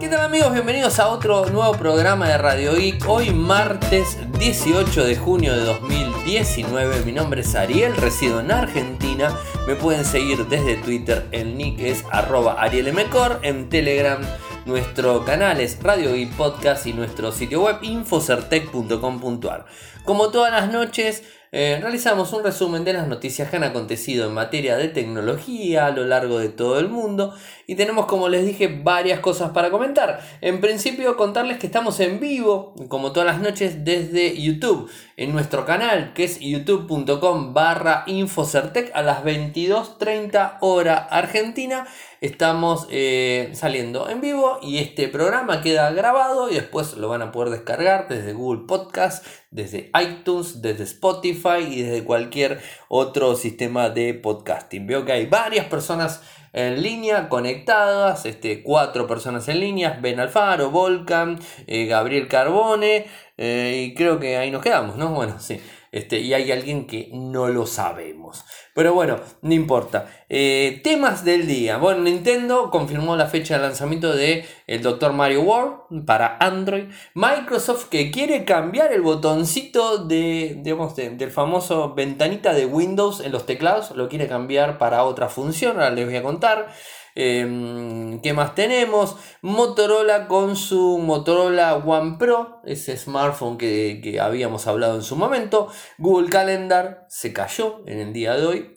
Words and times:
¿Qué 0.00 0.08
tal 0.08 0.20
amigos? 0.20 0.52
Bienvenidos 0.52 0.98
a 0.98 1.08
otro 1.08 1.46
nuevo 1.46 1.72
programa 1.74 2.28
de 2.28 2.36
Radio 2.36 2.74
Geek. 2.74 3.08
Hoy 3.08 3.30
martes 3.30 4.18
18 4.38 5.04
de 5.04 5.16
junio 5.16 5.54
de 5.54 5.64
2019. 5.64 7.04
Mi 7.04 7.12
nombre 7.12 7.42
es 7.42 7.54
Ariel, 7.54 7.96
resido 7.96 8.40
en 8.40 8.50
Argentina. 8.50 9.36
Me 9.66 9.76
pueden 9.76 10.04
seguir 10.04 10.46
desde 10.46 10.76
Twitter, 10.76 11.26
el 11.30 11.56
nick 11.56 11.80
es 11.80 12.04
arroba 12.10 12.60
arielmcor, 12.60 13.38
en 13.42 13.68
Telegram 13.68 14.20
nuestro 14.66 15.26
canal 15.26 15.60
es 15.60 15.82
Radio 15.82 16.14
Geek 16.14 16.32
Podcast 16.36 16.86
y 16.86 16.94
nuestro 16.94 17.32
sitio 17.32 17.64
web 17.64 17.76
infocertec.com.ar. 17.82 19.66
Como 20.04 20.30
todas 20.30 20.52
las 20.52 20.72
noches 20.72 21.22
eh, 21.56 21.78
realizamos 21.80 22.32
un 22.32 22.42
resumen 22.42 22.82
de 22.82 22.92
las 22.92 23.06
noticias 23.06 23.48
que 23.48 23.58
han 23.58 23.62
acontecido 23.62 24.26
en 24.26 24.34
materia 24.34 24.76
de 24.76 24.88
tecnología 24.88 25.86
a 25.86 25.92
lo 25.92 26.04
largo 26.04 26.40
de 26.40 26.48
todo 26.48 26.80
el 26.80 26.88
mundo 26.88 27.32
y 27.68 27.76
tenemos 27.76 28.06
como 28.06 28.28
les 28.28 28.44
dije 28.44 28.80
varias 28.82 29.20
cosas 29.20 29.52
para 29.52 29.70
comentar. 29.70 30.20
En 30.40 30.60
principio 30.60 31.16
contarles 31.16 31.58
que 31.58 31.66
estamos 31.66 32.00
en 32.00 32.18
vivo 32.18 32.74
como 32.88 33.12
todas 33.12 33.28
las 33.28 33.40
noches 33.40 33.84
desde 33.84 34.36
YouTube 34.36 34.90
en 35.16 35.32
nuestro 35.32 35.64
canal 35.64 36.12
que 36.12 36.24
es 36.24 36.40
youtube.com 36.40 37.54
barra 37.54 38.02
infocertec 38.08 38.90
a 38.92 39.02
las 39.02 39.22
22.30 39.22 40.56
hora 40.60 40.96
argentina 40.96 41.86
estamos 42.24 42.86
eh, 42.90 43.50
saliendo 43.52 44.08
en 44.08 44.22
vivo 44.22 44.58
y 44.62 44.78
este 44.78 45.08
programa 45.08 45.60
queda 45.60 45.90
grabado 45.90 46.50
y 46.50 46.54
después 46.54 46.96
lo 46.96 47.10
van 47.10 47.20
a 47.20 47.30
poder 47.30 47.50
descargar 47.50 48.08
desde 48.08 48.32
Google 48.32 48.62
Podcast, 48.66 49.26
desde 49.50 49.90
iTunes, 50.02 50.62
desde 50.62 50.84
Spotify 50.84 51.60
y 51.68 51.82
desde 51.82 52.02
cualquier 52.02 52.62
otro 52.88 53.36
sistema 53.36 53.90
de 53.90 54.14
podcasting. 54.14 54.86
Veo 54.86 55.04
que 55.04 55.12
hay 55.12 55.26
varias 55.26 55.66
personas 55.66 56.22
en 56.54 56.82
línea 56.82 57.28
conectadas, 57.28 58.24
este, 58.24 58.62
cuatro 58.62 59.06
personas 59.06 59.46
en 59.48 59.60
línea, 59.60 59.98
Ben 60.00 60.18
Alfaro, 60.18 60.70
Volcan, 60.70 61.38
eh, 61.66 61.84
Gabriel 61.84 62.28
Carbone 62.28 63.04
eh, 63.36 63.84
y 63.84 63.94
creo 63.94 64.18
que 64.18 64.38
ahí 64.38 64.50
nos 64.50 64.62
quedamos, 64.62 64.96
¿no? 64.96 65.10
Bueno, 65.10 65.38
sí. 65.40 65.60
Este, 65.94 66.18
y 66.18 66.34
hay 66.34 66.50
alguien 66.50 66.88
que 66.88 67.08
no 67.12 67.46
lo 67.46 67.68
sabemos. 67.68 68.44
Pero 68.74 68.94
bueno, 68.94 69.20
no 69.42 69.54
importa. 69.54 70.10
Eh, 70.28 70.80
temas 70.82 71.24
del 71.24 71.46
día. 71.46 71.76
Bueno, 71.76 72.00
Nintendo 72.02 72.68
confirmó 72.72 73.14
la 73.14 73.28
fecha 73.28 73.54
de 73.54 73.62
lanzamiento 73.62 74.12
de 74.12 74.44
el 74.66 74.82
Dr. 74.82 75.12
Mario 75.12 75.42
World 75.42 76.04
para 76.04 76.36
Android. 76.40 76.86
Microsoft 77.14 77.90
que 77.90 78.10
quiere 78.10 78.44
cambiar 78.44 78.92
el 78.92 79.02
botoncito 79.02 80.04
de, 80.04 80.58
digamos, 80.64 80.96
del 80.96 81.30
famoso 81.30 81.94
ventanita 81.94 82.54
de 82.54 82.66
Windows 82.66 83.20
en 83.20 83.30
los 83.30 83.46
teclados. 83.46 83.92
Lo 83.92 84.08
quiere 84.08 84.26
cambiar 84.26 84.78
para 84.78 85.04
otra 85.04 85.28
función. 85.28 85.76
Ahora 85.76 85.90
les 85.90 86.06
voy 86.06 86.16
a 86.16 86.24
contar. 86.24 86.74
Em, 87.14 88.20
¿Qué 88.22 88.32
más 88.32 88.54
tenemos? 88.54 89.16
Motorola 89.40 90.26
con 90.26 90.56
su 90.56 90.98
Motorola 90.98 91.76
One 91.76 92.16
Pro, 92.18 92.60
ese 92.64 92.96
smartphone 92.96 93.56
que, 93.56 94.18
habíamos 94.20 94.66
hablado 94.66 94.96
en 94.96 95.02
su 95.02 95.16
momento. 95.16 95.68
Google 95.98 96.28
Calendar 96.28 97.06
se 97.08 97.32
cayó 97.32 97.82
en 97.86 98.00
el 98.00 98.12
día 98.12 98.34
de 98.36 98.46
hoy. 98.46 98.70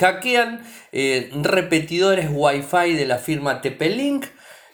Hackean 0.00 0.64
eh, 0.92 1.30
repetidores 1.42 2.28
Wi-Fi 2.32 2.92
de 2.94 3.06
la 3.06 3.18
firma 3.18 3.60
TP-Link. 3.62 4.26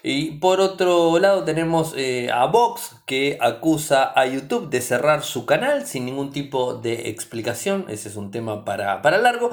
Y 0.05 0.39
por 0.41 0.61
otro 0.61 1.17
lado 1.21 1.45
tenemos 1.45 1.95
eh, 1.97 2.29
a 2.33 2.47
Vox 2.47 2.97
que 3.07 3.39
acusa 3.41 4.13
a 4.17 4.27
YouTube 4.27 4.69
de 4.69 4.81
cerrar 4.81 5.23
su 5.23 5.47
canal 5.47 5.87
sin 5.87 6.07
ningún 6.07 6.33
tipo 6.33 6.75
de 6.75 7.09
explicación. 7.09 7.87
Ese 7.89 8.09
es 8.09 8.17
un 8.17 8.33
tema 8.33 8.65
para, 8.65 9.01
para 9.01 9.19
largo. 9.19 9.51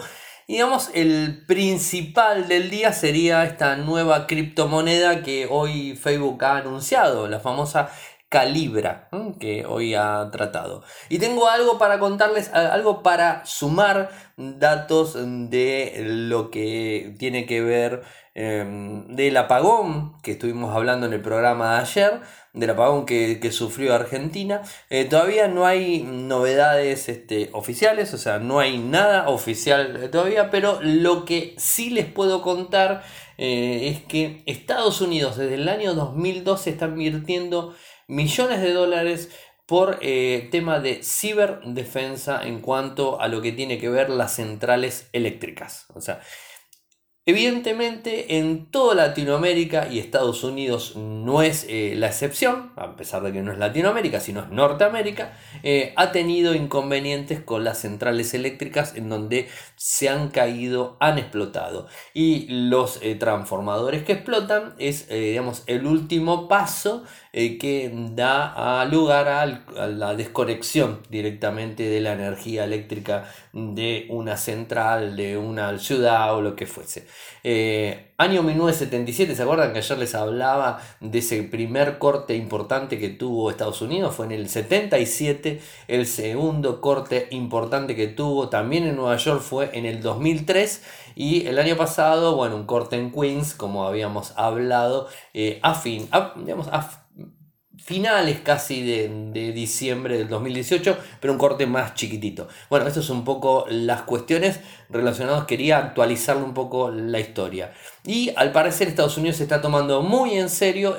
Y 0.49 0.53
digamos, 0.53 0.89
el 0.95 1.43
principal 1.45 2.47
del 2.47 2.71
día 2.71 2.91
sería 2.91 3.43
esta 3.43 3.75
nueva 3.75 4.25
criptomoneda 4.25 5.21
que 5.21 5.47
hoy 5.47 5.95
Facebook 5.95 6.43
ha 6.43 6.57
anunciado, 6.57 7.27
la 7.27 7.39
famosa 7.39 7.91
Calibra, 8.29 9.09
que 9.39 9.65
hoy 9.65 9.95
ha 9.95 10.29
tratado. 10.31 10.83
Y 11.09 11.17
tengo 11.17 11.47
algo 11.49 11.79
para 11.79 11.97
contarles, 11.97 12.53
algo 12.53 13.01
para 13.01 13.43
sumar 13.45 14.11
datos 14.37 15.17
de 15.17 16.03
lo 16.05 16.51
que 16.51 17.15
tiene 17.17 17.47
que 17.47 17.61
ver 17.61 18.03
em, 18.35 19.07
del 19.07 19.35
apagón 19.35 20.21
que 20.21 20.33
estuvimos 20.33 20.75
hablando 20.75 21.07
en 21.07 21.13
el 21.13 21.21
programa 21.21 21.73
de 21.73 21.81
ayer 21.81 22.21
del 22.53 22.69
apagón 22.71 23.05
que, 23.05 23.51
sufrió 23.51 23.93
Argentina. 23.93 24.61
Eh, 24.89 25.05
todavía 25.05 25.47
no 25.47 25.65
hay 25.65 26.03
novedades 26.03 27.09
este, 27.09 27.49
oficiales, 27.53 28.13
o 28.13 28.17
sea, 28.17 28.39
no 28.39 28.59
hay 28.59 28.77
nada 28.77 29.29
oficial 29.29 30.09
todavía, 30.11 30.49
pero 30.51 30.79
lo 30.81 31.25
que 31.25 31.55
sí 31.57 31.89
les 31.89 32.05
puedo 32.05 32.41
contar 32.41 33.03
eh, 33.37 33.89
es 33.89 34.03
que 34.03 34.43
Estados 34.45 35.01
Unidos 35.01 35.37
desde 35.37 35.55
el 35.55 35.69
año 35.69 35.93
2012 35.93 36.69
está 36.69 36.85
invirtiendo 36.87 37.73
millones 38.09 38.61
de 38.61 38.73
dólares 38.73 39.29
por 39.65 39.99
eh, 40.01 40.49
tema 40.51 40.79
de 40.79 41.03
ciberdefensa 41.03 42.45
en 42.45 42.59
cuanto 42.59 43.21
a 43.21 43.27
lo 43.27 43.41
que 43.41 43.51
tiene 43.51 43.77
que 43.77 43.87
ver 43.87 44.09
las 44.09 44.35
centrales 44.35 45.09
eléctricas. 45.13 45.85
O 45.93 46.01
sea, 46.01 46.19
Evidentemente 47.29 48.39
en 48.39 48.71
toda 48.71 48.95
Latinoamérica 48.95 49.87
y 49.87 49.99
Estados 49.99 50.43
Unidos 50.43 50.95
no 50.95 51.43
es 51.43 51.63
eh, 51.69 51.93
la 51.95 52.07
excepción, 52.07 52.71
a 52.75 52.95
pesar 52.95 53.21
de 53.21 53.31
que 53.31 53.43
no 53.43 53.51
es 53.51 53.59
Latinoamérica, 53.59 54.19
sino 54.19 54.41
es 54.41 54.49
Norteamérica, 54.49 55.37
eh, 55.61 55.93
ha 55.95 56.11
tenido 56.11 56.55
inconvenientes 56.55 57.39
con 57.39 57.63
las 57.63 57.81
centrales 57.81 58.33
eléctricas 58.33 58.95
en 58.95 59.09
donde 59.09 59.47
se 59.81 60.09
han 60.09 60.29
caído, 60.29 60.97
han 60.99 61.17
explotado. 61.17 61.87
Y 62.13 62.47
los 62.49 62.99
eh, 63.01 63.15
transformadores 63.15 64.03
que 64.03 64.11
explotan 64.11 64.75
es 64.77 65.07
digamos, 65.07 65.63
el 65.67 65.87
último 65.87 66.49
paso 66.49 67.03
que 67.31 67.91
da 68.15 68.83
lugar 68.85 69.27
a, 69.27 69.45
la 69.87 70.15
desconexión 70.15 70.99
directamente 71.09 71.83
de 71.83 72.01
la 72.01 72.13
energía 72.13 72.65
eléctrica 72.65 73.31
de 73.53 74.07
una 74.09 74.35
central, 74.35 75.15
de 75.15 75.37
una 75.37 75.77
ciudad 75.77 76.35
o 76.35 76.41
lo 76.41 76.55
que 76.55 76.65
fuese. 76.65 77.07
Eh, 77.43 78.11
año 78.17 78.43
1977, 78.43 79.35
¿se 79.35 79.43
acuerdan 79.43 79.71
que 79.71 79.79
ayer 79.79 79.97
les 79.97 80.15
hablaba 80.15 80.81
de 80.99 81.19
ese 81.19 81.43
primer 81.43 81.97
corte 81.97 82.35
importante 82.35 82.99
que 82.99 83.09
tuvo 83.09 83.49
Estados 83.49 83.81
Unidos? 83.81 84.15
Fue 84.15 84.25
en 84.25 84.33
el 84.33 84.49
77, 84.49 85.61
el 85.87 86.05
segundo 86.05 86.81
corte 86.81 87.27
importante 87.31 87.95
que 87.95 88.07
tuvo 88.07 88.49
también 88.49 88.85
en 88.85 88.95
Nueva 88.95 89.15
York 89.17 89.41
fue 89.41 89.69
en 89.73 89.85
el 89.85 90.01
2003 90.01 90.83
y 91.15 91.47
el 91.47 91.59
año 91.59 91.75
pasado, 91.75 92.35
bueno, 92.35 92.55
un 92.55 92.65
corte 92.65 92.97
en 92.97 93.11
Queens, 93.11 93.53
como 93.53 93.85
habíamos 93.85 94.33
hablado, 94.37 95.07
eh, 95.33 95.59
a 95.63 95.75
fin, 95.75 96.09
digamos, 96.37 96.67
a 96.69 97.03
finales 97.89 98.41
casi 98.41 98.83
de, 98.83 99.51
diciembre 99.51 100.15
del 100.15 100.29
2018, 100.29 100.95
pero 101.19 101.33
un 101.33 101.39
corte 101.39 101.65
más 101.65 101.95
chiquitito. 101.95 102.47
Bueno, 102.69 102.85
esto 102.85 102.99
es 102.99 103.09
un 103.09 103.25
poco 103.25 103.65
las 103.67 104.03
cuestiones 104.03 104.59
relacionadas, 104.91 105.45
quería 105.45 105.79
actualizarle 105.79 106.43
un 106.43 106.53
poco 106.53 106.91
la 106.91 107.19
historia. 107.19 107.73
Y 108.05 108.31
al 108.35 108.51
parecer 108.51 108.87
Estados 108.87 109.17
Unidos 109.17 109.37
se 109.37 109.43
está 109.43 109.59
tomando 109.59 110.03
muy 110.03 110.37
en 110.37 110.49
serio 110.49 110.95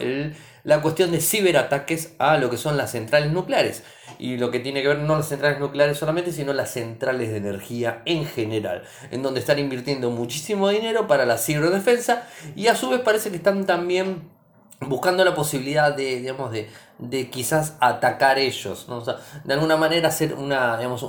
la 0.65 0.83
cuestión 0.83 1.13
de 1.13 1.21
ciberataques 1.21 2.15
a 2.19 2.39
lo 2.39 2.51
que 2.51 2.57
son 2.57 2.77
las 2.77 2.91
centrales 2.91 3.31
nucleares. 3.31 3.85
Y 4.19 4.37
lo 4.37 4.51
que 4.51 4.59
tiene 4.59 4.83
que 4.83 4.89
ver 4.89 4.99
no 4.99 5.15
las 5.15 5.29
centrales 5.29 5.61
nucleares 5.61 5.97
solamente, 5.97 6.33
sino 6.33 6.53
las 6.53 6.73
centrales 6.73 7.31
de 7.31 7.37
energía 7.37 8.03
en 8.05 8.27
general, 8.27 8.83
en 9.13 9.23
donde 9.23 9.39
están 9.39 9.61
invirtiendo 9.61 10.11
muchísimo 10.11 10.69
dinero 10.71 11.07
para 11.07 11.25
la 11.25 11.39
ciberdefensa 11.39 12.27
y 12.57 12.67
a 12.67 12.75
su 12.75 12.91
vez 12.91 13.01
parece 13.01 13.31
que 13.31 13.37
están 13.37 13.65
también 13.65 14.40
buscando 14.81 15.25
la 15.25 15.35
posibilidad 15.35 15.95
de, 15.95 16.21
digamos, 16.21 16.53
de, 16.53 16.71
de 16.99 17.29
quizás 17.29 17.77
atacar 17.81 18.39
ellos, 18.39 18.87
¿no? 18.89 19.03
de 19.03 19.55
alguna 19.55 19.77
manera 19.77 20.09
hacer 20.09 20.35
una, 20.35 20.77
digamos, 20.79 21.05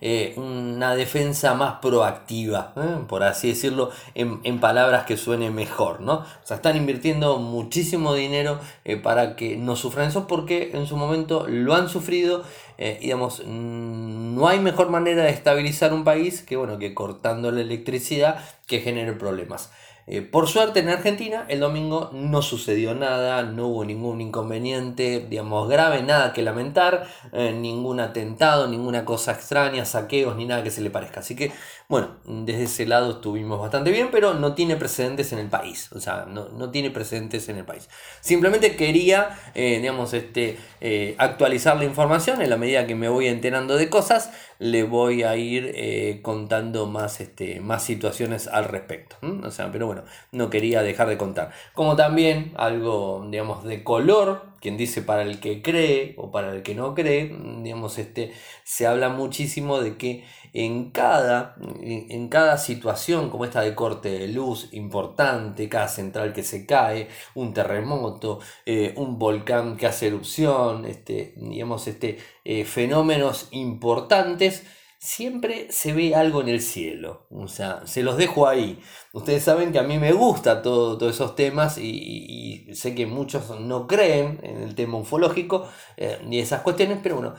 eh, 0.00 0.34
una 0.36 0.94
defensa 0.94 1.54
más 1.54 1.78
proactiva, 1.80 2.72
¿eh? 2.76 3.04
por 3.08 3.22
así 3.22 3.48
decirlo, 3.48 3.90
en, 4.14 4.60
palabras 4.60 5.04
que 5.04 5.16
suene 5.16 5.50
mejor, 5.50 6.00
¿no? 6.00 6.14
O 6.14 6.24
sea, 6.44 6.56
están 6.56 6.76
invirtiendo 6.76 7.38
muchísimo 7.38 8.14
dinero 8.14 8.58
eh, 8.84 8.96
para 8.96 9.36
que 9.36 9.56
no 9.56 9.76
sufran 9.76 10.08
eso 10.08 10.26
porque 10.26 10.70
en 10.74 10.86
su 10.86 10.96
momento 10.96 11.46
lo 11.48 11.74
han 11.74 11.88
sufrido 11.88 12.44
y 12.78 12.98
digamos, 12.98 13.42
no 13.46 14.48
hay 14.48 14.60
mejor 14.60 14.90
manera 14.90 15.22
de 15.22 15.30
estabilizar 15.30 15.94
un 15.94 16.04
país 16.04 16.42
que, 16.42 16.56
bueno, 16.56 16.78
que 16.78 16.92
cortando 16.92 17.50
la 17.50 17.62
electricidad 17.62 18.44
que 18.66 18.80
genere 18.80 19.14
problemas. 19.14 19.70
Eh, 20.08 20.22
por 20.22 20.46
suerte 20.46 20.78
en 20.78 20.88
Argentina 20.88 21.46
el 21.48 21.58
domingo 21.58 22.10
no 22.12 22.40
sucedió 22.40 22.94
nada, 22.94 23.42
no 23.42 23.66
hubo 23.66 23.84
ningún 23.84 24.20
inconveniente, 24.20 25.26
digamos, 25.28 25.68
grave, 25.68 26.00
nada 26.04 26.32
que 26.32 26.42
lamentar, 26.42 27.08
eh, 27.32 27.50
ningún 27.50 27.98
atentado, 27.98 28.68
ninguna 28.68 29.04
cosa 29.04 29.32
extraña, 29.32 29.84
saqueos 29.84 30.36
ni 30.36 30.44
nada 30.44 30.62
que 30.62 30.70
se 30.70 30.80
le 30.80 30.90
parezca. 30.90 31.20
Así 31.20 31.34
que 31.34 31.50
Bueno, 31.88 32.16
desde 32.24 32.64
ese 32.64 32.84
lado 32.84 33.12
estuvimos 33.12 33.60
bastante 33.60 33.92
bien, 33.92 34.08
pero 34.10 34.34
no 34.34 34.54
tiene 34.54 34.74
precedentes 34.74 35.32
en 35.32 35.38
el 35.38 35.48
país. 35.48 35.88
O 35.92 36.00
sea, 36.00 36.26
no, 36.26 36.70
tiene 36.70 36.90
precedentes 36.90 37.48
en 37.48 37.58
el 37.58 37.64
país. 37.64 37.88
Simplemente 38.20 38.74
quería, 38.74 39.38
eh, 39.54 39.78
digamos, 39.80 40.12
este, 40.12 40.58
eh, 40.80 41.14
actualizar 41.18 41.76
la 41.76 41.84
información 41.84 42.42
en 42.42 42.50
la 42.50 42.56
medida 42.56 42.88
que 42.88 42.96
me 42.96 43.08
voy 43.08 43.28
enterando 43.28 43.76
de 43.76 43.88
cosas 43.88 44.32
le 44.58 44.84
voy 44.84 45.22
a 45.22 45.36
ir 45.36 45.72
eh, 45.74 46.20
contando 46.22 46.86
más, 46.86 47.20
este, 47.20 47.60
más 47.60 47.82
situaciones 47.82 48.48
al 48.48 48.64
respecto. 48.64 49.16
O 49.44 49.50
sea, 49.50 49.70
pero 49.70 49.86
bueno, 49.86 50.02
no 50.32 50.50
quería 50.50 50.82
dejar 50.82 51.08
de 51.08 51.18
contar. 51.18 51.52
Como 51.74 51.96
también 51.96 52.52
algo, 52.56 53.26
digamos, 53.30 53.64
de 53.64 53.84
color, 53.84 54.46
quien 54.60 54.76
dice 54.76 55.02
para 55.02 55.22
el 55.22 55.40
que 55.40 55.62
cree 55.62 56.14
o 56.16 56.30
para 56.30 56.52
el 56.52 56.62
que 56.62 56.74
no 56.74 56.94
cree, 56.94 57.36
digamos, 57.62 57.98
este, 57.98 58.32
se 58.64 58.86
habla 58.86 59.10
muchísimo 59.10 59.80
de 59.80 59.96
que 59.96 60.24
en 60.56 60.90
cada, 60.90 61.54
en 61.82 62.28
cada 62.28 62.56
situación 62.56 63.28
como 63.28 63.44
esta 63.44 63.60
de 63.60 63.74
corte 63.74 64.08
de 64.08 64.28
luz 64.28 64.70
importante, 64.72 65.68
cada 65.68 65.86
central 65.86 66.32
que 66.32 66.42
se 66.42 66.64
cae, 66.64 67.08
un 67.34 67.52
terremoto, 67.52 68.40
eh, 68.64 68.94
un 68.96 69.18
volcán 69.18 69.76
que 69.76 69.86
hace 69.86 70.06
erupción, 70.06 70.86
este, 70.86 71.34
digamos, 71.36 71.86
este, 71.88 72.16
eh, 72.46 72.64
fenómenos 72.64 73.48
importantes, 73.50 74.64
siempre 74.98 75.70
se 75.70 75.92
ve 75.92 76.14
algo 76.14 76.40
en 76.40 76.48
el 76.48 76.62
cielo. 76.62 77.26
O 77.30 77.48
sea, 77.48 77.86
se 77.86 78.02
los 78.02 78.16
dejo 78.16 78.48
ahí. 78.48 78.80
Ustedes 79.12 79.42
saben 79.42 79.72
que 79.72 79.78
a 79.78 79.82
mí 79.82 79.98
me 79.98 80.12
gusta 80.12 80.62
todo, 80.62 80.96
todos 80.96 81.14
esos 81.14 81.36
temas 81.36 81.76
y, 81.76 82.66
sé 82.72 82.94
que 82.94 83.04
muchos 83.04 83.60
no 83.60 83.86
creen 83.86 84.40
en 84.42 84.62
el 84.62 84.74
tema 84.74 84.96
ufológico 84.96 85.68
eh, 85.98 86.18
ni 86.24 86.38
esas 86.38 86.62
cuestiones, 86.62 86.98
pero 87.02 87.16
bueno, 87.16 87.34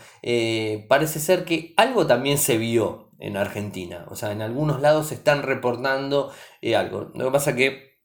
parece 0.87 1.19
ser 1.19 1.45
que 1.45 1.73
algo 1.77 2.05
también 2.05 2.37
se 2.37 2.57
vio 2.57 3.06
en 3.19 3.37
Argentina. 3.37 4.05
O 4.09 4.15
sea, 4.15 4.31
en 4.31 4.41
algunos 4.41 4.81
lados 4.81 5.07
se 5.07 5.15
están 5.15 5.43
reportando 5.43 6.31
eh, 6.61 6.75
algo. 6.75 7.11
Lo 7.15 7.25
que 7.25 7.31
pasa 7.31 7.55
que 7.55 7.97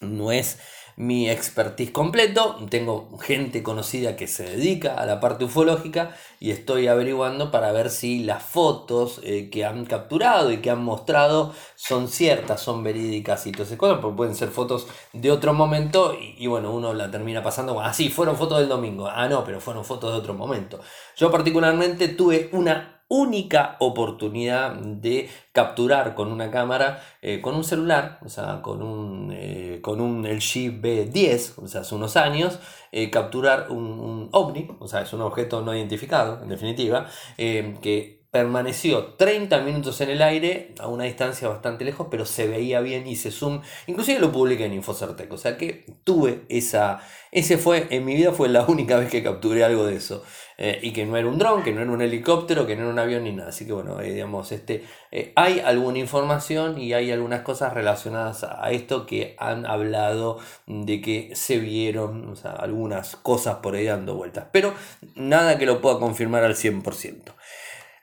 no 0.00 0.32
es 0.32 0.58
mi 0.96 1.28
expertise 1.28 1.90
completo, 1.90 2.56
tengo 2.70 3.18
gente 3.18 3.64
conocida 3.64 4.14
que 4.14 4.28
se 4.28 4.44
dedica 4.44 4.94
a 4.94 5.06
la 5.06 5.18
parte 5.18 5.44
ufológica 5.44 6.14
y 6.38 6.52
estoy 6.52 6.86
averiguando 6.86 7.50
para 7.50 7.72
ver 7.72 7.90
si 7.90 8.22
las 8.22 8.42
fotos 8.44 9.20
eh, 9.24 9.50
que 9.50 9.64
han 9.64 9.86
capturado 9.86 10.52
y 10.52 10.58
que 10.58 10.70
han 10.70 10.84
mostrado 10.84 11.52
son 11.74 12.06
ciertas, 12.06 12.60
son 12.60 12.84
verídicas 12.84 13.44
y 13.46 13.52
todas 13.52 13.68
esas 13.68 13.78
cosas, 13.78 13.98
porque 14.00 14.16
pueden 14.16 14.36
ser 14.36 14.50
fotos 14.50 14.86
de 15.12 15.32
otro 15.32 15.52
momento 15.52 16.16
y, 16.16 16.46
bueno, 16.46 16.72
uno 16.72 16.94
la 16.94 17.10
termina 17.10 17.42
pasando, 17.42 17.80
ah, 17.80 17.92
sí, 17.92 18.08
fueron 18.08 18.36
fotos 18.36 18.60
del 18.60 18.68
domingo, 18.68 19.08
ah, 19.08 19.28
no, 19.28 19.44
pero 19.44 19.60
fueron 19.60 19.84
fotos 19.84 20.12
de 20.12 20.18
otro 20.18 20.34
momento. 20.34 20.80
Yo 21.16 21.30
particularmente 21.30 22.08
tuve 22.08 22.50
una 22.52 22.93
única 23.14 23.76
oportunidad 23.78 24.72
de 24.74 25.30
capturar 25.52 26.16
con 26.16 26.32
una 26.32 26.50
cámara, 26.50 27.00
eh, 27.22 27.40
con 27.40 27.54
un 27.54 27.62
celular, 27.62 28.18
o 28.24 28.28
sea, 28.28 28.60
con 28.60 28.82
un, 28.82 29.32
eh, 29.32 29.78
con 29.82 30.00
un 30.00 30.26
LG 30.26 30.82
B10, 30.82 31.62
o 31.62 31.68
sea, 31.68 31.82
hace 31.82 31.94
unos 31.94 32.16
años, 32.16 32.58
eh, 32.90 33.10
capturar 33.10 33.70
un, 33.70 33.84
un, 33.84 34.28
ovni, 34.32 34.68
o 34.80 34.88
sea, 34.88 35.02
es 35.02 35.12
un 35.12 35.22
objeto 35.22 35.62
no 35.62 35.76
identificado, 35.76 36.42
en 36.42 36.48
definitiva, 36.48 37.06
que 37.36 38.24
permaneció 38.34 39.14
30 39.16 39.60
minutos 39.60 40.00
en 40.00 40.10
el 40.10 40.20
aire 40.20 40.74
a 40.80 40.88
una 40.88 41.04
distancia 41.04 41.46
bastante 41.46 41.84
lejos, 41.84 42.08
pero 42.10 42.26
se 42.26 42.48
veía 42.48 42.80
bien, 42.80 43.06
hice 43.06 43.30
zoom, 43.30 43.62
inclusive 43.86 44.18
lo 44.18 44.32
publiqué 44.32 44.64
en 44.64 44.72
Infocertec, 44.72 45.30
o 45.30 45.38
sea 45.38 45.56
que 45.56 45.86
tuve 46.02 46.44
esa, 46.48 47.00
ese 47.30 47.58
fue, 47.58 47.86
en 47.90 48.04
mi 48.04 48.16
vida 48.16 48.32
fue 48.32 48.48
la 48.48 48.64
única 48.66 48.96
vez 48.96 49.08
que 49.08 49.22
capturé 49.22 49.62
algo 49.62 49.86
de 49.86 49.94
eso, 49.94 50.24
eh, 50.56 50.78
y 50.82 50.92
que 50.92 51.04
no 51.04 51.16
era 51.16 51.28
un 51.28 51.38
dron, 51.38 51.62
que 51.62 51.72
no 51.72 51.80
era 51.80 51.90
un 51.90 52.02
helicóptero, 52.02 52.66
que 52.66 52.76
no 52.76 52.82
era 52.82 52.92
un 52.92 52.98
avión 52.98 53.24
ni 53.24 53.32
nada, 53.32 53.48
así 53.48 53.66
que 53.66 53.72
bueno, 53.72 54.00
eh, 54.00 54.12
digamos, 54.12 54.52
este, 54.52 54.84
eh, 55.10 55.32
hay 55.36 55.60
alguna 55.60 55.98
información 55.98 56.78
y 56.78 56.92
hay 56.92 57.10
algunas 57.10 57.42
cosas 57.42 57.72
relacionadas 57.72 58.44
a 58.44 58.70
esto 58.70 59.06
que 59.06 59.36
han 59.38 59.66
hablado 59.66 60.38
de 60.66 61.00
que 61.00 61.30
se 61.34 61.58
vieron, 61.58 62.28
o 62.28 62.36
sea, 62.36 62.52
algunas 62.52 63.16
cosas 63.16 63.56
por 63.56 63.74
ahí 63.74 63.86
dando 63.86 64.14
vueltas, 64.14 64.46
pero 64.52 64.74
nada 65.14 65.58
que 65.58 65.66
lo 65.66 65.80
pueda 65.80 65.98
confirmar 65.98 66.44
al 66.44 66.54
100%. 66.54 67.34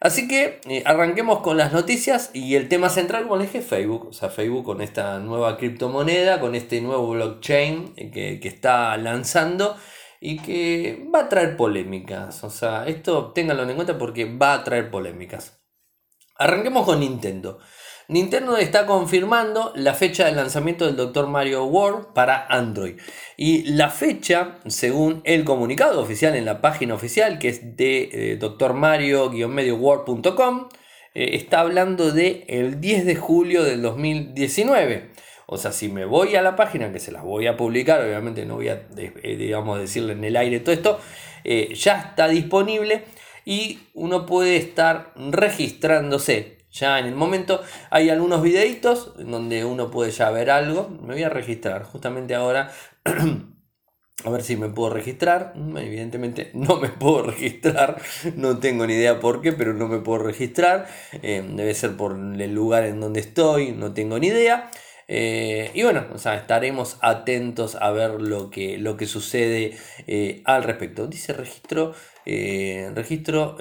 Así 0.02 0.28
que 0.28 0.60
arranquemos 0.86 1.42
con 1.42 1.58
las 1.58 1.74
noticias 1.74 2.32
y 2.34 2.56
el 2.56 2.68
tema 2.68 2.90
central, 2.90 3.24
como 3.24 3.38
les 3.38 3.54
dije, 3.54 3.64
Facebook. 3.64 4.08
O 4.08 4.14
sea, 4.14 4.30
Facebook 4.30 4.66
con 4.66 4.82
esta 4.82 5.20
nueva 5.20 5.58
criptomoneda, 5.58 6.40
con 6.40 6.56
este 6.56 6.82
nuevo 6.82 7.12
blockchain 7.12 7.94
eh, 7.96 8.10
que, 8.10 8.48
está 8.48 8.98
lanzando 8.98 9.78
y 10.24 10.38
que 10.38 11.10
va 11.14 11.22
a 11.22 11.30
traer 11.30 11.58
polémicas. 11.58 12.46
O 12.46 12.52
sea, 12.52 12.86
esto 12.86 13.32
ténganlo 13.34 13.68
en 13.68 13.76
cuenta 13.76 13.98
porque 13.98 14.26
va 14.26 14.54
a 14.54 14.64
traer 14.64 14.92
polémicas. 14.92 15.60
Arranquemos 16.38 16.86
con 16.86 17.00
Nintendo. 17.00 17.58
Nintendo 18.08 18.56
está 18.58 18.86
confirmando 18.86 19.74
la 19.76 19.96
fecha 19.96 20.26
de 20.26 20.34
lanzamiento 20.34 20.86
del 20.86 20.96
Dr. 20.96 21.26
Mario 21.28 21.66
World 21.66 22.14
para 22.14 22.46
Android. 22.48 23.00
Y 23.36 23.64
la 23.72 23.90
fecha, 23.90 24.60
según 24.68 25.22
el 25.24 25.44
comunicado 25.44 26.00
oficial 26.02 26.36
en 26.36 26.46
la 26.46 26.62
página 26.62 26.94
oficial, 26.94 27.40
que 27.40 27.50
es 27.50 27.76
de 27.78 28.10
eh, 28.12 28.38
drmario-medioworld.com, 28.38 30.70
eh, 31.14 31.36
está 31.36 31.60
hablando 31.62 32.12
de 32.12 32.46
el 32.48 32.80
10 32.80 33.06
de 33.06 33.16
julio 33.16 33.64
del 33.64 33.82
2019. 33.82 35.11
O 35.52 35.58
sea, 35.58 35.72
si 35.72 35.90
me 35.90 36.06
voy 36.06 36.36
a 36.36 36.42
la 36.42 36.56
página, 36.56 36.92
que 36.94 37.00
se 37.00 37.12
las 37.12 37.24
voy 37.24 37.46
a 37.48 37.58
publicar, 37.58 38.02
obviamente 38.02 38.46
no 38.46 38.56
voy 38.56 38.70
a, 38.70 38.88
eh, 38.98 39.36
digamos, 39.38 39.80
decirle 39.80 40.14
en 40.14 40.24
el 40.24 40.38
aire 40.38 40.62
todo 40.62 40.74
esto, 40.74 41.00
ya 41.44 42.00
está 42.00 42.28
disponible 42.28 43.04
y 43.46 43.80
uno 43.94 44.26
puede 44.26 44.56
estar 44.58 45.12
registrándose 45.16 46.62
ya 46.72 47.00
en 47.00 47.06
el 47.06 47.16
momento 47.16 47.62
hay 47.90 48.10
algunos 48.10 48.42
videitos 48.42 49.14
en 49.20 49.30
donde 49.30 49.66
uno 49.66 49.92
puede 49.92 50.12
ya 50.12 50.32
ver 50.32 50.50
algo. 50.50 50.90
Me 50.90 51.14
voy 51.14 51.24
a 51.24 51.30
registrar 51.30 51.84
justamente 51.84 52.34
ahora. 52.34 52.72
A 54.24 54.30
ver 54.30 54.44
si 54.44 54.56
me 54.56 54.70
puedo 54.70 54.92
registrar. 54.92 55.54
Evidentemente 55.56 56.52
no 56.54 56.78
me 56.78 56.90
puedo 56.90 57.24
registrar. 57.24 58.00
No 58.36 58.60
tengo 58.60 58.86
ni 58.86 58.94
idea 58.94 59.20
por 59.20 59.42
qué, 59.42 59.52
pero 59.52 59.74
no 59.74 59.88
me 59.88 59.98
puedo 59.98 60.24
registrar. 60.24 60.88
Eh, 61.24 61.44
debe 61.56 61.74
ser 61.74 61.98
por 61.98 62.14
el 62.14 62.54
lugar 62.54 62.86
en 62.86 63.02
donde 63.02 63.20
estoy. 63.20 63.72
No 63.72 63.94
tengo 63.94 64.20
ni 64.20 64.28
idea. 64.28 64.70
Eh, 65.14 65.72
y 65.74 65.84
bueno, 65.84 66.06
o 66.14 66.18
sea, 66.18 66.36
estaremos 66.36 66.98
atentos 67.02 67.76
a 67.76 67.92
ver 67.92 68.22
lo 68.22 68.50
que, 68.50 68.78
lo 68.78 68.96
que 68.96 69.08
sucede 69.08 69.78
eh, 70.08 70.42
al 70.46 70.64
respecto. 70.64 71.06
Dice 71.08 71.34
registro. 71.34 71.94
registro 72.26 73.58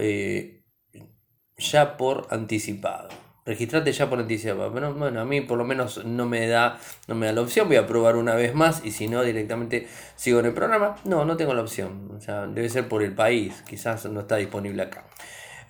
ya 1.56 1.97
por 1.97 2.29
anticipado. 2.31 3.08
Registrate 3.44 3.91
ya 3.91 4.08
por 4.08 4.20
anticipado. 4.20 4.70
Bueno, 4.70 4.94
bueno, 4.94 5.20
a 5.20 5.25
mí 5.25 5.41
por 5.41 5.58
lo 5.58 5.64
menos 5.64 6.05
no 6.05 6.25
me 6.25 6.47
da 6.47 6.79
no 7.08 7.17
me 7.17 7.26
da 7.26 7.32
la 7.32 7.41
opción. 7.41 7.67
Voy 7.67 7.79
a 7.79 7.87
probar 7.87 8.14
una 8.14 8.37
vez 8.37 8.55
más 8.55 8.85
y 8.85 8.93
si 8.93 9.08
no, 9.08 9.25
directamente 9.25 9.88
sigo 10.14 10.38
en 10.38 10.47
el 10.47 10.55
programa. 10.55 10.94
No, 11.05 11.25
no 11.25 11.37
tengo 11.37 11.52
la 11.55 11.62
opción. 11.62 12.12
O 12.17 12.20
sea, 12.20 12.47
debe 12.47 12.69
ser 12.69 12.87
por 12.88 13.02
el 13.02 13.12
país. 13.12 13.64
Quizás 13.69 14.06
no 14.06 14.20
está 14.20 14.37
disponible 14.37 14.82
acá. 14.82 15.05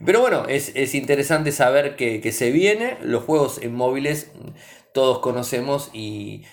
Pero 0.05 0.21
bueno, 0.21 0.47
es, 0.49 0.95
interesante 0.95 1.53
saber 1.53 1.97
que, 1.97 2.21
que 2.21 2.33
se 2.33 2.51
viene. 2.51 2.99
Los 3.03 3.23
juegos 3.25 3.63
en 3.63 3.75
móviles 3.75 4.31
todos 4.93 5.21
conocemos 5.21 5.91
y 5.93 6.45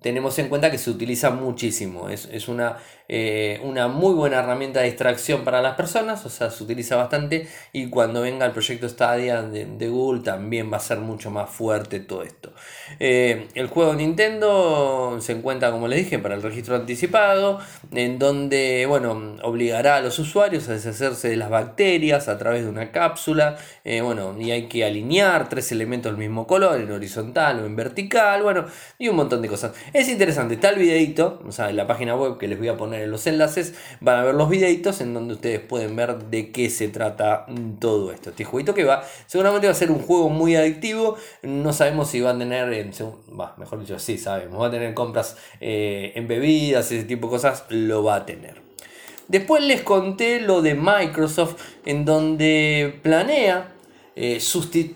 tenemos 0.00 0.38
en 0.38 0.48
cuenta 0.48 0.70
que 0.70 0.78
se 0.78 0.90
utiliza 0.90 1.30
muchísimo. 1.30 2.08
Es, 2.08 2.26
es 2.32 2.48
una, 2.48 2.78
eh, 3.10 3.58
una 3.64 3.88
muy 3.88 4.12
buena 4.12 4.40
herramienta 4.40 4.80
de 4.80 4.86
distracción 4.86 5.42
para 5.42 5.62
las 5.62 5.76
personas, 5.76 6.26
o 6.26 6.28
sea, 6.28 6.50
se 6.50 6.62
utiliza 6.62 6.96
bastante 6.96 7.48
y 7.72 7.88
cuando 7.88 8.20
venga 8.20 8.44
el 8.44 8.52
proyecto 8.52 8.86
Stadia 8.86 9.40
de, 9.40 9.88
Google 9.88 10.22
también 10.22 10.70
va 10.70 10.76
a 10.76 10.80
ser 10.80 10.98
mucho 10.98 11.30
más 11.30 11.48
fuerte 11.48 12.00
todo 12.00 12.22
esto. 12.22 12.52
Eh, 13.00 13.48
el 13.54 13.68
juego 13.68 13.94
Nintendo 13.94 15.18
se 15.22 15.32
encuentra, 15.32 15.70
como 15.70 15.88
les 15.88 16.00
dije, 16.00 16.18
para 16.18 16.34
el 16.34 16.42
registro 16.42 16.76
anticipado, 16.76 17.60
en 17.92 18.18
donde, 18.18 18.84
bueno, 18.86 19.36
obligará 19.42 19.96
a 19.96 20.00
los 20.02 20.18
usuarios 20.18 20.68
a 20.68 20.72
deshacerse 20.72 21.30
de 21.30 21.36
las 21.36 21.48
bacterias 21.48 22.28
a 22.28 22.36
través 22.36 22.64
de 22.64 22.68
una 22.68 22.92
cápsula, 22.92 23.56
eh, 23.84 24.02
bueno, 24.02 24.36
y 24.38 24.50
hay 24.50 24.68
que 24.68 24.84
alinear 24.84 25.48
tres 25.48 25.72
elementos 25.72 26.12
del 26.12 26.18
mismo 26.18 26.46
color, 26.46 26.78
en 26.78 26.92
horizontal 26.92 27.60
o 27.60 27.66
en 27.66 27.74
vertical, 27.74 28.42
bueno, 28.42 28.66
y 28.98 29.08
un 29.08 29.16
montón 29.16 29.40
de 29.40 29.48
cosas. 29.48 29.72
Es 29.94 30.10
interesante, 30.10 30.54
está 30.54 30.68
el 30.68 30.78
videito, 30.78 31.40
o 31.46 31.52
sea, 31.52 31.70
en 31.70 31.76
la 31.76 31.86
página 31.86 32.14
web 32.14 32.36
que 32.36 32.48
les 32.48 32.58
voy 32.58 32.68
a 32.68 32.76
poner 32.76 32.97
en 33.02 33.10
los 33.10 33.26
enlaces, 33.26 33.74
van 34.00 34.20
a 34.20 34.24
ver 34.24 34.34
los 34.34 34.48
videitos 34.48 35.00
en 35.00 35.14
donde 35.14 35.34
ustedes 35.34 35.60
pueden 35.60 35.96
ver 35.96 36.18
de 36.24 36.50
qué 36.50 36.70
se 36.70 36.88
trata 36.88 37.46
todo 37.78 38.12
esto. 38.12 38.30
Este 38.30 38.44
jueguito 38.44 38.74
que 38.74 38.84
va, 38.84 39.04
seguramente 39.26 39.66
va 39.66 39.72
a 39.72 39.76
ser 39.76 39.90
un 39.90 40.00
juego 40.00 40.28
muy 40.28 40.56
adictivo, 40.56 41.16
no 41.42 41.72
sabemos 41.72 42.08
si 42.08 42.20
va 42.20 42.30
a 42.30 42.38
tener, 42.38 42.90
mejor 43.56 43.80
dicho, 43.80 43.98
sí 43.98 44.18
sabemos, 44.18 44.60
va 44.60 44.68
a 44.68 44.70
tener 44.70 44.94
compras 44.94 45.36
eh, 45.60 46.12
en 46.14 46.28
bebidas, 46.28 46.90
ese 46.92 47.04
tipo 47.04 47.28
de 47.28 47.30
cosas, 47.32 47.64
lo 47.68 48.04
va 48.04 48.16
a 48.16 48.26
tener. 48.26 48.62
Después 49.28 49.62
les 49.62 49.82
conté 49.82 50.40
lo 50.40 50.62
de 50.62 50.74
Microsoft, 50.74 51.56
en 51.84 52.04
donde 52.04 52.98
planea 53.02 53.74
eh, 54.20 54.40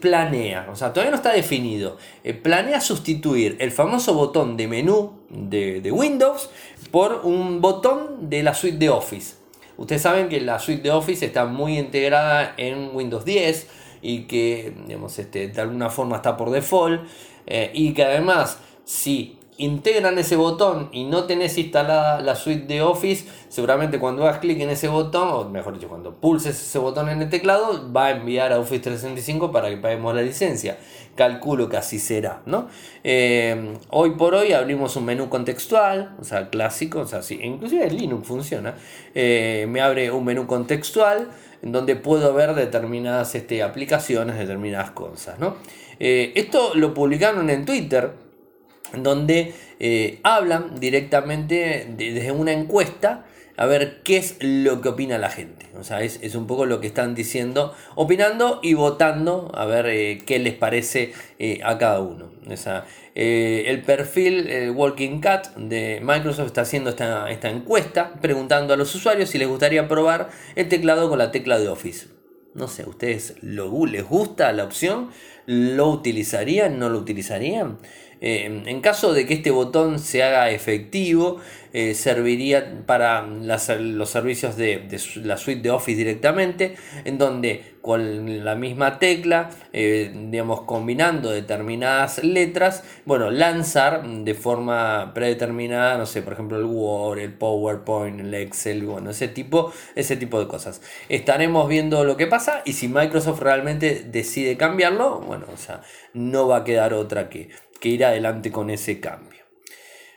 planea, 0.00 0.68
o 0.68 0.74
sea, 0.74 0.92
todavía 0.92 1.12
no 1.12 1.16
está 1.16 1.32
definido, 1.32 1.96
eh, 2.24 2.34
planea 2.34 2.80
sustituir 2.80 3.56
el 3.60 3.70
famoso 3.70 4.14
botón 4.14 4.56
de 4.56 4.66
menú 4.66 5.21
de, 5.32 5.90
Windows 5.90 6.50
por 6.90 7.22
un 7.24 7.60
botón 7.60 8.28
de 8.30 8.42
la 8.42 8.54
suite 8.54 8.78
de 8.78 8.90
Office. 8.90 9.36
Ustedes 9.76 10.02
saben 10.02 10.28
que 10.28 10.40
la 10.40 10.58
suite 10.58 10.82
de 10.82 10.90
Office 10.90 11.24
está 11.24 11.46
muy 11.46 11.78
integrada 11.78 12.54
en 12.56 12.94
Windows 12.94 13.24
10 13.24 13.66
y 14.02 14.24
que 14.24 14.74
digamos, 14.86 15.18
este, 15.18 15.48
de 15.48 15.60
alguna 15.60 15.90
forma 15.90 16.16
está 16.16 16.36
por 16.36 16.50
default 16.50 17.02
eh, 17.46 17.70
y 17.74 17.94
que 17.94 18.04
además 18.04 18.58
si 18.84 19.38
integran 19.62 20.18
ese 20.18 20.34
botón 20.34 20.88
y 20.92 21.04
no 21.04 21.24
tenés 21.24 21.56
instalada 21.56 22.20
la 22.20 22.34
suite 22.34 22.66
de 22.66 22.82
Office, 22.82 23.26
seguramente 23.48 24.00
cuando 24.00 24.24
hagas 24.24 24.38
clic 24.38 24.60
en 24.60 24.70
ese 24.70 24.88
botón, 24.88 25.28
o 25.28 25.48
mejor 25.48 25.74
dicho, 25.74 25.88
cuando 25.88 26.16
pulses 26.16 26.60
ese 26.60 26.78
botón 26.78 27.08
en 27.08 27.22
el 27.22 27.30
teclado, 27.30 27.92
va 27.92 28.06
a 28.06 28.10
enviar 28.10 28.52
a 28.52 28.58
Office 28.58 28.80
365 28.80 29.52
para 29.52 29.70
que 29.70 29.76
paguemos 29.76 30.14
la 30.14 30.22
licencia. 30.22 30.78
Calculo 31.14 31.68
que 31.68 31.76
así 31.76 31.98
será, 31.98 32.42
¿no? 32.46 32.68
Eh, 33.04 33.76
hoy 33.90 34.10
por 34.12 34.34
hoy 34.34 34.52
abrimos 34.52 34.96
un 34.96 35.04
menú 35.04 35.28
contextual, 35.28 36.16
o 36.20 36.24
sea, 36.24 36.50
clásico, 36.50 37.00
o 37.00 37.06
sea, 37.06 37.22
sí, 37.22 37.38
inclusive 37.40 37.86
en 37.86 37.96
Linux 37.96 38.26
funciona. 38.26 38.74
Eh, 39.14 39.66
me 39.68 39.80
abre 39.80 40.10
un 40.10 40.24
menú 40.24 40.46
contextual 40.46 41.28
en 41.62 41.70
donde 41.70 41.94
puedo 41.94 42.34
ver 42.34 42.54
determinadas 42.54 43.34
este, 43.36 43.62
aplicaciones, 43.62 44.36
determinadas 44.36 44.90
cosas, 44.90 45.38
¿no? 45.38 45.56
Eh, 46.00 46.32
esto 46.34 46.72
lo 46.74 46.94
publicaron 46.94 47.48
en 47.48 47.64
Twitter 47.64 48.31
donde 48.96 49.54
eh, 49.80 50.20
hablan 50.22 50.78
directamente 50.78 51.86
desde 51.96 52.32
una 52.32 52.52
encuesta 52.52 53.26
a 53.56 53.66
ver 53.66 54.00
qué 54.02 54.16
es 54.16 54.36
lo 54.40 54.80
que 54.80 54.88
opina 54.88 55.18
la 55.18 55.28
gente. 55.28 55.66
O 55.78 55.84
sea, 55.84 56.02
es, 56.02 56.34
un 56.34 56.46
poco 56.46 56.64
lo 56.66 56.80
que 56.80 56.86
están 56.86 57.14
diciendo, 57.14 57.74
opinando 57.94 58.60
y 58.62 58.74
votando 58.74 59.52
a 59.54 59.66
ver 59.66 59.86
eh, 59.86 60.18
qué 60.24 60.38
les 60.38 60.54
parece 60.54 61.12
eh, 61.38 61.60
a 61.62 61.78
cada 61.78 62.00
uno. 62.00 62.32
O 62.48 62.56
sea, 62.56 62.86
el 63.14 63.82
perfil 63.82 64.70
Walking 64.74 65.20
Cat 65.20 65.54
de 65.56 66.00
Microsoft 66.02 66.46
está 66.46 66.62
haciendo 66.62 66.90
esta, 66.90 67.30
esta 67.30 67.50
encuesta 67.50 68.14
preguntando 68.20 68.72
a 68.72 68.76
los 68.76 68.94
usuarios 68.94 69.28
si 69.28 69.38
les 69.38 69.46
gustaría 69.46 69.86
probar 69.86 70.30
el 70.56 70.68
teclado 70.68 71.08
con 71.08 71.18
la 71.18 71.30
tecla 71.30 71.58
de 71.58 71.68
Office. 71.68 72.08
No 72.54 72.68
sé, 72.68 72.84
¿ustedes 72.86 73.36
lo, 73.40 73.86
les 73.86 74.06
gusta 74.06 74.52
la 74.52 74.64
opción? 74.64 75.10
¿Lo 75.46 75.88
utilizarían? 75.88 76.78
¿No 76.78 76.90
lo 76.90 76.98
utilizarían? 76.98 77.78
Eh, 78.22 78.62
en 78.66 78.80
caso 78.80 79.12
de 79.12 79.26
que 79.26 79.34
este 79.34 79.50
botón 79.50 79.98
se 79.98 80.22
haga 80.22 80.50
efectivo, 80.50 81.40
eh, 81.74 81.94
serviría 81.94 82.84
para 82.86 83.22
los 83.22 84.10
servicios 84.10 84.56
de, 84.56 84.86
la 85.16 85.38
suite 85.38 85.62
de 85.62 85.70
Office 85.70 85.96
directamente, 85.96 86.76
en 87.04 87.16
donde 87.18 87.72
con 87.80 88.44
la 88.44 88.54
misma 88.54 88.98
tecla, 88.98 89.50
eh, 89.72 90.12
digamos, 90.14 90.60
combinando 90.62 91.30
determinadas 91.30 92.22
letras, 92.22 92.84
bueno, 93.06 93.30
lanzar 93.30 94.06
de 94.06 94.34
forma 94.34 95.12
predeterminada, 95.14 95.96
no 95.98 96.06
sé, 96.06 96.20
por 96.20 96.34
ejemplo, 96.34 96.58
el 96.58 96.64
Word, 96.64 97.18
el 97.18 97.32
PowerPoint, 97.32 98.20
el 98.20 98.34
Excel, 98.34 98.84
bueno, 98.84 99.10
ese 99.10 99.28
tipo, 99.28 99.72
ese 99.96 100.16
tipo 100.16 100.38
de 100.38 100.46
cosas. 100.46 100.82
Estaremos 101.08 101.68
viendo 101.68 102.04
lo 102.04 102.16
que 102.16 102.26
pasa 102.26 102.62
y 102.64 102.74
si 102.74 102.86
Microsoft 102.86 103.40
realmente 103.40 104.04
decide 104.06 104.56
cambiarlo, 104.56 105.20
bueno, 105.20 105.46
o 105.52 105.56
sea, 105.56 105.80
no 106.12 106.46
va 106.46 106.58
a 106.58 106.64
quedar 106.64 106.92
otra 106.94 107.30
que, 107.30 107.48
que 107.82 107.88
ir 107.88 108.04
adelante 108.04 108.52
con 108.52 108.70
ese 108.70 109.00
cambio. 109.00 109.42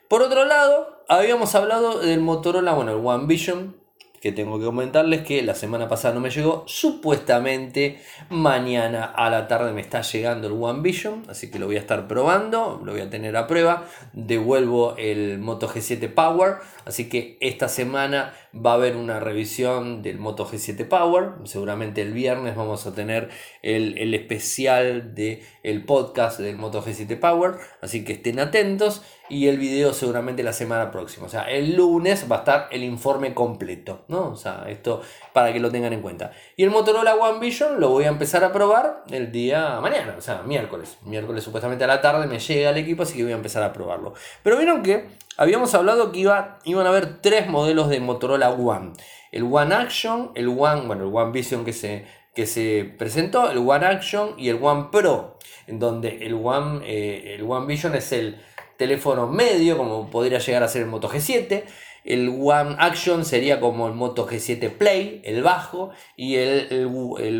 Por 0.07 0.21
otro 0.21 0.45
lado, 0.45 1.03
habíamos 1.09 1.55
hablado 1.55 1.97
del 1.97 2.21
Motorola, 2.21 2.73
bueno, 2.73 2.91
el 2.91 3.03
One 3.03 3.25
Vision, 3.25 3.75
que 4.21 4.31
tengo 4.31 4.59
que 4.59 4.65
comentarles 4.65 5.21
que 5.25 5.41
la 5.41 5.55
semana 5.55 5.89
pasada 5.89 6.13
no 6.13 6.19
me 6.19 6.29
llegó. 6.29 6.63
Supuestamente 6.67 8.01
mañana 8.29 9.05
a 9.05 9.31
la 9.31 9.47
tarde 9.47 9.71
me 9.71 9.81
está 9.81 10.01
llegando 10.01 10.47
el 10.47 10.53
One 10.53 10.81
Vision, 10.81 11.23
así 11.27 11.49
que 11.49 11.57
lo 11.57 11.65
voy 11.65 11.77
a 11.77 11.79
estar 11.79 12.07
probando, 12.07 12.79
lo 12.83 12.91
voy 12.91 13.01
a 13.01 13.09
tener 13.09 13.35
a 13.35 13.47
prueba. 13.47 13.85
Devuelvo 14.13 14.95
el 14.97 15.39
Moto 15.39 15.67
G7 15.67 16.13
Power, 16.13 16.57
así 16.85 17.09
que 17.09 17.37
esta 17.41 17.67
semana 17.67 18.33
va 18.55 18.71
a 18.71 18.73
haber 18.75 18.95
una 18.95 19.19
revisión 19.19 20.01
del 20.01 20.17
Moto 20.17 20.47
G7 20.47 20.87
Power. 20.87 21.31
Seguramente 21.43 22.01
el 22.01 22.13
viernes 22.13 22.55
vamos 22.55 22.85
a 22.87 22.93
tener 22.93 23.29
el, 23.61 24.13
especial 24.13 25.13
del 25.13 25.41
el 25.63 25.83
podcast 25.83 26.39
del 26.39 26.55
Moto 26.55 26.83
G7 26.83 27.19
Power, 27.19 27.55
así 27.81 28.05
que 28.05 28.13
estén 28.13 28.39
atentos 28.39 29.03
y 29.27 29.47
el 29.47 29.57
video 29.57 29.93
seguramente 29.93 30.43
la 30.43 30.53
semana 30.53 30.91
próxima. 30.91 31.25
O 31.25 31.29
sea, 31.29 31.43
el 31.43 31.75
lunes 31.75 32.27
va 32.31 32.37
a 32.37 32.39
estar 32.39 32.67
el 32.71 32.83
informe 32.83 33.33
completo, 33.33 34.05
¿no? 34.07 34.29
O 34.29 34.35
sea, 34.35 34.65
esto 34.69 35.01
para 35.33 35.51
que 35.51 35.59
lo 35.59 35.71
tengan 35.71 35.93
en 35.93 36.01
cuenta. 36.01 36.31
Y 36.55 36.63
el 36.63 36.69
Motorola 36.69 37.15
One 37.15 37.39
Vision 37.39 37.79
lo 37.79 37.89
voy 37.89 38.05
a 38.05 38.09
empezar 38.09 38.43
a 38.43 38.53
probar 38.53 39.03
el 39.09 39.31
día 39.31 39.79
mañana, 39.81 40.15
o 40.17 40.21
sea, 40.21 40.43
miércoles. 40.43 40.97
Miércoles 41.03 41.43
supuestamente 41.43 41.83
a 41.83 41.87
la 41.87 42.01
tarde 42.01 42.27
me 42.27 42.39
llega 42.39 42.69
el 42.69 42.77
equipo, 42.77 43.03
así 43.03 43.17
que 43.17 43.23
voy 43.23 43.33
a 43.33 43.35
empezar 43.35 43.63
a 43.63 43.73
probarlo. 43.73 44.13
Pero 44.43 44.57
vieron 44.57 44.83
que 44.83 45.24
habíamos 45.37 45.73
hablado 45.73 46.11
que 46.11 46.19
iba, 46.19 46.59
iban 46.63 46.85
a 46.85 46.89
haber 46.89 47.21
tres 47.21 47.47
modelos 47.47 47.89
de 47.89 47.99
Motorola 47.99 48.49
One. 48.49 48.93
El 49.31 49.43
One 49.43 49.75
Action, 49.75 50.31
el 50.35 50.47
One, 50.47 50.87
bueno, 50.87 51.03
el 51.03 51.13
One 51.13 51.31
Vision 51.31 51.65
que 51.65 51.73
se, 51.73 52.05
que 52.33 52.45
se 52.45 52.93
presentó, 52.97 53.49
el 53.51 53.57
One 53.57 53.85
Action 53.85 54.35
y 54.37 54.49
el 54.49 54.59
One 54.61 54.87
Pro, 54.91 55.39
en 55.67 55.79
donde 55.79 56.25
el 56.25 56.33
One, 56.33 56.81
eh, 56.85 57.35
el 57.35 57.43
One 57.43 57.65
Vision 57.65 57.95
es 57.95 58.11
el 58.11 58.41
teléfono 58.77 59.27
medio, 59.27 59.77
como 59.77 60.09
podría 60.09 60.39
llegar 60.39 60.63
a 60.63 60.67
ser 60.67 60.83
el 60.83 60.87
Moto 60.87 61.09
G7. 61.09 61.63
El 62.03 62.29
One 62.29 62.75
Action 62.77 63.25
sería 63.25 63.59
como 63.59 63.87
el 63.87 63.93
Moto 63.93 64.27
G7 64.27 64.69
Play, 64.77 65.21
el 65.25 65.41
bajo, 65.41 65.89
y 66.15 66.35
el, 66.35 66.87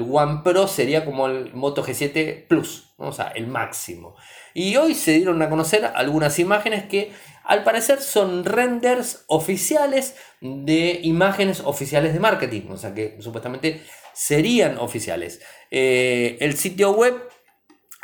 One 0.09 0.41
Pro 0.43 0.67
sería 0.67 1.05
como 1.05 1.27
el 1.27 1.53
Moto 1.53 1.85
G7 1.85 2.47
Plus, 2.47 2.93
o 2.97 3.11
sea, 3.11 3.27
el 3.27 3.45
máximo. 3.45 4.15
Y 4.55 4.75
hoy 4.77 4.95
se 4.95 5.11
dieron 5.13 5.39
a 5.43 5.49
conocer 5.49 5.85
algunas 5.93 6.39
imágenes 6.39 6.85
que 6.85 7.11
al 7.45 7.63
parecer 7.63 8.01
son 8.01 8.43
renders 8.43 9.23
oficiales 9.27 10.15
de 10.41 10.99
imágenes 11.03 11.61
oficiales 11.63 12.13
de 12.13 12.19
marketing, 12.19 12.63
o 12.69 12.77
sea 12.77 12.93
que 12.93 13.17
supuestamente 13.19 13.81
serían 14.13 14.77
oficiales. 14.77 15.41
Eh, 15.71 16.37
el 16.39 16.57
sitio 16.57 16.91
web 16.91 17.15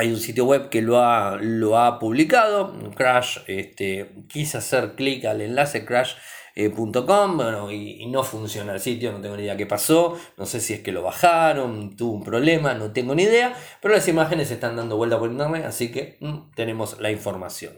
hay 0.01 0.11
un 0.11 0.19
sitio 0.19 0.45
web 0.45 0.69
que 0.69 0.81
lo 0.81 0.99
ha, 0.99 1.37
lo 1.39 1.77
ha 1.77 1.99
publicado, 1.99 2.73
Crash, 2.95 3.37
este, 3.45 4.09
quise 4.27 4.57
hacer 4.57 4.95
clic 4.95 5.25
al 5.25 5.41
enlace 5.41 5.85
crash.com 5.85 7.37
bueno, 7.37 7.71
y, 7.71 8.07
no 8.07 8.23
funciona 8.23 8.73
el 8.73 8.79
sitio, 8.79 9.11
no 9.11 9.21
tengo 9.21 9.37
ni 9.37 9.43
idea 9.43 9.55
qué 9.55 9.67
pasó, 9.67 10.17
no 10.37 10.47
sé 10.47 10.59
si 10.59 10.73
es 10.73 10.79
que 10.79 10.91
lo 10.91 11.03
bajaron, 11.03 11.95
tuvo 11.95 12.13
un 12.13 12.23
problema, 12.23 12.73
no 12.73 12.91
tengo 12.91 13.13
ni 13.13 13.23
idea, 13.23 13.53
pero 13.79 13.93
las 13.93 14.07
imágenes 14.07 14.49
están 14.49 14.75
dando 14.75 14.97
vuelta 14.97 15.19
por 15.19 15.29
internet, 15.29 15.65
así 15.65 15.91
que 15.91 16.17
mm, 16.19 16.55
tenemos 16.55 16.99
la 16.99 17.11
información. 17.11 17.73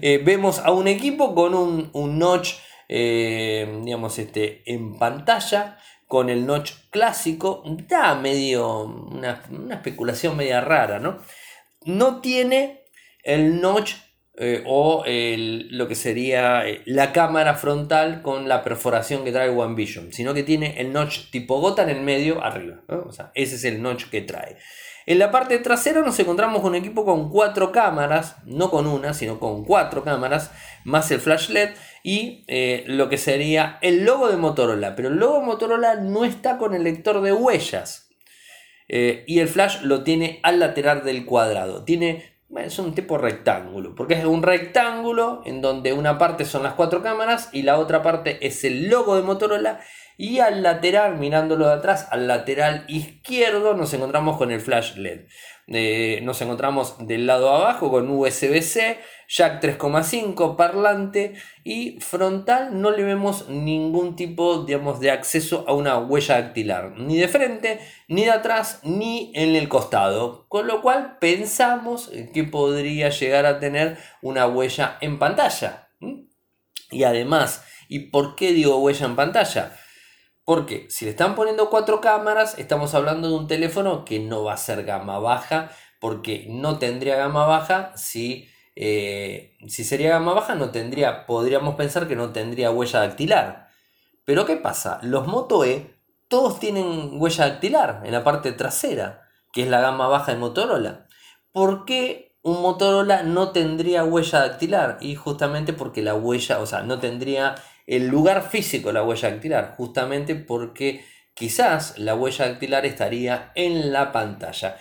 Eh, 0.00 0.22
vemos 0.24 0.60
a 0.60 0.70
un 0.70 0.88
equipo 0.88 1.34
con 1.34 1.54
un, 1.54 2.18
notch, 2.18 2.54
eh, 2.88 3.80
digamos, 3.84 4.18
este, 4.18 4.62
en 4.64 4.98
pantalla, 4.98 5.76
con 6.08 6.30
el 6.30 6.46
notch 6.46 6.72
clásico, 6.88 7.62
da 7.86 8.14
medio, 8.14 8.80
una, 8.80 9.42
una 9.50 9.74
especulación 9.74 10.38
media 10.38 10.62
rara, 10.62 10.98
¿no? 10.98 11.18
No 11.86 12.20
tiene 12.20 12.84
el 13.22 13.60
notch 13.60 13.94
eh, 14.38 14.62
o 14.66 15.02
lo 15.06 15.88
que 15.88 15.94
sería 15.94 16.68
eh, 16.68 16.82
la 16.84 17.12
cámara 17.12 17.54
frontal 17.54 18.20
con 18.20 18.48
la 18.48 18.62
perforación 18.62 19.24
que 19.24 19.32
trae 19.32 19.48
One 19.48 19.74
Vision, 19.74 20.12
sino 20.12 20.34
que 20.34 20.42
tiene 20.42 20.78
el 20.78 20.92
notch 20.92 21.30
tipo 21.30 21.58
gota 21.58 21.82
en 21.82 21.88
el 21.88 22.02
medio 22.02 22.44
arriba. 22.44 22.82
O 22.88 23.12
sea, 23.12 23.30
ese 23.34 23.54
es 23.54 23.64
el 23.64 23.80
notch 23.80 24.10
que 24.10 24.20
trae. 24.20 24.58
En 25.06 25.20
la 25.20 25.30
parte 25.30 25.58
trasera 25.58 26.00
nos 26.00 26.18
encontramos 26.18 26.60
con 26.60 26.70
un 26.70 26.74
equipo 26.74 27.04
con 27.04 27.30
cuatro 27.30 27.70
cámaras, 27.70 28.36
no 28.44 28.70
con 28.70 28.88
una, 28.88 29.14
sino 29.14 29.38
con 29.38 29.64
cuatro 29.64 30.02
cámaras, 30.02 30.50
más 30.84 31.10
el 31.12 31.20
flash 31.20 31.48
LED 31.48 31.70
y 32.02 32.44
eh, 32.48 32.82
lo 32.88 33.08
que 33.08 33.16
sería 33.16 33.78
el 33.82 34.04
logo 34.04 34.28
de 34.28 34.36
Motorola. 34.36 34.96
Pero 34.96 35.08
el 35.08 35.16
logo 35.16 35.38
de 35.38 35.46
Motorola 35.46 35.94
no 35.94 36.24
está 36.24 36.58
con 36.58 36.74
el 36.74 36.82
lector 36.82 37.22
de 37.22 37.32
huellas. 37.32 38.05
Eh, 38.88 39.24
y 39.26 39.40
el 39.40 39.48
flash 39.48 39.82
lo 39.82 40.02
tiene 40.02 40.40
al 40.42 40.60
lateral 40.60 41.04
del 41.04 41.24
cuadrado. 41.24 41.84
Tiene, 41.84 42.36
es 42.56 42.78
un 42.78 42.94
tipo 42.94 43.18
rectángulo, 43.18 43.94
porque 43.94 44.14
es 44.14 44.24
un 44.24 44.42
rectángulo 44.42 45.42
en 45.44 45.60
donde 45.60 45.92
una 45.92 46.18
parte 46.18 46.44
son 46.44 46.62
las 46.62 46.74
cuatro 46.74 47.02
cámaras 47.02 47.50
y 47.52 47.62
la 47.62 47.78
otra 47.78 48.02
parte 48.02 48.46
es 48.46 48.64
el 48.64 48.88
logo 48.88 49.16
de 49.16 49.22
Motorola. 49.22 49.80
Y 50.18 50.38
al 50.38 50.62
lateral, 50.62 51.18
mirándolo 51.18 51.66
de 51.66 51.74
atrás, 51.74 52.08
al 52.10 52.26
lateral 52.26 52.84
izquierdo 52.88 53.74
nos 53.74 53.92
encontramos 53.92 54.38
con 54.38 54.50
el 54.50 54.60
flash 54.60 54.96
LED. 54.96 55.26
Eh, 55.68 56.20
nos 56.22 56.40
encontramos 56.40 56.96
del 57.06 57.26
lado 57.26 57.50
abajo 57.50 57.90
con 57.90 58.08
USB-C, 58.08 58.98
jack 59.28 59.62
3,5, 59.62 60.56
parlante 60.56 61.34
y 61.64 61.98
frontal 62.00 62.80
no 62.80 62.90
le 62.90 63.02
vemos 63.02 63.48
ningún 63.48 64.16
tipo 64.16 64.64
digamos, 64.64 65.00
de 65.00 65.10
acceso 65.10 65.64
a 65.66 65.72
una 65.72 65.98
huella 65.98 66.40
dactilar, 66.40 66.92
ni 66.98 67.18
de 67.18 67.28
frente, 67.28 67.80
ni 68.08 68.24
de 68.24 68.30
atrás, 68.30 68.80
ni 68.82 69.32
en 69.34 69.56
el 69.56 69.68
costado, 69.68 70.46
con 70.48 70.66
lo 70.66 70.82
cual 70.82 71.18
pensamos 71.20 72.10
que 72.32 72.44
podría 72.44 73.10
llegar 73.10 73.46
a 73.46 73.58
tener 73.58 73.98
una 74.22 74.46
huella 74.46 74.98
en 75.00 75.18
pantalla. 75.18 75.88
Y 76.90 77.04
además, 77.04 77.64
¿y 77.88 78.10
por 78.10 78.36
qué 78.36 78.52
digo 78.52 78.78
huella 78.78 79.06
en 79.06 79.16
pantalla? 79.16 79.76
Porque 80.44 80.86
si 80.90 81.04
le 81.04 81.10
están 81.10 81.34
poniendo 81.34 81.70
cuatro 81.70 82.00
cámaras, 82.00 82.56
estamos 82.56 82.94
hablando 82.94 83.28
de 83.28 83.34
un 83.34 83.48
teléfono 83.48 84.04
que 84.04 84.20
no 84.20 84.44
va 84.44 84.52
a 84.52 84.58
ser 84.58 84.84
gama 84.84 85.18
baja, 85.18 85.72
porque 85.98 86.46
no 86.48 86.78
tendría 86.78 87.16
gama 87.16 87.46
baja 87.46 87.92
si, 87.96 88.48
eh, 88.76 89.56
si 89.66 89.84
sería 89.84 90.10
gama 90.10 90.34
baja, 90.34 90.54
no 90.54 90.70
tendría, 90.70 91.24
podríamos 91.26 91.74
pensar 91.76 92.06
que 92.06 92.14
no 92.14 92.32
tendría 92.32 92.70
huella 92.70 93.00
dactilar. 93.00 93.68
Pero 94.24 94.44
¿qué 94.44 94.56
pasa? 94.56 95.00
Los 95.02 95.26
Moto 95.26 95.64
E 95.64 95.96
todos 96.28 96.60
tienen 96.60 97.10
huella 97.14 97.48
dactilar 97.48 98.02
en 98.04 98.12
la 98.12 98.22
parte 98.22 98.52
trasera. 98.52 99.22
que 99.52 99.62
es 99.62 99.68
la 99.68 99.80
gama 99.80 100.06
baja 100.08 100.32
de 100.32 100.38
Motorola. 100.38 101.06
¿Por 101.50 101.86
qué 101.86 102.36
un 102.42 102.60
Motorola 102.60 103.22
no 103.22 103.52
tendría 103.52 104.04
huella 104.04 104.40
dactilar? 104.40 104.98
Y 105.00 105.14
justamente 105.14 105.72
porque 105.72 106.02
la 106.02 106.14
huella, 106.14 106.58
o 106.60 106.66
sea, 106.66 106.82
no 106.82 106.98
tendría 106.98 107.54
el 107.86 108.08
lugar 108.08 108.50
físico 108.50 108.92
la 108.92 109.02
huella 109.02 109.30
dactilar, 109.30 109.74
justamente 109.78 110.34
porque 110.34 111.06
quizás 111.32 111.98
la 111.98 112.14
huella 112.14 112.48
dactilar 112.48 112.84
estaría 112.84 113.52
en 113.54 113.92
la 113.92 114.12
pantalla. 114.12 114.76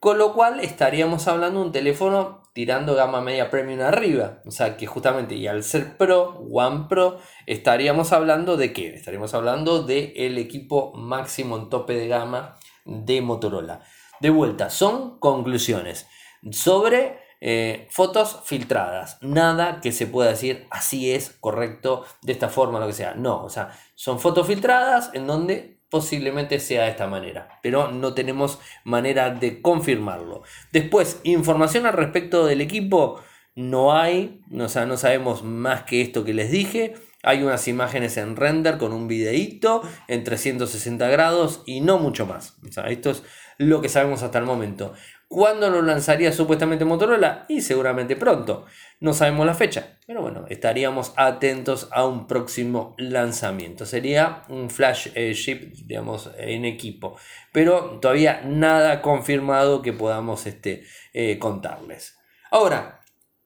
Con 0.00 0.16
lo 0.16 0.32
cual 0.32 0.60
estaríamos 0.60 1.28
hablando 1.28 1.60
de 1.60 1.66
un 1.66 1.72
teléfono 1.72 2.42
tirando 2.54 2.94
gama 2.94 3.20
media 3.20 3.50
premium 3.50 3.82
arriba. 3.82 4.40
O 4.46 4.50
sea 4.50 4.78
que 4.78 4.86
justamente 4.86 5.34
y 5.34 5.46
al 5.46 5.62
ser 5.62 5.98
Pro, 5.98 6.38
One 6.50 6.86
Pro, 6.88 7.18
estaríamos 7.46 8.12
hablando 8.12 8.56
de 8.56 8.72
qué? 8.72 8.94
Estaríamos 8.94 9.34
hablando 9.34 9.82
del 9.82 10.14
el 10.16 10.38
equipo 10.38 10.92
máximo 10.94 11.58
en 11.58 11.68
tope 11.68 11.92
de 11.94 12.08
gama 12.08 12.56
de 12.86 13.20
Motorola. 13.20 13.82
De 14.20 14.30
vuelta, 14.30 14.70
son 14.70 15.18
conclusiones 15.18 16.06
sobre 16.50 17.18
eh, 17.42 17.86
fotos 17.90 18.40
filtradas. 18.44 19.18
Nada 19.20 19.80
que 19.80 19.92
se 19.92 20.06
pueda 20.06 20.30
decir 20.30 20.66
así 20.70 21.12
es, 21.12 21.36
correcto, 21.40 22.04
de 22.22 22.32
esta 22.32 22.48
forma, 22.48 22.80
lo 22.80 22.86
que 22.86 22.92
sea. 22.94 23.14
No, 23.14 23.44
o 23.44 23.50
sea, 23.50 23.78
son 23.94 24.18
fotos 24.18 24.46
filtradas 24.46 25.10
en 25.12 25.26
donde 25.26 25.79
posiblemente 25.90 26.60
sea 26.60 26.84
de 26.84 26.90
esta 26.90 27.06
manera, 27.06 27.58
pero 27.62 27.90
no 27.90 28.14
tenemos 28.14 28.60
manera 28.84 29.30
de 29.30 29.60
confirmarlo. 29.60 30.42
Después, 30.72 31.20
información 31.24 31.86
al 31.86 31.94
respecto 31.94 32.46
del 32.46 32.60
equipo, 32.60 33.20
no 33.56 33.92
hay, 33.92 34.40
o 34.58 34.68
sea, 34.68 34.86
no 34.86 34.96
sabemos 34.96 35.42
más 35.42 35.82
que 35.82 36.00
esto 36.00 36.24
que 36.24 36.34
les 36.34 36.50
dije. 36.50 36.94
Hay 37.22 37.42
unas 37.42 37.68
imágenes 37.68 38.16
en 38.16 38.36
render 38.36 38.78
con 38.78 38.92
un 38.92 39.08
videíto 39.08 39.82
en 40.08 40.24
360 40.24 41.08
grados 41.08 41.62
y 41.66 41.80
no 41.80 41.98
mucho 41.98 42.24
más. 42.24 42.56
O 42.66 42.72
sea, 42.72 42.84
esto 42.84 43.10
es 43.10 43.22
lo 43.58 43.82
que 43.82 43.90
sabemos 43.90 44.22
hasta 44.22 44.38
el 44.38 44.46
momento. 44.46 44.94
¿Cuándo 45.32 45.70
lo 45.70 45.80
lanzaría 45.80 46.32
supuestamente 46.32 46.84
Motorola? 46.84 47.44
Y 47.48 47.60
seguramente 47.60 48.16
pronto. 48.16 48.66
No 48.98 49.12
sabemos 49.12 49.46
la 49.46 49.54
fecha, 49.54 49.96
pero 50.04 50.22
bueno, 50.22 50.44
estaríamos 50.48 51.12
atentos 51.14 51.88
a 51.92 52.04
un 52.04 52.26
próximo 52.26 52.96
lanzamiento. 52.98 53.86
Sería 53.86 54.42
un 54.48 54.70
flash 54.70 55.06
eh, 55.14 55.32
chip, 55.36 55.72
digamos, 55.86 56.32
en 56.36 56.64
equipo, 56.64 57.16
pero 57.52 58.00
todavía 58.00 58.42
nada 58.44 59.02
confirmado 59.02 59.82
que 59.82 59.92
podamos 59.92 60.48
este, 60.48 60.82
eh, 61.12 61.38
contarles. 61.38 62.18
Ahora, 62.50 62.98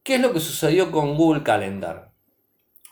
¿qué 0.02 0.14
es 0.14 0.22
lo 0.22 0.32
que 0.32 0.40
sucedió 0.40 0.90
con 0.90 1.18
Google 1.18 1.42
Calendar? 1.42 2.12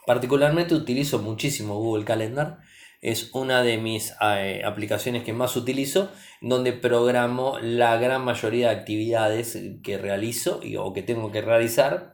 Particularmente 0.06 0.74
utilizo 0.74 1.18
muchísimo 1.18 1.76
Google 1.76 2.04
Calendar 2.04 2.58
es 3.02 3.30
una 3.34 3.62
de 3.64 3.78
mis 3.78 4.14
eh, 4.20 4.62
aplicaciones 4.64 5.24
que 5.24 5.32
más 5.32 5.56
utilizo, 5.56 6.10
donde 6.40 6.72
programo 6.72 7.58
la 7.58 7.96
gran 7.96 8.24
mayoría 8.24 8.68
de 8.68 8.76
actividades 8.76 9.58
que 9.82 9.98
realizo 9.98 10.60
o 10.78 10.92
que 10.92 11.02
tengo 11.02 11.32
que 11.32 11.42
realizar. 11.42 12.12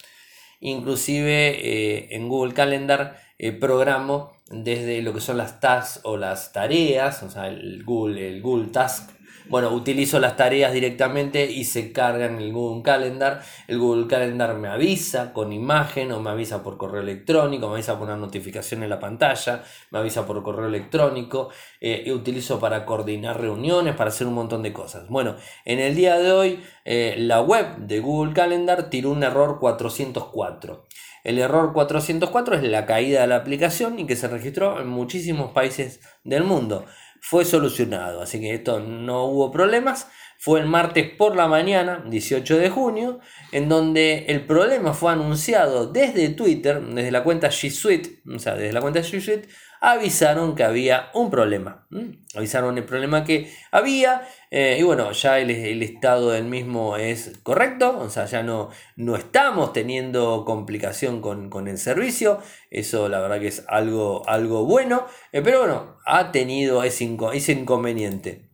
Inclusive 0.60 1.50
eh, 1.50 2.08
en 2.16 2.28
Google 2.28 2.54
Calendar 2.54 3.20
eh, 3.38 3.52
programo 3.52 4.32
desde 4.50 5.02
lo 5.02 5.12
que 5.12 5.20
son 5.20 5.36
las 5.36 5.60
tasks 5.60 6.00
o 6.04 6.16
las 6.16 6.52
tareas, 6.52 7.22
o 7.22 7.30
sea, 7.30 7.48
el 7.48 7.84
Google, 7.84 8.26
el 8.26 8.40
Google 8.40 8.68
Task 8.68 9.10
bueno, 9.48 9.70
utilizo 9.70 10.18
las 10.18 10.36
tareas 10.36 10.72
directamente 10.72 11.50
y 11.50 11.64
se 11.64 11.92
cargan 11.92 12.36
en 12.36 12.42
el 12.42 12.52
Google 12.52 12.82
Calendar. 12.82 13.42
El 13.66 13.78
Google 13.78 14.06
Calendar 14.06 14.54
me 14.54 14.68
avisa 14.68 15.32
con 15.32 15.52
imagen 15.52 16.12
o 16.12 16.20
me 16.20 16.30
avisa 16.30 16.62
por 16.62 16.76
correo 16.76 17.02
electrónico, 17.02 17.68
me 17.68 17.74
avisa 17.74 17.98
por 17.98 18.08
una 18.08 18.16
notificación 18.16 18.82
en 18.82 18.90
la 18.90 19.00
pantalla, 19.00 19.62
me 19.90 19.98
avisa 19.98 20.26
por 20.26 20.42
correo 20.42 20.66
electrónico. 20.66 21.50
Eh, 21.80 22.04
y 22.06 22.10
utilizo 22.10 22.58
para 22.58 22.84
coordinar 22.84 23.40
reuniones, 23.40 23.94
para 23.94 24.10
hacer 24.10 24.26
un 24.26 24.34
montón 24.34 24.62
de 24.62 24.72
cosas. 24.72 25.08
Bueno, 25.08 25.36
en 25.64 25.78
el 25.78 25.94
día 25.94 26.18
de 26.18 26.32
hoy 26.32 26.64
eh, 26.84 27.14
la 27.18 27.40
web 27.40 27.76
de 27.78 28.00
Google 28.00 28.32
Calendar 28.32 28.90
tiró 28.90 29.10
un 29.10 29.22
error 29.22 29.58
404. 29.60 30.86
El 31.24 31.38
error 31.38 31.72
404 31.72 32.56
es 32.56 32.62
la 32.62 32.86
caída 32.86 33.20
de 33.20 33.26
la 33.26 33.36
aplicación 33.36 33.98
y 33.98 34.06
que 34.06 34.16
se 34.16 34.28
registró 34.28 34.80
en 34.80 34.88
muchísimos 34.88 35.52
países 35.52 36.00
del 36.24 36.44
mundo 36.44 36.84
fue 37.20 37.44
solucionado. 37.44 38.22
Así 38.22 38.40
que 38.40 38.54
esto 38.54 38.80
no 38.80 39.24
hubo 39.24 39.50
problemas. 39.50 40.08
Fue 40.40 40.60
el 40.60 40.66
martes 40.66 41.10
por 41.10 41.34
la 41.34 41.48
mañana, 41.48 42.04
18 42.06 42.58
de 42.58 42.70
junio, 42.70 43.18
en 43.50 43.68
donde 43.68 44.26
el 44.28 44.46
problema 44.46 44.94
fue 44.94 45.10
anunciado 45.10 45.88
desde 45.88 46.28
Twitter, 46.28 46.80
desde 46.80 47.10
la 47.10 47.24
cuenta 47.24 47.48
G 47.48 47.70
Suite, 47.70 48.20
o 48.32 48.38
sea, 48.38 48.54
desde 48.54 48.72
la 48.72 48.80
cuenta 48.80 49.00
G 49.00 49.20
Suite, 49.20 49.48
avisaron 49.80 50.54
que 50.54 50.62
había 50.62 51.10
un 51.14 51.28
problema. 51.30 51.88
Avisaron 52.36 52.78
el 52.78 52.84
problema 52.84 53.24
que 53.24 53.52
había 53.72 54.28
eh, 54.50 54.76
y 54.78 54.82
bueno, 54.82 55.10
ya 55.12 55.40
el, 55.40 55.50
estado 55.82 56.30
del 56.30 56.44
mismo 56.44 56.96
es 56.96 57.38
correcto, 57.42 57.98
o 57.98 58.08
sea, 58.08 58.26
ya 58.26 58.42
no, 58.42 58.70
no 58.96 59.16
estamos 59.16 59.72
teniendo 59.72 60.44
complicación 60.44 61.20
con, 61.20 61.68
el 61.68 61.78
servicio, 61.78 62.40
eso 62.70 63.08
la 63.08 63.20
verdad 63.20 63.40
que 63.40 63.48
es 63.48 63.64
algo, 63.68 64.22
algo 64.28 64.64
bueno, 64.64 65.06
eh, 65.32 65.42
pero 65.42 65.60
bueno, 65.60 65.96
ha 66.06 66.32
tenido 66.32 66.82
ese 66.82 67.04
inconveniente. 67.04 68.47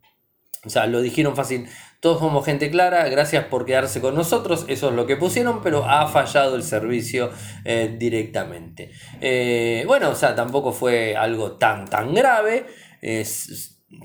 O 0.65 0.71
sea, 0.71 0.87
lo 0.87 1.01
dijeron 1.01 1.37
fácil, 1.37 1.69
todos 2.01 2.21
somos 2.21 2.45
gente 2.45 2.71
clara, 2.71 3.09
gracias 3.09 3.45
por 3.45 3.65
quedarse 3.65 4.01
con 4.01 4.15
nosotros, 4.15 4.65
eso 4.69 4.89
es 4.91 4.95
lo 4.95 5.07
que 5.07 5.17
pusieron, 5.17 5.63
pero 5.63 5.85
ha 5.85 6.07
fallado 6.07 6.57
el 6.57 6.63
servicio 6.63 7.31
eh, 7.65 7.95
directamente. 7.99 8.91
Eh, 9.21 9.85
bueno, 9.87 10.11
o 10.11 10.15
sea, 10.15 10.35
tampoco 10.35 10.73
fue 10.73 11.17
algo 11.17 11.53
tan, 11.53 11.87
tan 11.87 12.15
grave. 12.15 12.67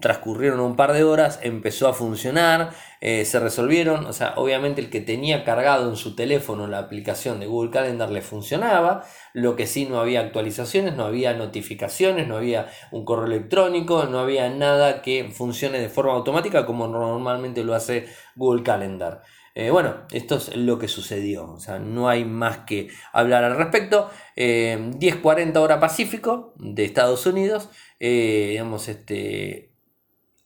Transcurrieron 0.01 0.59
un 0.59 0.75
par 0.75 0.93
de 0.93 1.03
horas, 1.03 1.39
empezó 1.43 1.87
a 1.87 1.93
funcionar, 1.93 2.71
eh, 3.01 3.23
se 3.23 3.39
resolvieron, 3.39 4.05
o 4.05 4.13
sea, 4.13 4.33
obviamente 4.35 4.81
el 4.81 4.89
que 4.89 4.99
tenía 4.99 5.45
cargado 5.45 5.89
en 5.89 5.95
su 5.95 6.15
teléfono 6.15 6.67
la 6.67 6.79
aplicación 6.79 7.39
de 7.39 7.45
Google 7.45 7.71
Calendar 7.71 8.09
le 8.09 8.21
funcionaba, 8.21 9.03
lo 9.33 9.55
que 9.55 9.67
sí 9.67 9.85
no 9.85 9.99
había 9.99 10.19
actualizaciones, 10.19 10.95
no 10.95 11.05
había 11.05 11.33
notificaciones, 11.33 12.27
no 12.27 12.37
había 12.37 12.67
un 12.91 13.05
correo 13.05 13.27
electrónico, 13.27 14.05
no 14.05 14.19
había 14.19 14.49
nada 14.49 15.01
que 15.01 15.29
funcione 15.31 15.79
de 15.79 15.89
forma 15.89 16.13
automática 16.13 16.65
como 16.65 16.87
normalmente 16.87 17.63
lo 17.63 17.73
hace 17.73 18.07
Google 18.35 18.63
Calendar. 18.63 19.21
Eh, 19.55 19.71
bueno, 19.71 20.05
esto 20.11 20.35
es 20.35 20.55
lo 20.55 20.77
que 20.77 20.87
sucedió, 20.87 21.51
o 21.51 21.59
sea, 21.59 21.79
no 21.79 22.07
hay 22.07 22.23
más 22.23 22.59
que 22.59 22.89
hablar 23.11 23.43
al 23.43 23.57
respecto. 23.57 24.09
10.40 24.35 25.55
eh, 25.55 25.57
hora 25.57 25.79
Pacífico 25.79 26.53
de 26.57 26.85
Estados 26.85 27.25
Unidos, 27.25 27.69
digamos, 27.99 28.87
este, 28.87 29.68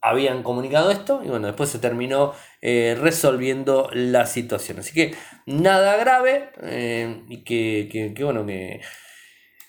habían 0.04 0.44
comunicado 0.44 0.92
esto 0.92 1.22
y 1.24 1.30
bueno, 1.30 1.48
después 1.48 1.70
se 1.70 1.80
terminó 1.80 2.34
eh, 2.62 2.96
resolviendo 3.00 3.90
la 3.94 4.26
situación. 4.26 4.80
Así 4.80 4.94
que 4.94 5.16
nada 5.46 5.96
grave 5.96 6.50
eh, 6.62 7.24
y 7.30 7.44
que, 7.44 8.14
bueno, 8.20 8.46
que 8.46 8.82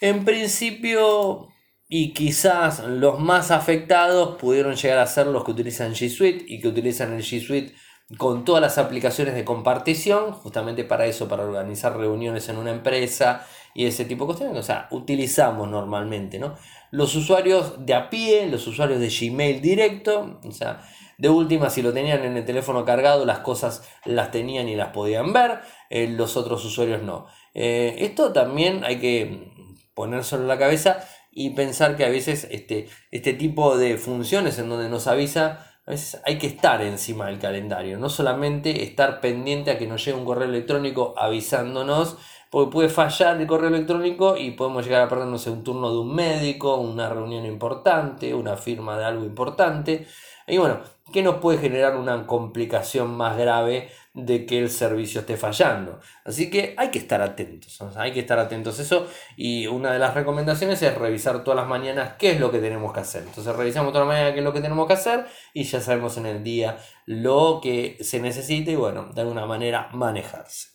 en 0.01 0.25
principio 0.25 1.49
y 1.89 2.13
quizás 2.13 2.81
los 2.81 3.21
más 3.21 3.53
afectados 3.53 4.37
pudieron 4.37 4.75
llegar 4.75 4.99
a 4.99 5.07
ser 5.07 5.29
los 5.29 5.45
que 5.45 5.53
utilizan 5.53 5.95
G 5.95 6.11
Suite 6.11 6.45
y 6.49 6.61
que 6.61 6.67
utilizan 6.67 7.13
el 7.13 7.23
G 7.23 7.41
Suite 7.41 7.73
con 8.19 8.45
todas 8.45 8.61
las 8.61 8.79
aplicaciones 8.79 9.35
de 9.35 9.45
compartición, 9.45 10.33
justamente 10.33 10.85
para 10.85 11.07
eso, 11.07 11.29
para 11.29 11.45
organizar 11.45 11.97
reuniones 11.97 12.49
en 12.49 12.59
una 12.59 12.71
empresa 12.71 13.47
y 13.75 13.87
ese 13.87 14.05
tipo 14.05 14.25
de 14.25 14.27
cuestiones. 14.27 14.59
O 14.59 14.63
sea, 14.63 14.89
utilizamos 14.91 15.69
normalmente, 15.69 16.39
¿no? 16.39 16.55
los 16.95 17.17
usuarios 17.17 17.85
de 17.85 17.93
a 17.93 18.09
pie, 18.09 18.47
los 18.47 18.69
usuarios 18.69 19.01
de 19.01 19.09
Gmail 19.09 19.61
directo, 19.61 20.39
o 20.45 20.53
sea, 20.53 20.81
de 21.19 21.29
última, 21.29 21.69
si 21.69 21.83
lo 21.83 21.93
tenían 21.93 22.25
en 22.25 22.37
el 22.37 22.45
teléfono 22.45 22.85
cargado, 22.85 23.25
las 23.25 23.41
cosas 23.41 23.83
las 24.05 24.31
tenían 24.31 24.69
y 24.69 24.77
las 24.77 24.91
podían 24.91 25.33
ver, 25.33 25.59
eh, 25.91 26.07
los 26.07 26.37
otros 26.37 26.65
usuarios 26.65 27.03
no. 27.03 27.27
Eh, 27.53 27.97
esto 27.99 28.33
también 28.33 28.85
hay 28.85 29.01
que 29.01 29.51
ponérselo 29.95 30.43
en 30.43 30.49
la 30.49 30.57
cabeza 30.57 31.05
y 31.33 31.51
pensar 31.51 31.97
que 31.97 32.05
a 32.05 32.11
veces 32.11 32.47
este, 32.53 32.89
este 33.11 33.33
tipo 33.33 33.77
de 33.77 33.97
funciones 33.97 34.61
en 34.61 34.69
donde 34.69 34.89
nos 34.89 35.09
avisa, 35.09 35.74
a 35.87 35.91
veces 35.91 36.21
hay 36.25 36.39
que 36.39 36.47
estar 36.47 36.81
encima 36.83 37.27
del 37.27 37.39
calendario, 37.39 37.99
no 37.99 38.09
solamente 38.09 38.85
estar 38.85 39.21
pendiente 39.21 39.71
a 39.71 39.79
que 39.79 39.87
nos 39.87 40.05
llegue 40.05 40.19
un 40.19 40.25
correo 40.25 40.49
electrónico 40.49 41.15
avisándonos 41.17 42.17
porque 42.51 42.71
puede 42.71 42.89
fallar 42.89 43.41
el 43.41 43.47
correo 43.47 43.69
electrónico 43.69 44.37
y 44.37 44.53
podemos 44.53 44.85
llegar 44.85 45.03
a 45.03 45.09
perdernos 45.09 45.47
un 45.49 45.65
turno 45.65 45.91
de 45.91 45.99
un 45.99 46.15
médico, 46.15 46.77
una 46.77 47.09
reunión 47.09 47.45
importante, 47.45 48.33
una 48.33 48.57
firma 48.57 48.97
de 48.97 49.05
algo 49.05 49.25
importante. 49.25 50.07
Y 50.47 50.59
bueno, 50.59 50.81
¿qué 51.13 51.23
nos 51.23 51.37
puede 51.37 51.59
generar 51.59 51.97
una 51.97 52.27
complicación 52.27 53.17
más 53.17 53.39
grave 53.39 53.91
de 54.13 54.45
que 54.45 54.59
el 54.59 54.71
servicio 54.71 55.21
esté 55.21 55.37
fallando? 55.37 56.01
Así 56.25 56.51
que 56.51 56.75
hay 56.77 56.91
que 56.91 56.99
estar 56.99 57.23
atentos, 57.23 57.81
hay 57.97 58.13
que 58.13 58.21
estar 58.21 58.39
atentos 58.39 58.79
a 58.79 58.83
eso. 58.83 59.09
Y 59.37 59.67
una 59.67 59.93
de 59.93 59.99
las 59.99 60.15
recomendaciones 60.15 60.83
es 60.83 60.97
revisar 60.97 61.45
todas 61.45 61.59
las 61.59 61.69
mañanas 61.69 62.15
qué 62.19 62.33
es 62.33 62.41
lo 62.41 62.51
que 62.51 62.59
tenemos 62.59 62.93
que 62.93 63.01
hacer. 63.01 63.23
Entonces 63.23 63.57
revisamos 63.57 63.93
todas 63.93 64.07
las 64.07 64.15
mañanas 64.15 64.35
qué 64.35 64.41
es 64.41 64.45
lo 64.45 64.53
que 64.53 64.61
tenemos 64.61 64.87
que 64.87 64.93
hacer 64.93 65.27
y 65.55 65.65
ya 65.65 65.81
sabemos 65.81 66.17
en 66.19 66.27
el 66.27 66.45
día 66.45 66.79
lo 67.07 67.61
que 67.63 67.97
se 68.01 68.21
necesita 68.21 68.71
y 68.71 68.77
bueno, 68.77 69.11
de 69.15 69.21
alguna 69.23 69.47
manera 69.47 69.89
manejarse. 69.93 70.75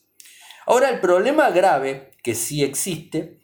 Ahora, 0.66 0.90
el 0.90 1.00
problema 1.00 1.50
grave 1.50 2.12
que 2.22 2.36
sí 2.36 2.64
existe 2.64 3.40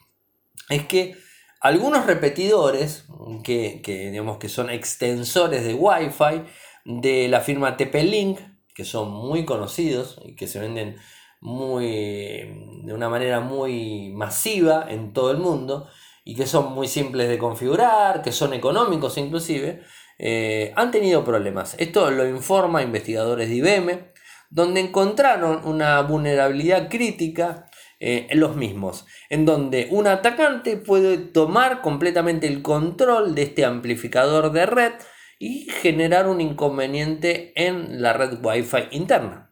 es 0.70 0.86
que 0.86 1.16
algunos 1.62 2.06
repetidores, 2.06 3.06
que, 3.44 3.82
digamos 4.12 4.38
que 4.38 4.50
son 4.50 4.70
extensores 4.70 5.66
de 5.66 5.74
Wi-Fi 5.74 6.44
de 6.86 7.28
la 7.28 7.42
firma 7.42 7.78
TP-Link, 7.78 8.40
que 8.74 8.86
son 8.86 9.12
muy 9.12 9.46
conocidos 9.46 10.22
y 10.26 10.36
que 10.36 10.48
se 10.48 10.60
venden 10.60 10.98
muy, 11.42 12.82
de 12.84 12.94
una 12.94 13.10
manera 13.10 13.40
muy 13.40 14.10
masiva 14.10 14.86
en 14.90 15.14
todo 15.14 15.32
el 15.32 15.38
mundo 15.38 15.88
y 16.24 16.36
que 16.36 16.46
son 16.46 16.74
muy 16.74 16.88
simples 16.88 17.30
de 17.30 17.38
configurar, 17.38 18.22
que 18.22 18.32
son 18.32 18.54
económicos 18.54 19.18
inclusive, 19.18 19.84
eh, 20.18 20.74
han 20.76 20.92
tenido 20.92 21.24
problemas. 21.24 21.76
Esto 21.78 22.10
lo 22.12 22.28
informa 22.28 22.82
investigadores 22.82 23.50
de 23.50 23.56
IBM, 23.56 24.12
donde 24.50 24.80
encontraron 24.82 25.66
una 25.66 26.02
vulnerabilidad 26.02 26.90
crítica 26.90 27.70
eh, 28.08 28.28
los 28.34 28.56
mismos, 28.56 29.08
en 29.32 29.46
donde 29.46 29.88
un 29.90 30.06
atacante 30.06 30.78
puede 30.78 31.18
tomar 31.18 31.82
completamente 31.82 32.46
el 32.46 32.62
control 32.62 33.34
de 33.34 33.42
este 33.42 33.66
amplificador 33.66 34.52
de 34.52 34.68
red 34.68 34.92
y 35.40 35.68
generar 35.82 36.28
un 36.28 36.40
inconveniente 36.40 37.52
en 37.56 38.04
la 38.04 38.14
red 38.14 38.38
Wi-Fi 38.44 38.90
interna. 38.92 39.50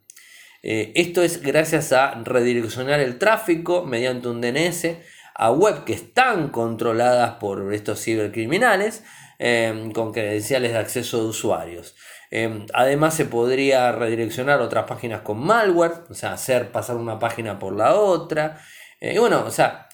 Eh, 0.62 0.92
esto 0.94 1.24
es 1.24 1.42
gracias 1.42 1.94
a 1.94 2.12
redireccionar 2.24 3.00
el 3.00 3.18
tráfico 3.18 3.86
mediante 3.86 4.28
un 4.28 4.40
DNS 4.40 5.00
a 5.34 5.50
web 5.52 5.84
que 5.84 5.94
están 5.94 6.50
controladas 6.50 7.32
por 7.40 7.74
estos 7.74 8.04
cibercriminales 8.04 9.04
eh, 9.40 9.90
con 9.96 10.12
credenciales 10.12 10.74
de 10.74 10.78
acceso 10.78 11.24
de 11.24 11.30
usuarios. 11.30 11.96
Eh, 12.36 12.66
además 12.74 13.14
se 13.16 13.26
podría 13.26 13.92
redireccionar 13.92 14.60
otras 14.62 14.86
páginas 14.86 15.22
con 15.22 15.40
malware, 15.40 16.06
o 16.10 16.16
sea, 16.16 16.34
hacer 16.34 16.72
pasar 16.72 16.96
una 16.96 17.20
página 17.20 17.60
por 17.60 17.76
la 17.76 17.96
otra. 17.96 18.60
y 19.00 19.18
bueno, 19.20 19.44
o 19.46 19.52
sea, 19.52 19.88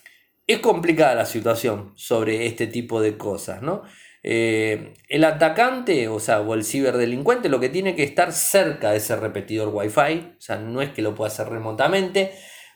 es 0.48 0.60
complicada 0.60 1.16
la 1.16 1.26
situación 1.26 1.94
sobre 1.96 2.48
este 2.48 2.66
tipo 2.68 3.02
de 3.02 3.18
cosas, 3.18 3.62
¿no? 3.62 3.84
Eh, 4.24 4.96
el 5.08 5.24
atacante, 5.24 6.08
o 6.08 6.20
sea, 6.20 6.42
o 6.42 6.54
el 6.54 6.66
ciberdelincuente, 6.66 7.50
lo 7.50 7.60
que 7.60 7.70
tiene 7.70 7.96
que 7.96 8.04
estar 8.04 8.34
cerca 8.34 8.92
de 8.92 8.98
ese 8.98 9.16
repetidor 9.16 9.70
Wi-Fi, 9.72 10.34
o 10.38 10.42
sea, 10.42 10.58
no 10.58 10.82
es 10.82 10.90
que 10.90 11.02
lo 11.02 11.16
pueda 11.16 11.32
hacer 11.32 11.50
remotamente, 11.50 12.34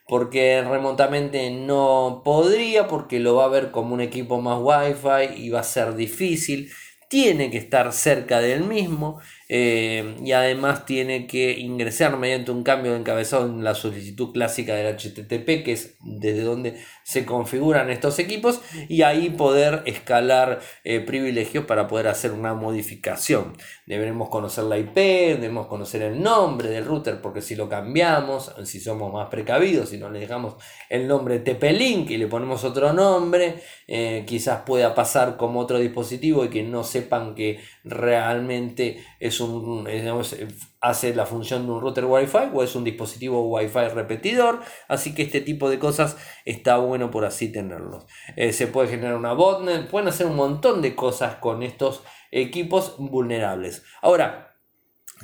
porque 0.07 0.61
remotamente 0.61 1.49
no 1.51 2.21
podría, 2.23 2.87
porque 2.87 3.19
lo 3.19 3.35
va 3.35 3.45
a 3.45 3.49
ver 3.49 3.71
como 3.71 3.93
un 3.93 4.01
equipo 4.01 4.39
más 4.39 4.59
Wi-Fi 4.61 5.41
y 5.41 5.49
va 5.49 5.61
a 5.61 5.63
ser 5.63 5.95
difícil. 5.95 6.71
Tiene 7.09 7.49
que 7.51 7.57
estar 7.57 7.91
cerca 7.93 8.39
del 8.39 8.63
mismo 8.63 9.19
eh, 9.49 10.15
y 10.23 10.31
además 10.31 10.85
tiene 10.85 11.27
que 11.27 11.59
ingresar 11.59 12.17
mediante 12.17 12.51
un 12.51 12.63
cambio 12.63 12.93
de 12.93 12.99
encabezado 12.99 13.45
en 13.45 13.63
la 13.63 13.75
solicitud 13.75 14.31
clásica 14.31 14.75
del 14.75 14.95
HTTP, 14.95 15.63
que 15.63 15.73
es 15.73 15.95
desde 16.01 16.41
donde 16.41 16.77
se 17.03 17.25
configuran 17.25 17.89
estos 17.89 18.19
equipos, 18.19 18.61
y 18.87 19.01
ahí 19.01 19.29
poder 19.29 19.83
escalar 19.85 20.61
eh, 20.83 20.99
privilegios 21.01 21.65
para 21.65 21.87
poder 21.87 22.07
hacer 22.07 22.31
una 22.31 22.53
modificación. 22.53 23.53
Deberemos 23.85 24.29
conocer 24.29 24.63
la 24.63 24.77
IP, 24.77 24.95
debemos 24.95 25.67
conocer 25.67 26.01
el 26.01 26.21
nombre 26.21 26.69
del 26.69 26.85
router, 26.85 27.21
porque 27.21 27.41
si 27.41 27.55
lo 27.55 27.67
cambiamos, 27.67 28.53
si 28.63 28.79
somos 28.79 29.11
más 29.11 29.27
precavidos, 29.29 29.89
si 29.89 29.97
no 29.97 30.09
le 30.09 30.19
dejamos 30.19 30.55
el 30.89 31.07
nombre 31.07 31.39
TP-Link 31.39 32.09
y 32.09 32.17
le 32.17 32.27
ponemos 32.27 32.63
otro 32.63 32.93
nombre, 32.93 33.55
eh, 33.87 34.23
quizás 34.25 34.61
pueda 34.65 34.95
pasar 34.95 35.37
como 35.37 35.59
otro 35.59 35.79
dispositivo 35.79 36.45
y 36.45 36.49
que 36.49 36.63
no 36.63 36.83
sepan 36.83 37.35
que 37.35 37.59
realmente 37.83 39.03
es 39.19 39.32
un, 39.39 39.87
hace 40.81 41.15
la 41.15 41.25
función 41.25 41.65
de 41.65 41.71
un 41.71 41.81
router 41.81 42.05
Wi-Fi 42.05 42.49
o 42.53 42.63
es 42.63 42.75
un 42.75 42.83
dispositivo 42.83 43.47
Wi-Fi 43.49 43.89
repetidor. 43.93 44.61
Así 44.87 45.13
que 45.15 45.23
este 45.23 45.41
tipo 45.41 45.69
de 45.69 45.79
cosas 45.79 46.17
está 46.45 46.77
bueno 46.77 47.11
por 47.11 47.25
así 47.25 47.51
tenerlos. 47.51 48.05
Eh, 48.35 48.53
se 48.53 48.67
puede 48.67 48.89
generar 48.89 49.15
una 49.15 49.33
botnet, 49.33 49.89
pueden 49.89 50.07
hacer 50.07 50.27
un 50.27 50.35
montón 50.35 50.81
de 50.81 50.95
cosas 50.95 51.35
con 51.35 51.63
estos 51.63 52.03
equipos 52.31 52.95
vulnerables. 52.97 53.83
Ahora, 54.01 54.55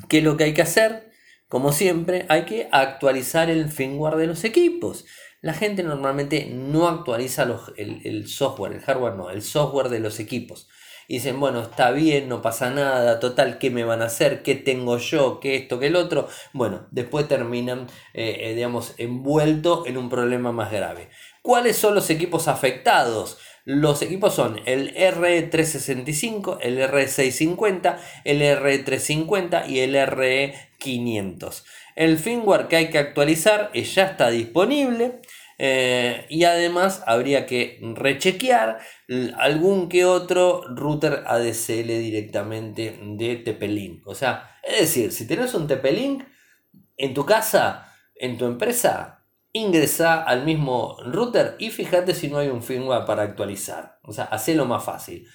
¿qué 0.08 0.20
es 0.20 0.24
lo 0.24 0.38
que 0.38 0.46
hay 0.46 0.54
que 0.54 0.62
hacer? 0.62 1.12
Como 1.48 1.72
siempre, 1.72 2.26
hay 2.30 2.46
que 2.46 2.70
actualizar 2.72 3.50
el 3.50 3.70
firmware 3.70 4.18
de 4.18 4.28
los 4.28 4.44
equipos. 4.44 5.06
La 5.42 5.54
gente 5.54 5.84
normalmente 5.84 6.50
no 6.52 6.88
actualiza 6.88 7.48
el 7.78 8.28
software, 8.28 8.74
el 8.74 8.82
hardware 8.82 9.16
no, 9.16 9.30
el 9.30 9.42
software 9.42 9.90
de 9.90 10.00
los 10.00 10.20
equipos 10.20 10.68
dicen, 11.16 11.40
bueno, 11.40 11.62
está 11.62 11.92
bien, 11.92 12.30
no 12.30 12.42
pasa 12.42 12.70
nada, 12.70 13.20
total, 13.20 13.58
¿qué 13.58 13.70
me 13.72 13.84
van 13.84 14.02
a 14.02 14.06
hacer? 14.06 14.44
¿Qué 14.44 14.56
tengo 14.56 14.98
yo? 14.98 15.40
¿Qué 15.40 15.56
esto? 15.56 15.80
¿Qué 15.80 15.88
el 15.88 15.96
otro? 15.96 16.28
Bueno, 16.54 16.88
después 16.92 17.28
terminan, 17.28 17.88
eh, 18.14 18.38
eh, 18.42 18.54
digamos, 18.54 18.94
envueltos 18.98 19.88
en 19.88 19.98
un 19.98 20.10
problema 20.10 20.52
más 20.52 20.72
grave. 20.72 21.10
¿Cuáles 21.42 21.78
son 21.78 21.96
los 21.96 22.10
equipos 22.10 22.48
afectados? 22.48 23.40
Los 23.66 24.02
equipos 24.02 24.34
son 24.34 24.62
el 24.66 24.96
RE365, 24.96 26.58
el 26.62 26.80
RE650, 26.80 27.98
el 28.24 28.42
RE350 28.42 29.68
y 29.68 29.80
el 29.80 29.96
RE500. 29.96 31.64
El 31.96 32.18
firmware 32.18 32.68
que 32.68 32.78
hay 32.78 32.90
que 32.90 32.98
actualizar 32.98 33.72
ya 33.74 34.06
está 34.06 34.30
disponible. 34.30 35.20
Eh, 35.62 36.26
y 36.30 36.46
además 36.46 37.04
habría 37.06 37.46
que 37.46 37.82
rechequear 37.82 38.80
algún 39.38 39.90
que 39.90 40.06
otro 40.06 40.64
router 40.70 41.26
ADSL 41.28 41.88
directamente 42.00 42.98
de 43.02 43.36
TP-Link. 43.36 44.08
O 44.08 44.16
sea, 44.16 44.56
es 44.64 44.80
decir, 44.80 45.12
si 45.12 45.28
tenés 45.28 45.54
un 45.54 45.68
TP-Link 45.68 46.24
en 46.96 47.14
tu 47.14 47.26
casa, 47.26 47.94
en 48.16 48.38
tu 48.38 48.46
empresa, 48.46 49.26
ingresa 49.52 50.24
al 50.24 50.46
mismo 50.46 50.96
router 51.06 51.58
y 51.60 51.72
fíjate 51.72 52.16
si 52.16 52.30
no 52.30 52.38
hay 52.38 52.48
un 52.48 52.64
firmware 52.64 53.06
para 53.06 53.24
actualizar. 53.24 54.00
O 54.04 54.14
sea, 54.14 54.30
lo 54.56 54.66
más 54.66 54.86
fácil. 54.86 55.28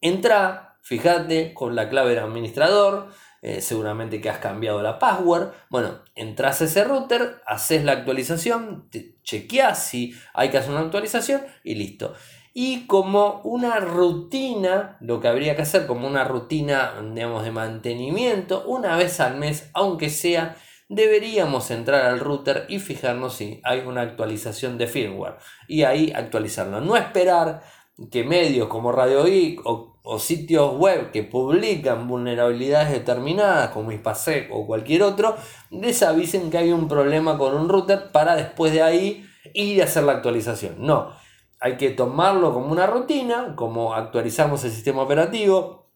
Entra, 0.00 0.78
fíjate 0.80 1.52
con 1.52 1.76
la 1.76 1.90
clave 1.90 2.10
del 2.14 2.24
administrador, 2.24 3.10
eh, 3.42 3.60
seguramente 3.60 4.20
que 4.20 4.30
has 4.30 4.38
cambiado 4.38 4.82
la 4.82 4.98
password. 4.98 5.52
Bueno, 5.70 6.00
entras 6.14 6.60
a 6.60 6.64
ese 6.64 6.84
router, 6.84 7.40
haces 7.46 7.84
la 7.84 7.92
actualización, 7.92 8.88
chequeas 9.22 9.82
si 9.82 10.14
hay 10.34 10.50
que 10.50 10.58
hacer 10.58 10.70
una 10.70 10.80
actualización 10.80 11.42
y 11.64 11.74
listo. 11.74 12.14
Y 12.52 12.86
como 12.86 13.40
una 13.44 13.78
rutina, 13.78 14.98
lo 15.00 15.20
que 15.20 15.28
habría 15.28 15.54
que 15.56 15.62
hacer 15.62 15.86
como 15.86 16.06
una 16.06 16.24
rutina, 16.24 16.94
digamos, 17.14 17.44
de 17.44 17.52
mantenimiento, 17.52 18.64
una 18.66 18.96
vez 18.96 19.20
al 19.20 19.36
mes, 19.36 19.70
aunque 19.72 20.10
sea, 20.10 20.56
deberíamos 20.88 21.70
entrar 21.70 22.06
al 22.06 22.18
router 22.18 22.66
y 22.68 22.80
fijarnos 22.80 23.36
si 23.36 23.60
hay 23.62 23.80
una 23.80 24.02
actualización 24.02 24.76
de 24.76 24.88
firmware. 24.88 25.36
Y 25.68 25.84
ahí 25.84 26.12
actualizarlo. 26.14 26.80
No 26.80 26.96
esperar 26.96 27.62
que 28.10 28.24
medios 28.24 28.68
como 28.68 28.92
Radio 28.92 29.24
Geek 29.24 29.60
o 29.64 30.18
sitios 30.18 30.76
web 30.76 31.10
que 31.12 31.22
publican 31.22 32.08
vulnerabilidades 32.08 32.90
determinadas 32.90 33.70
como 33.70 33.92
ISPASEC 33.92 34.48
o 34.52 34.66
cualquier 34.66 35.02
otro, 35.02 35.36
les 35.70 36.02
avisen 36.02 36.50
que 36.50 36.58
hay 36.58 36.72
un 36.72 36.88
problema 36.88 37.36
con 37.38 37.54
un 37.54 37.68
router 37.68 38.10
para 38.10 38.34
después 38.34 38.72
de 38.72 38.82
ahí 38.82 39.26
ir 39.54 39.80
a 39.80 39.84
hacer 39.84 40.04
la 40.04 40.12
actualización. 40.12 40.76
No, 40.78 41.12
hay 41.60 41.76
que 41.76 41.90
tomarlo 41.90 42.52
como 42.52 42.72
una 42.72 42.86
rutina, 42.86 43.54
como 43.56 43.94
actualizamos 43.94 44.64
el 44.64 44.70
sistema 44.70 45.02
operativo 45.02 45.90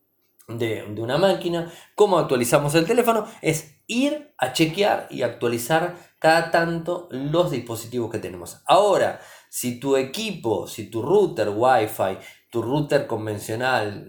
de, 0.48 0.84
de 0.88 1.02
una 1.02 1.16
máquina, 1.16 1.72
como 1.94 2.18
actualizamos 2.18 2.74
el 2.74 2.86
teléfono, 2.86 3.26
es 3.40 3.80
ir 3.86 4.34
a 4.38 4.52
chequear 4.52 5.08
y 5.10 5.22
actualizar 5.22 5.96
cada 6.18 6.50
tanto 6.50 7.08
los 7.10 7.50
dispositivos 7.50 8.10
que 8.10 8.18
tenemos. 8.18 8.62
Ahora, 8.66 9.20
si 9.54 9.78
tu 9.78 9.96
equipo, 9.96 10.66
si 10.66 10.90
tu 10.90 11.00
router 11.00 11.48
Wi-Fi 11.48 12.18
tu 12.50 12.60
router 12.60 13.06
convencional 13.06 14.08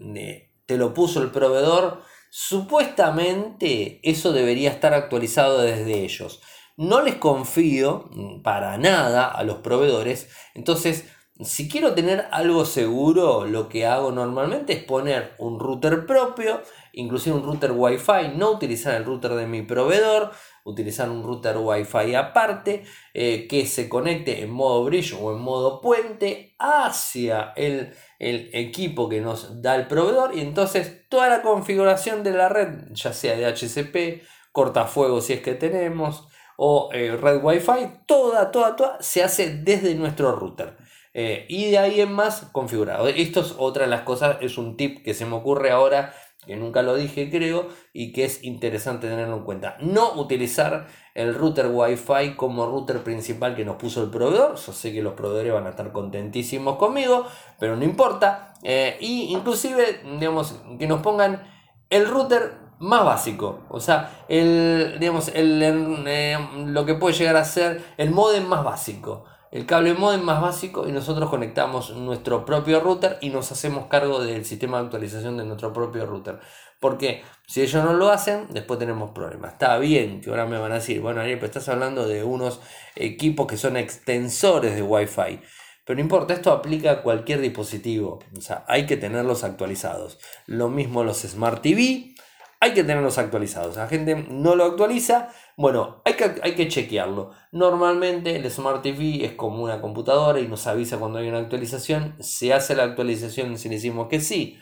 te 0.66 0.78
lo 0.78 0.92
puso 0.92 1.22
el 1.22 1.30
proveedor, 1.30 2.02
supuestamente 2.32 4.00
eso 4.02 4.34
debería 4.34 4.72
estar 4.72 4.96
actualizado 4.96 5.62
desde 5.62 6.04
ellos. 6.04 6.42
No 6.78 7.04
les 7.04 7.16
confío 7.16 8.10
para 8.44 8.80
nada 8.80 9.28
a 9.28 9.44
los 9.44 9.58
proveedores, 9.58 10.30
entonces 10.56 11.06
si 11.42 11.70
quiero 11.70 11.94
tener 11.94 12.28
algo 12.32 12.66
seguro, 12.66 13.46
lo 13.46 13.70
que 13.70 13.86
hago 13.86 14.12
normalmente 14.12 14.74
es 14.74 14.84
poner 14.84 15.36
un 15.38 15.60
router 15.60 16.08
propio, 16.08 16.62
inclusive 16.94 17.36
un 17.36 17.44
router 17.44 17.72
Wi-Fi, 17.72 18.36
no 18.36 18.52
utilizar 18.52 18.96
el 18.96 19.06
router 19.06 19.36
de 19.36 19.46
mi 19.46 19.62
proveedor, 19.62 20.32
utilizar 20.66 21.10
un 21.10 21.24
router 21.24 21.58
Wi-Fi 21.58 22.16
aparte 22.16 22.84
eh, 23.14 23.48
que 23.48 23.66
se 23.68 23.88
conecte 23.88 24.42
en 24.42 24.50
modo 24.50 24.84
bridge 24.84 25.14
o 25.14 25.32
en 25.32 25.40
modo 25.40 25.80
puente 25.80 26.56
hacia 26.60 27.54
el, 27.56 27.94
equipo 28.20 29.08
que 29.08 29.22
nos 29.22 29.62
da 29.62 29.76
el 29.76 29.88
proveedor 29.88 30.36
y 30.36 30.42
entonces 30.42 31.08
toda 31.10 31.30
la 31.30 31.42
configuración 31.44 32.24
de 32.24 32.32
la 32.32 32.50
red, 32.50 32.92
ya 32.92 33.14
sea 33.14 33.36
de 33.36 33.46
HCP, 33.46 34.26
cortafuego 34.52 35.22
si 35.22 35.34
es 35.34 35.42
que 35.42 35.54
tenemos, 35.54 36.28
o 36.58 36.90
eh, 36.94 37.16
red 37.16 37.44
Wi-Fi, 37.44 38.02
toda, 38.08 38.52
toda, 38.52 38.76
toda 38.76 38.98
se 39.02 39.22
hace 39.22 39.58
desde 39.58 39.94
nuestro 39.94 40.36
router. 40.36 40.78
Eh, 41.14 41.46
y 41.48 41.72
de 41.72 41.78
ahí 41.78 42.02
en 42.02 42.12
más 42.12 42.48
configurado. 42.52 43.08
Esto 43.08 43.40
es 43.40 43.56
otra 43.58 43.84
de 43.84 43.90
las 43.90 44.02
cosas, 44.02 44.38
es 44.42 44.58
un 44.58 44.76
tip 44.76 45.02
que 45.04 45.14
se 45.14 45.26
me 45.26 45.36
ocurre 45.36 45.72
ahora 45.72 46.14
que 46.46 46.56
nunca 46.56 46.82
lo 46.82 46.96
dije 46.96 47.30
creo 47.30 47.68
y 47.94 48.12
que 48.12 48.26
es 48.26 48.44
interesante 48.44 49.08
tenerlo 49.08 49.38
en 49.38 49.44
cuenta. 49.44 49.78
No 49.82 50.14
utilizar 50.14 50.88
el 51.14 51.34
router 51.34 51.68
Wi-Fi 51.68 52.36
como 52.36 52.66
router 52.66 53.04
principal 53.04 53.56
que 53.56 53.66
nos 53.66 53.78
puso 53.78 54.04
el 54.04 54.10
proveedor. 54.10 54.56
Yo 54.56 54.74
sé 54.74 54.94
que 54.94 55.02
los 55.02 55.14
proveedores 55.14 55.54
van 55.54 55.68
a 55.68 55.72
estar 55.72 55.92
contentísimos 55.92 56.78
conmigo, 56.78 57.26
pero 57.60 57.76
no 57.76 57.84
importa. 57.84 58.54
Eh, 58.64 58.98
y 59.00 59.34
inclusive, 59.34 60.02
digamos, 60.20 60.60
que 60.78 60.88
nos 60.88 61.02
pongan 61.02 61.44
el 61.90 62.08
router 62.08 62.66
más 62.80 63.06
básico. 63.06 63.66
O 63.70 63.80
sea, 63.80 64.26
el, 64.28 64.98
digamos, 65.00 65.30
el, 65.30 65.62
eh, 66.08 66.38
lo 66.66 66.86
que 66.86 66.96
puede 66.96 67.16
llegar 67.16 67.38
a 67.38 67.46
ser 67.46 67.84
el 67.98 68.12
modem 68.12 68.46
más 68.46 68.64
básico. 68.64 69.26
El 69.56 69.66
cable 69.66 69.94
modem 69.94 70.22
más 70.22 70.42
básico 70.42 70.86
y 70.86 70.92
nosotros 70.92 71.30
conectamos 71.30 71.92
nuestro 71.92 72.44
propio 72.44 72.82
router 72.82 73.18
y 73.22 73.30
nos 73.30 73.54
hacemos 73.54 73.86
cargo 73.86 74.22
del 74.22 74.44
sistema 74.44 74.80
de 74.80 74.84
actualización 74.84 75.38
de 75.38 75.46
nuestro 75.46 75.72
propio 75.72 76.06
router. 76.06 76.42
Porque 76.82 77.24
si 77.48 77.62
ellos 77.62 77.82
no 77.82 77.94
lo 77.94 78.10
hacen, 78.10 78.48
después 78.50 78.80
tenemos 78.80 79.12
problemas. 79.12 79.54
Está 79.54 79.78
bien 79.78 80.20
que 80.20 80.30
ahora 80.30 80.46
me 80.46 80.58
van 80.58 80.74
a 80.74 80.76
decir, 80.76 81.00
bueno, 81.00 81.22
Ariel, 81.22 81.38
pero 81.38 81.46
estás 81.46 81.70
hablando 81.70 82.06
de 82.06 82.26
unos 82.26 82.60
equipos 82.98 83.48
que 83.48 83.56
son 83.56 83.78
extensores 83.78 84.76
de 84.76 84.82
Wi-Fi. 84.82 85.40
Pero 85.86 85.96
no 85.96 86.02
importa, 86.02 86.34
esto 86.34 86.52
aplica 86.52 86.92
a 86.92 87.02
cualquier 87.02 87.40
dispositivo. 87.40 88.20
O 88.38 88.42
sea, 88.42 88.66
hay 88.68 88.86
que 88.86 88.98
tenerlos 88.98 89.46
actualizados. 89.46 90.20
Lo 90.48 90.68
mismo 90.68 91.06
los 91.06 91.20
Smart 91.20 91.62
TV, 91.62 92.14
hay 92.60 92.74
que 92.74 92.84
tenerlos 92.84 93.18
actualizados. 93.18 93.78
La 93.78 93.88
gente 93.88 94.16
no 94.30 94.56
lo 94.56 94.66
actualiza. 94.66 95.30
Bueno, 95.58 96.02
hay 96.04 96.16
que, 96.16 96.36
hay 96.44 96.56
que 96.56 96.68
chequearlo. 96.68 97.32
Normalmente 97.52 98.36
el 98.36 98.50
Smart 98.52 98.82
TV 98.82 99.24
es 99.26 99.34
como 99.34 99.64
una 99.64 99.80
computadora 99.80 100.40
y 100.40 100.48
nos 100.48 100.68
avisa 100.68 100.98
cuando 100.98 101.20
hay 101.20 101.30
una 101.30 101.40
actualización. 101.40 102.16
Se 102.20 102.54
hace 102.54 102.76
la 102.76 102.84
actualización 102.84 103.58
si 103.58 103.70
le 103.70 103.76
decimos 103.76 104.08
que 104.10 104.20
sí. 104.20 104.60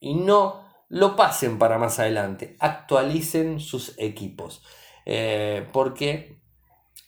Y 0.00 0.14
no 0.14 0.66
lo 0.88 1.14
pasen 1.14 1.58
para 1.58 1.78
más 1.78 2.00
adelante. 2.00 2.56
Actualicen 2.58 3.60
sus 3.60 3.94
equipos. 3.98 4.62
Eh, 5.06 5.68
porque 5.72 6.40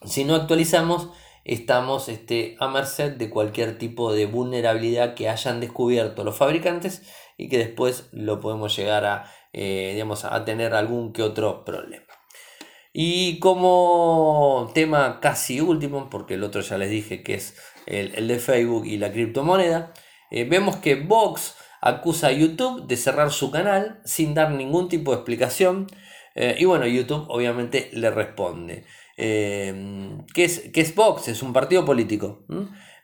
si 0.05 0.23
no 0.23 0.35
actualizamos 0.35 1.09
estamos 1.45 2.09
este, 2.09 2.57
a 2.59 2.67
merced 2.67 3.13
de 3.13 3.29
cualquier 3.29 3.77
tipo 3.77 4.11
de 4.11 4.25
vulnerabilidad 4.25 5.13
que 5.13 5.29
hayan 5.29 5.59
descubierto 5.59 6.23
los 6.23 6.35
fabricantes 6.35 7.03
y 7.37 7.49
que 7.49 7.59
después 7.59 8.09
lo 8.11 8.39
podemos 8.39 8.75
llegar 8.75 9.05
a, 9.05 9.31
eh, 9.53 10.03
a 10.23 10.45
tener 10.45 10.73
algún 10.73 11.13
que 11.13 11.21
otro 11.21 11.63
problema. 11.63 12.14
Y 12.97 13.39
como 13.39 14.71
tema 14.73 15.19
casi 15.19 15.59
último, 15.59 16.09
porque 16.09 16.35
el 16.35 16.43
otro 16.43 16.61
ya 16.61 16.77
les 16.77 16.89
dije 16.89 17.23
que 17.23 17.33
es 17.33 17.57
el, 17.85 18.25
de 18.25 18.39
Facebook 18.39 18.85
y 18.85 18.95
la 18.95 19.11
criptomoneda, 19.11 19.91
eh, 20.31 20.45
vemos 20.45 20.77
que 20.77 20.95
Vox 20.95 21.55
acusa 21.81 22.27
a 22.27 22.31
YouTube 22.31 22.87
de 22.87 22.95
cerrar 22.95 23.31
su 23.31 23.51
canal 23.51 23.99
sin 24.05 24.33
dar 24.33 24.51
ningún 24.51 24.87
tipo 24.87 25.11
de 25.11 25.17
explicación. 25.17 25.87
Eh, 26.35 26.55
y 26.57 26.63
bueno, 26.63 26.87
YouTube 26.87 27.25
obviamente 27.27 27.89
le 27.91 28.11
responde. 28.11 28.85
Em, 29.17 30.25
¿qué, 30.33 30.45
es, 30.45 30.69
¿Qué 30.73 30.79
es 30.79 30.95
Vox? 30.95 31.27
Es 31.27 31.43
un 31.43 31.51
partido 31.51 31.83
político, 31.83 32.45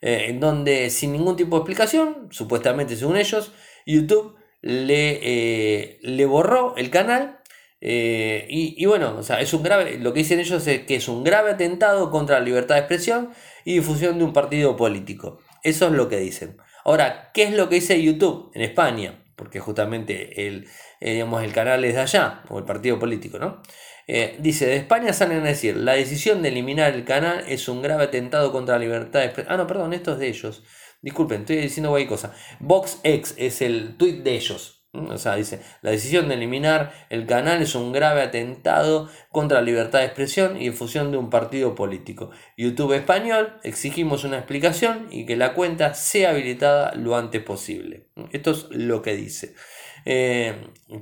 eh, 0.01 0.27
en 0.29 0.39
donde 0.39 0.89
sin 0.89 1.11
ningún 1.11 1.35
tipo 1.35 1.57
de 1.57 1.63
explicación, 1.63 2.29
supuestamente 2.31 2.95
según 2.95 3.17
ellos, 3.17 3.51
YouTube 3.85 4.37
le, 4.61 5.19
eh, 5.21 5.99
le 6.01 6.25
borró 6.25 6.77
el 6.77 6.89
canal. 6.91 7.40
Eh, 7.83 8.45
y, 8.47 8.85
bueno, 8.85 9.15
o 9.17 9.23
sea, 9.23 9.41
es 9.41 9.53
un 9.53 9.63
grave, 9.63 9.97
lo 9.97 10.13
que 10.13 10.19
dicen 10.19 10.39
ellos 10.39 10.65
es 10.67 10.81
que 10.83 10.95
es 10.95 11.07
un 11.07 11.23
grave 11.23 11.51
atentado 11.51 12.11
contra 12.11 12.39
la 12.39 12.45
libertad 12.45 12.75
de 12.75 12.81
expresión 12.81 13.31
y 13.65 13.73
difusión 13.73 14.19
de 14.19 14.23
un 14.23 14.33
partido 14.33 14.75
político. 14.75 15.39
Eso 15.63 15.87
es 15.87 15.93
lo 15.93 16.07
que 16.07 16.17
dicen. 16.17 16.57
Ahora, 16.85 17.31
¿qué 17.33 17.43
es 17.43 17.53
lo 17.53 17.69
que 17.69 17.75
dice 17.75 18.01
YouTube 18.01 18.51
en 18.53 18.61
España? 18.61 19.23
Porque 19.35 19.59
justamente 19.59 20.47
el, 20.47 20.67
digamos, 20.99 21.43
el 21.43 21.53
canal 21.53 21.83
es 21.83 21.95
de 21.95 22.01
allá, 22.01 22.43
o 22.49 22.59
el 22.59 22.65
partido 22.65 22.99
político, 22.99 23.39
¿no? 23.39 23.61
Eh, 24.07 24.37
dice, 24.39 24.65
de 24.67 24.75
España 24.75 25.13
salen 25.13 25.41
a 25.41 25.47
decir, 25.47 25.77
la 25.77 25.93
decisión 25.93 26.41
de 26.41 26.49
eliminar 26.49 26.93
el 26.93 27.05
canal 27.05 27.43
es 27.47 27.67
un 27.67 27.81
grave 27.81 28.03
atentado 28.05 28.51
contra 28.51 28.75
la 28.75 28.83
libertad 28.83 29.19
de 29.19 29.25
expresión. 29.25 29.53
Ah, 29.53 29.57
no, 29.57 29.67
perdón, 29.67 29.93
esto 29.93 30.13
es 30.13 30.19
de 30.19 30.27
ellos. 30.27 30.63
Disculpen, 31.01 31.41
estoy 31.41 31.57
diciendo 31.57 31.89
cualquier 31.89 32.09
cosa. 32.09 32.33
VoxX 32.59 33.35
es 33.37 33.61
el 33.61 33.97
tweet 33.97 34.21
de 34.21 34.35
ellos. 34.35 34.80
O 34.93 35.17
sea, 35.17 35.35
dice, 35.35 35.61
la 35.81 35.91
decisión 35.91 36.27
de 36.27 36.35
eliminar 36.35 36.91
el 37.09 37.25
canal 37.25 37.61
es 37.61 37.75
un 37.75 37.93
grave 37.93 38.21
atentado 38.21 39.09
contra 39.29 39.59
la 39.59 39.65
libertad 39.65 39.99
de 39.99 40.05
expresión 40.05 40.57
y 40.57 40.69
difusión 40.69 41.11
de 41.11 41.17
un 41.17 41.29
partido 41.29 41.75
político. 41.75 42.31
YouTube 42.57 42.93
español, 42.93 43.59
exigimos 43.63 44.25
una 44.25 44.37
explicación 44.37 45.07
y 45.09 45.25
que 45.25 45.37
la 45.37 45.53
cuenta 45.53 45.93
sea 45.93 46.31
habilitada 46.31 46.93
lo 46.95 47.15
antes 47.15 47.41
posible. 47.41 48.07
Esto 48.31 48.51
es 48.51 48.67
lo 48.69 49.01
que 49.01 49.15
dice. 49.15 49.55
Eh, 50.03 50.55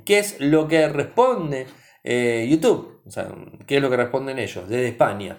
¿Qué 0.04 0.18
es 0.18 0.38
lo 0.38 0.68
que 0.68 0.88
responde 0.88 1.66
eh, 2.02 2.46
YouTube, 2.50 3.02
o 3.06 3.10
sea, 3.10 3.28
¿qué 3.66 3.76
es 3.76 3.82
lo 3.82 3.90
que 3.90 3.96
responden 3.96 4.38
ellos? 4.38 4.68
Desde 4.68 4.88
España. 4.88 5.38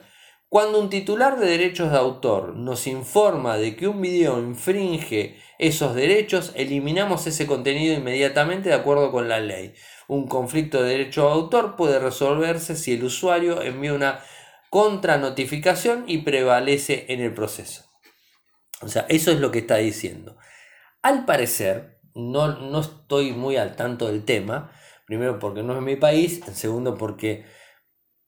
Cuando 0.52 0.82
un 0.82 0.90
titular 0.90 1.40
de 1.40 1.46
derechos 1.46 1.94
de 1.94 1.98
autor 1.98 2.58
nos 2.58 2.86
informa 2.86 3.56
de 3.56 3.78
que 3.78 3.88
un 3.88 4.02
video 4.02 4.38
infringe 4.38 5.38
esos 5.58 5.96
derechos, 5.96 6.52
eliminamos 6.56 7.26
ese 7.26 7.48
contenido 7.48 7.94
inmediatamente 7.94 8.68
de 8.68 8.76
acuerdo 8.76 9.14
con 9.14 9.30
la 9.30 9.40
ley. 9.40 9.74
Un 10.10 10.28
conflicto 10.28 10.84
de 10.84 10.90
derecho 10.90 11.26
de 11.26 11.32
autor 11.32 11.78
puede 11.78 12.00
resolverse 12.00 12.76
si 12.76 12.92
el 12.92 13.06
usuario 13.06 13.62
envía 13.62 13.94
una 13.94 14.20
contranotificación 14.70 16.04
y 16.08 16.18
prevalece 16.18 17.06
en 17.08 17.22
el 17.22 17.34
proceso. 17.34 17.86
O 18.82 18.90
sea, 18.90 19.06
eso 19.08 19.32
es 19.32 19.40
lo 19.40 19.52
que 19.52 19.60
está 19.60 19.78
diciendo. 19.78 20.36
Al 21.02 21.24
parecer, 21.24 22.02
no, 22.14 22.60
no 22.60 22.82
estoy 22.82 23.32
muy 23.32 23.56
al 23.56 23.78
tanto 23.78 24.08
del 24.08 24.26
tema, 24.26 24.74
Primero 25.12 25.40
porque 25.40 25.62
no 25.62 25.76
es 25.76 25.82
mi 25.82 25.98
país, 25.98 26.42
segundo 26.54 26.98
porque 26.98 27.44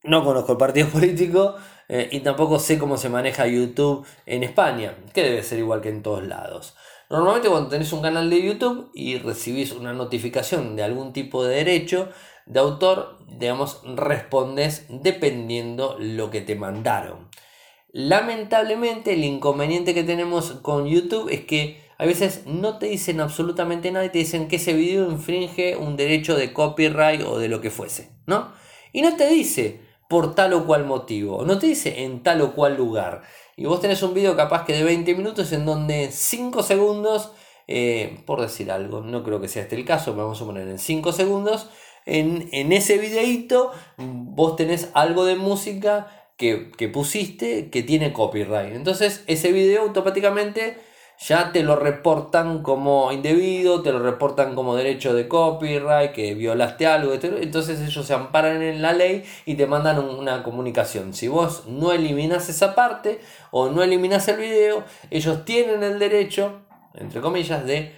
no 0.03 0.25
conozco 0.25 0.51
el 0.51 0.57
partido 0.57 0.88
político 0.91 1.55
eh, 1.89 2.10
y 2.12 2.19
tampoco 2.22 2.60
sé 2.60 2.78
cómo 2.78 2.98
se 2.98 3.10
maneja 3.10 3.48
YouTube 3.48 4.06
en 4.26 4.43
España, 4.43 4.96
que 5.13 5.24
debe 5.24 5.43
ser 5.43 5.60
igual 5.60 5.82
que 5.82 5.89
en 5.89 6.04
todos 6.04 6.26
lados. 6.26 6.76
Normalmente 7.10 7.50
cuando 7.50 7.69
tenés 7.69 7.93
un 7.93 8.02
canal 8.02 8.30
de 8.30 8.41
YouTube 8.41 8.89
y 8.93 9.17
recibís 9.17 9.72
una 9.72 9.93
notificación 9.93 10.76
de 10.76 10.84
algún 10.84 11.13
tipo 11.13 11.43
de 11.43 11.58
derecho 11.58 12.10
de 12.46 12.60
autor, 12.60 13.19
digamos, 13.28 13.82
respondes 13.96 14.86
dependiendo 14.89 15.98
lo 16.00 16.32
que 16.32 16.41
te 16.41 16.56
mandaron. 16.56 17.30
Lamentablemente 17.91 19.13
el 19.13 19.24
inconveniente 19.24 19.93
que 19.93 20.04
tenemos 20.04 20.54
con 20.63 20.88
YouTube 20.88 21.30
es 21.30 21.46
que 21.46 21.84
a 22.00 22.06
veces 22.06 22.48
no 22.48 22.80
te 22.80 22.88
dicen 22.88 23.22
absolutamente 23.22 23.91
nada 23.91 24.06
y 24.06 24.10
te 24.10 24.17
dicen 24.17 24.48
que 24.48 24.56
ese 24.56 24.74
video 24.74 25.10
infringe 25.12 25.78
un 25.78 25.96
derecho 25.96 26.36
de 26.36 26.52
copyright 26.52 27.22
o 27.22 27.38
de 27.38 27.50
lo 27.50 27.62
que 27.62 27.69
fuese, 27.69 28.10
¿no? 28.26 28.52
Y 28.91 29.04
no 29.04 29.15
te 29.15 29.30
dice 29.30 29.82
por 30.13 30.36
tal 30.36 30.54
o 30.54 30.67
cual 30.67 30.86
motivo, 30.86 31.43
no 31.43 31.58
te 31.58 31.65
dice 31.65 32.04
en 32.04 32.21
tal 32.21 32.41
o 32.41 32.54
cual 32.54 32.78
lugar. 32.78 33.23
Y 33.58 33.65
vos 33.65 33.82
tenés 33.82 34.04
un 34.04 34.13
video 34.13 34.36
capaz 34.36 34.63
que 34.63 34.73
de 34.73 34.84
20 34.84 35.15
minutos 35.15 35.52
en 35.54 35.65
donde 35.65 36.12
5 36.12 36.62
segundos, 36.62 37.32
eh, 37.67 38.19
por 38.28 38.39
decir 38.39 38.69
algo, 38.69 39.02
no 39.02 39.23
creo 39.23 39.41
que 39.41 39.47
sea 39.47 39.63
este 39.63 39.76
el 39.76 39.86
caso, 39.86 40.15
vamos 40.15 40.39
a 40.39 40.45
poner 40.45 40.67
en 40.67 40.78
5 40.78 41.13
segundos, 41.13 41.67
en, 42.06 42.71
ese 42.71 42.99
videito 42.99 43.71
vos 43.97 44.56
tenés 44.56 44.91
algo 44.93 45.26
de 45.26 45.36
música 45.36 46.28
que, 46.38 46.69
que 46.78 46.89
pusiste 46.89 47.71
que 47.71 47.82
tiene 47.82 48.13
copyright. 48.13 48.76
Entonces 48.76 49.23
ese 49.26 49.52
video 49.52 49.82
automáticamente 49.82 50.78
ya 51.25 51.51
te 51.53 51.63
lo 51.63 51.77
reportan 51.77 52.63
como 52.63 53.12
indebido, 53.12 53.81
te 53.81 53.93
lo 53.93 53.99
reportan 53.99 54.55
como 54.55 54.75
derecho 54.75 55.13
de 55.13 55.27
copyright, 55.27 56.12
que 56.12 56.33
violaste 56.33 56.86
algo, 56.86 57.13
entonces 57.13 57.79
ellos 57.79 58.05
se 58.05 58.13
amparan 58.13 58.62
en 58.62 58.81
la 58.81 58.91
ley 58.91 59.23
y 59.45 59.55
te 59.55 59.65
mandan 59.65 59.99
una 59.99 60.43
comunicación. 60.43 61.13
Si 61.13 61.29
vos 61.29 61.65
no 61.67 61.93
eliminas 61.93 62.49
esa 62.49 62.75
parte 62.75 63.21
o 63.51 63.69
no 63.69 63.83
eliminas 63.83 64.27
el 64.27 64.38
video, 64.38 64.83
ellos 65.12 65.45
tienen 65.45 65.81
el 65.83 65.97
derecho, 65.97 66.62
entre 66.93 67.21
comillas, 67.21 67.65
de 67.65 67.95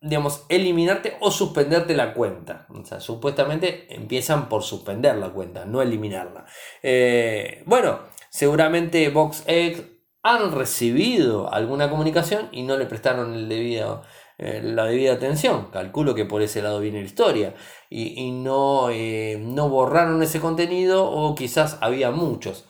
digamos, 0.00 0.44
eliminarte 0.48 1.16
o 1.20 1.30
suspenderte 1.30 1.94
la 1.94 2.14
cuenta. 2.14 2.66
O 2.68 2.84
sea, 2.84 3.00
supuestamente 3.00 3.94
empiezan 3.94 4.48
por 4.48 4.62
suspender 4.62 5.16
la 5.16 5.30
cuenta, 5.30 5.64
no 5.64 5.82
eliminarla. 5.82 6.46
Eh, 6.82 7.62
bueno, 7.66 8.00
seguramente 8.28 9.08
VoxX 9.08 9.95
han 10.34 10.52
recibido 10.52 11.52
alguna 11.52 11.90
comunicación 11.90 12.48
y 12.52 12.62
no 12.62 12.76
le 12.76 12.86
prestaron 12.86 13.48
eh, 13.50 14.60
la 14.62 14.84
debida 14.84 15.14
atención. 15.14 15.70
Calculo 15.70 16.14
que 16.14 16.24
por 16.24 16.42
ese 16.42 16.62
lado 16.62 16.80
viene 16.80 17.00
la 17.00 17.06
historia. 17.06 17.54
Y, 17.88 18.32
no, 18.32 18.90
eh, 18.90 19.38
no 19.40 19.68
borraron 19.68 20.22
ese 20.22 20.40
contenido 20.40 21.08
o 21.08 21.34
quizás 21.34 21.78
había 21.80 22.10
muchos 22.10 22.66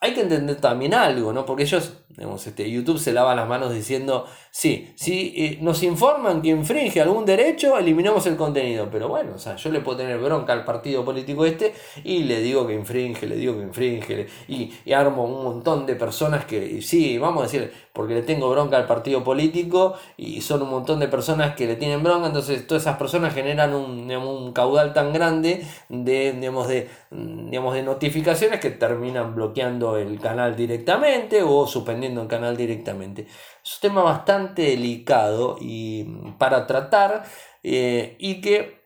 hay 0.00 0.14
que 0.14 0.20
entender 0.20 0.60
también 0.60 0.94
algo, 0.94 1.32
¿no? 1.32 1.44
Porque 1.44 1.64
ellos, 1.64 1.92
digamos, 2.08 2.46
este, 2.46 2.70
YouTube 2.70 2.98
se 2.98 3.12
lava 3.12 3.34
las 3.34 3.48
manos 3.48 3.72
diciendo, 3.74 4.26
sí, 4.50 4.92
si 4.96 5.34
eh, 5.36 5.58
nos 5.60 5.82
informan 5.82 6.40
que 6.40 6.50
infringe 6.50 7.00
algún 7.00 7.24
derecho, 7.24 7.76
eliminamos 7.76 8.26
el 8.26 8.36
contenido. 8.36 8.88
Pero 8.90 9.08
bueno, 9.08 9.32
o 9.34 9.38
sea, 9.38 9.56
yo 9.56 9.70
le 9.70 9.80
puedo 9.80 9.98
tener 9.98 10.18
bronca 10.18 10.52
al 10.52 10.64
partido 10.64 11.04
político 11.04 11.44
este 11.44 11.74
y 12.04 12.24
le 12.24 12.40
digo 12.40 12.66
que 12.66 12.74
infringe, 12.74 13.26
le 13.26 13.36
digo 13.36 13.56
que 13.56 13.62
infringe, 13.62 14.26
y, 14.46 14.72
y 14.84 14.92
armo 14.92 15.24
un 15.24 15.42
montón 15.42 15.84
de 15.86 15.96
personas 15.96 16.44
que, 16.44 16.80
sí, 16.80 17.18
vamos 17.18 17.42
a 17.42 17.46
decir, 17.46 17.72
porque 17.92 18.14
le 18.14 18.22
tengo 18.22 18.48
bronca 18.50 18.76
al 18.76 18.86
partido 18.86 19.24
político 19.24 19.94
y 20.16 20.40
son 20.42 20.62
un 20.62 20.70
montón 20.70 21.00
de 21.00 21.08
personas 21.08 21.56
que 21.56 21.66
le 21.66 21.74
tienen 21.74 22.04
bronca, 22.04 22.28
entonces 22.28 22.64
todas 22.66 22.84
esas 22.84 22.96
personas 22.96 23.34
generan 23.34 23.74
un, 23.74 24.08
un 24.10 24.52
caudal 24.52 24.92
tan 24.92 25.12
grande 25.12 25.66
de, 25.88 26.32
digamos, 26.32 26.68
de, 26.68 26.88
digamos, 27.10 27.74
de 27.74 27.82
notificaciones 27.82 28.60
que 28.60 28.70
terminan 28.70 29.34
bloqueando 29.34 29.96
el 29.96 30.18
canal 30.20 30.56
directamente 30.56 31.42
o 31.42 31.66
suspendiendo 31.66 32.22
el 32.22 32.28
canal 32.28 32.56
directamente. 32.56 33.22
Es 33.22 33.74
un 33.76 33.80
tema 33.80 34.02
bastante 34.02 34.62
delicado 34.62 35.56
y 35.60 36.04
para 36.38 36.66
tratar 36.66 37.24
eh, 37.62 38.16
y 38.18 38.40
que 38.40 38.78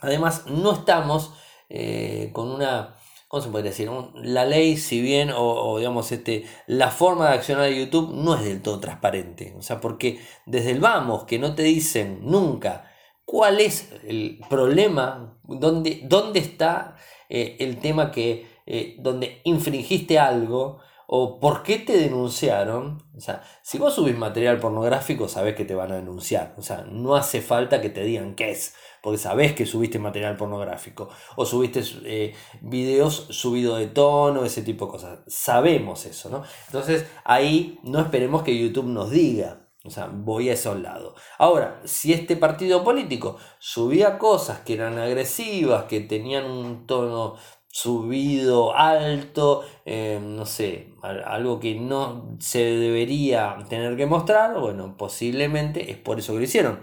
Además, 0.00 0.46
no 0.46 0.72
estamos 0.72 1.32
eh, 1.68 2.30
con 2.32 2.50
una, 2.50 2.96
¿cómo 3.28 3.42
se 3.42 3.50
podría 3.50 3.70
decir? 3.70 3.90
la 4.14 4.44
ley, 4.44 4.76
si 4.76 5.00
bien, 5.00 5.30
o, 5.34 5.78
digamos, 5.78 6.10
este, 6.12 6.46
la 6.66 6.90
forma 6.90 7.28
de 7.28 7.34
accionar 7.34 7.64
de 7.64 7.78
YouTube 7.78 8.14
no 8.14 8.34
es 8.34 8.44
del 8.44 8.62
todo 8.62 8.80
transparente. 8.80 9.54
O 9.58 9.62
sea, 9.62 9.80
porque 9.80 10.20
desde 10.46 10.70
el 10.70 10.80
vamos, 10.80 11.24
que 11.24 11.38
no 11.38 11.54
te 11.54 11.62
dicen 11.62 12.20
nunca 12.22 12.90
cuál 13.24 13.60
es 13.60 13.92
el 14.04 14.40
problema, 14.48 15.38
dónde, 15.44 16.00
dónde 16.04 16.40
está 16.40 16.96
eh, 17.30 17.56
el 17.60 17.78
tema 17.78 18.10
que, 18.10 18.46
eh, 18.66 18.96
donde 18.98 19.40
infringiste 19.44 20.18
algo, 20.18 20.80
o 21.12 21.40
por 21.40 21.64
qué 21.64 21.78
te 21.78 21.96
denunciaron. 21.96 23.02
O 23.16 23.20
sea, 23.20 23.42
si 23.62 23.78
vos 23.78 23.94
subís 23.94 24.16
material 24.16 24.60
pornográfico, 24.60 25.26
sabés 25.26 25.56
que 25.56 25.64
te 25.64 25.74
van 25.74 25.90
a 25.90 25.96
denunciar. 25.96 26.54
O 26.56 26.62
sea, 26.62 26.84
no 26.88 27.16
hace 27.16 27.42
falta 27.42 27.80
que 27.80 27.90
te 27.90 28.04
digan 28.04 28.36
qué 28.36 28.52
es, 28.52 28.76
porque 29.02 29.18
sabés 29.18 29.52
que 29.52 29.66
subiste 29.66 29.98
material 29.98 30.36
pornográfico 30.36 31.08
o 31.34 31.44
subiste 31.44 31.82
eh, 32.04 32.34
videos 32.60 33.26
subido 33.30 33.76
de 33.76 33.88
tono, 33.88 34.44
ese 34.44 34.62
tipo 34.62 34.86
de 34.86 34.92
cosas. 34.92 35.18
Sabemos 35.26 36.06
eso, 36.06 36.30
¿no? 36.30 36.44
Entonces, 36.66 37.06
ahí 37.24 37.80
no 37.82 37.98
esperemos 37.98 38.44
que 38.44 38.56
YouTube 38.56 38.86
nos 38.86 39.10
diga. 39.10 39.66
O 39.82 39.90
sea, 39.90 40.10
voy 40.12 40.50
a 40.50 40.52
esos 40.52 40.78
lados. 40.78 41.14
Ahora, 41.38 41.80
si 41.84 42.12
este 42.12 42.36
partido 42.36 42.84
político 42.84 43.38
subía 43.58 44.18
cosas 44.18 44.60
que 44.60 44.74
eran 44.74 44.98
agresivas, 44.98 45.84
que 45.84 46.00
tenían 46.00 46.44
un 46.44 46.86
tono 46.86 47.36
subido, 47.72 48.76
alto, 48.76 49.64
eh, 49.86 50.20
no 50.22 50.44
sé, 50.44 50.92
algo 51.02 51.60
que 51.60 51.76
no 51.76 52.36
se 52.40 52.58
debería 52.58 53.56
tener 53.68 53.96
que 53.96 54.06
mostrar, 54.06 54.58
bueno, 54.58 54.96
posiblemente 54.96 55.90
es 55.90 55.96
por 55.96 56.18
eso 56.18 56.32
que 56.32 56.40
lo 56.40 56.44
hicieron. 56.44 56.80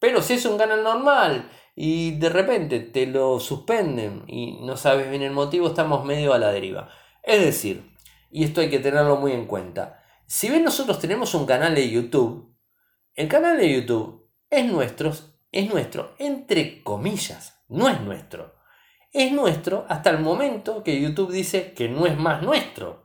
Pero 0.00 0.20
si 0.20 0.34
es 0.34 0.44
un 0.46 0.58
canal 0.58 0.82
normal 0.82 1.48
y 1.76 2.12
de 2.18 2.28
repente 2.28 2.80
te 2.80 3.06
lo 3.06 3.38
suspenden 3.38 4.24
y 4.26 4.58
no 4.62 4.76
sabes 4.76 5.08
bien 5.10 5.22
el 5.22 5.32
motivo, 5.32 5.68
estamos 5.68 6.04
medio 6.04 6.32
a 6.32 6.38
la 6.38 6.50
deriva. 6.50 6.88
Es 7.22 7.40
decir, 7.40 7.92
y 8.32 8.44
esto 8.44 8.62
hay 8.62 8.70
que 8.70 8.80
tenerlo 8.80 9.16
muy 9.16 9.32
en 9.32 9.46
cuenta, 9.46 10.01
si 10.32 10.48
bien 10.48 10.64
nosotros 10.64 10.98
tenemos 10.98 11.34
un 11.34 11.44
canal 11.44 11.74
de 11.74 11.90
YouTube, 11.90 12.56
el 13.14 13.28
canal 13.28 13.58
de 13.58 13.72
YouTube 13.72 14.30
es 14.48 14.64
nuestro, 14.64 15.12
es 15.50 15.68
nuestro, 15.68 16.14
entre 16.18 16.82
comillas, 16.82 17.62
no 17.68 17.88
es 17.88 18.00
nuestro 18.00 18.62
es 19.12 19.30
nuestro 19.30 19.84
hasta 19.88 20.10
el 20.10 20.20
momento 20.20 20.82
que 20.82 21.00
YouTube 21.00 21.30
dice 21.30 21.74
que 21.74 21.88
no 21.88 22.06
es 22.06 22.16
más 22.16 22.42
nuestro. 22.42 23.02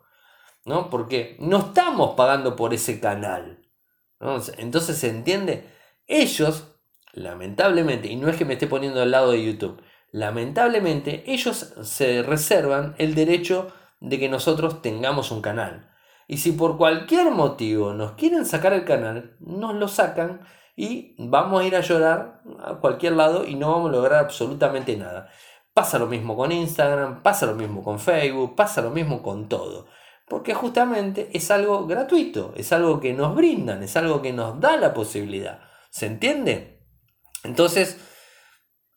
¿no? 0.65 0.89
Porque 0.89 1.37
no 1.39 1.59
estamos 1.59 2.15
pagando 2.15 2.55
por 2.55 2.73
ese 2.73 2.99
canal. 2.99 3.61
Entonces 4.57 4.97
se 4.97 5.09
entiende, 5.09 5.69
ellos, 6.07 6.75
lamentablemente, 7.13 8.09
y 8.09 8.15
no 8.15 8.27
es 8.27 8.35
que 8.35 8.45
me 8.45 8.53
esté 8.53 8.67
poniendo 8.67 9.01
al 9.01 9.11
lado 9.11 9.31
de 9.31 9.45
YouTube, 9.45 9.81
lamentablemente 10.11 11.23
ellos 11.27 11.73
se 11.83 12.21
reservan 12.23 12.95
el 12.97 13.15
derecho 13.15 13.71
de 14.01 14.19
que 14.19 14.27
nosotros 14.27 14.81
tengamos 14.81 15.31
un 15.31 15.41
canal. 15.41 15.89
Y 16.27 16.37
si 16.37 16.51
por 16.51 16.77
cualquier 16.77 17.31
motivo 17.31 17.93
nos 17.93 18.11
quieren 18.13 18.45
sacar 18.45 18.73
el 18.73 18.83
canal, 18.83 19.37
nos 19.39 19.73
lo 19.75 19.87
sacan 19.87 20.41
y 20.75 21.15
vamos 21.17 21.61
a 21.61 21.65
ir 21.65 21.75
a 21.75 21.81
llorar 21.81 22.41
a 22.59 22.75
cualquier 22.75 23.13
lado 23.13 23.45
y 23.45 23.55
no 23.55 23.71
vamos 23.71 23.89
a 23.89 23.93
lograr 23.93 24.25
absolutamente 24.25 24.95
nada. 24.97 25.29
Pasa 25.73 25.97
lo 25.97 26.07
mismo 26.07 26.35
con 26.35 26.51
Instagram, 26.51 27.23
pasa 27.23 27.45
lo 27.45 27.55
mismo 27.55 27.83
con 27.83 27.99
Facebook, 27.99 28.55
pasa 28.55 28.81
lo 28.81 28.89
mismo 28.89 29.23
con 29.23 29.47
todo. 29.47 29.87
Porque 30.27 30.53
justamente 30.53 31.29
es 31.33 31.49
algo 31.49 31.87
gratuito, 31.87 32.53
es 32.57 32.73
algo 32.73 32.99
que 32.99 33.13
nos 33.13 33.33
brindan, 33.33 33.81
es 33.81 33.95
algo 33.95 34.21
que 34.21 34.33
nos 34.33 34.59
da 34.59 34.75
la 34.75 34.93
posibilidad. 34.93 35.61
¿Se 35.89 36.07
entiende? 36.07 36.83
Entonces, 37.43 37.99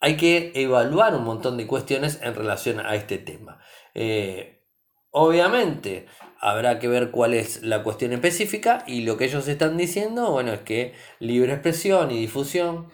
hay 0.00 0.16
que 0.16 0.52
evaluar 0.54 1.14
un 1.14 1.24
montón 1.24 1.56
de 1.56 1.66
cuestiones 1.66 2.20
en 2.22 2.34
relación 2.34 2.80
a 2.80 2.94
este 2.94 3.18
tema. 3.18 3.60
Eh, 3.94 4.66
obviamente, 5.10 6.06
habrá 6.40 6.78
que 6.78 6.88
ver 6.88 7.10
cuál 7.10 7.34
es 7.34 7.62
la 7.62 7.82
cuestión 7.82 8.12
específica 8.12 8.82
y 8.86 9.02
lo 9.02 9.16
que 9.16 9.26
ellos 9.26 9.46
están 9.46 9.76
diciendo, 9.76 10.32
bueno, 10.32 10.52
es 10.52 10.60
que 10.60 10.94
libre 11.18 11.52
expresión 11.52 12.10
y 12.10 12.18
difusión, 12.18 12.88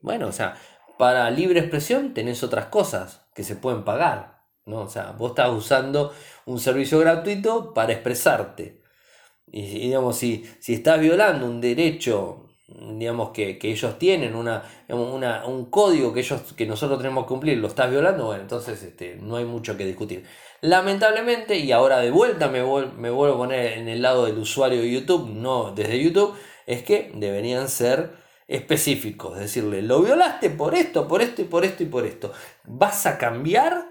bueno, 0.00 0.28
o 0.28 0.32
sea, 0.32 0.56
para 0.96 1.30
libre 1.30 1.60
expresión 1.60 2.14
tenés 2.14 2.42
otras 2.42 2.66
cosas, 2.66 3.26
que 3.34 3.42
se 3.42 3.56
pueden 3.56 3.84
pagar. 3.84 4.34
¿no? 4.66 4.80
O 4.80 4.88
sea, 4.88 5.12
vos 5.12 5.30
estás 5.30 5.50
usando 5.50 6.14
un 6.46 6.58
servicio 6.58 6.98
gratuito 7.00 7.74
para 7.74 7.92
expresarte. 7.92 8.82
Y, 9.46 9.62
digamos, 9.80 10.16
si, 10.16 10.44
si 10.60 10.74
estás 10.74 11.00
violando 11.00 11.46
un 11.46 11.60
derecho 11.60 12.43
digamos 12.66 13.30
que, 13.30 13.58
ellos 13.62 13.98
tienen 13.98 14.34
una, 14.34 14.62
un 14.88 15.66
código 15.66 16.14
que 16.14 16.20
ellos 16.20 16.54
que 16.54 16.66
nosotros 16.66 16.98
tenemos 16.98 17.24
que 17.24 17.28
cumplir 17.28 17.58
lo 17.58 17.68
estás 17.68 17.90
violando 17.90 18.26
bueno 18.26 18.42
entonces 18.42 18.82
este, 18.82 19.16
no 19.16 19.36
hay 19.36 19.44
mucho 19.44 19.76
que 19.76 19.84
discutir 19.84 20.24
lamentablemente 20.62 21.56
y 21.58 21.72
ahora 21.72 21.98
de 21.98 22.10
vuelta 22.10 22.48
me, 22.48 22.62
me 22.62 23.10
vuelvo 23.10 23.34
a 23.34 23.38
poner 23.38 23.78
en 23.78 23.88
el 23.88 24.00
lado 24.00 24.24
del 24.24 24.38
usuario 24.38 24.80
de 24.80 24.90
YouTube 24.90 25.28
no 25.28 25.72
desde 25.72 26.02
YouTube 26.02 26.34
es 26.66 26.82
que 26.82 27.12
deberían 27.14 27.68
ser 27.68 28.24
específicos, 28.46 29.38
decirle, 29.38 29.82
lo 29.82 30.02
violaste 30.02 30.50
por 30.50 30.74
esto, 30.74 31.08
por 31.08 31.22
esto 31.22 31.42
y 31.42 31.44
por 31.44 31.64
esto 31.64 31.82
y 31.82 31.86
por 31.86 32.06
esto. 32.06 32.32
¿Vas 32.64 33.06
a 33.06 33.18
cambiar 33.18 33.88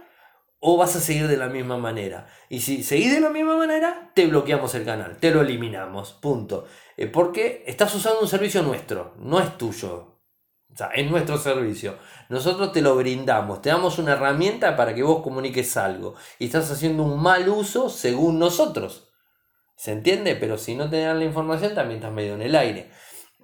o 0.59 0.77
vas 0.77 0.95
a 0.95 1.01
seguir 1.01 1.27
de 1.27 1.37
la 1.37 1.47
misma 1.47 1.77
manera? 1.77 2.27
Y 2.49 2.61
si 2.61 2.83
seguís 2.83 3.11
de 3.11 3.19
la 3.19 3.29
misma 3.29 3.57
manera, 3.57 4.11
te 4.13 4.27
bloqueamos 4.27 4.73
el 4.75 4.85
canal, 4.85 5.17
te 5.17 5.31
lo 5.31 5.41
eliminamos, 5.41 6.13
punto. 6.13 6.65
Eh, 6.97 7.07
porque 7.07 7.63
estás 7.67 7.93
usando 7.95 8.21
un 8.21 8.27
servicio 8.27 8.61
nuestro, 8.61 9.13
no 9.17 9.39
es 9.39 9.57
tuyo. 9.57 10.13
O 10.73 10.75
sea, 10.75 10.87
es 10.87 11.09
nuestro 11.09 11.37
servicio. 11.37 11.97
Nosotros 12.29 12.71
te 12.71 12.81
lo 12.81 12.95
brindamos, 12.95 13.61
te 13.61 13.69
damos 13.69 13.99
una 13.99 14.13
herramienta 14.13 14.75
para 14.75 14.95
que 14.95 15.03
vos 15.03 15.21
comuniques 15.21 15.77
algo. 15.77 16.15
Y 16.39 16.45
estás 16.45 16.71
haciendo 16.71 17.03
un 17.03 17.21
mal 17.21 17.47
uso 17.47 17.89
según 17.89 18.39
nosotros. 18.39 19.11
¿Se 19.75 19.91
entiende? 19.91 20.35
Pero 20.35 20.57
si 20.57 20.75
no 20.75 20.89
te 20.89 21.01
dan 21.01 21.19
la 21.19 21.25
información, 21.25 21.75
también 21.75 21.99
estás 21.99 22.13
medio 22.13 22.33
en 22.33 22.41
el 22.41 22.55
aire. 22.55 22.89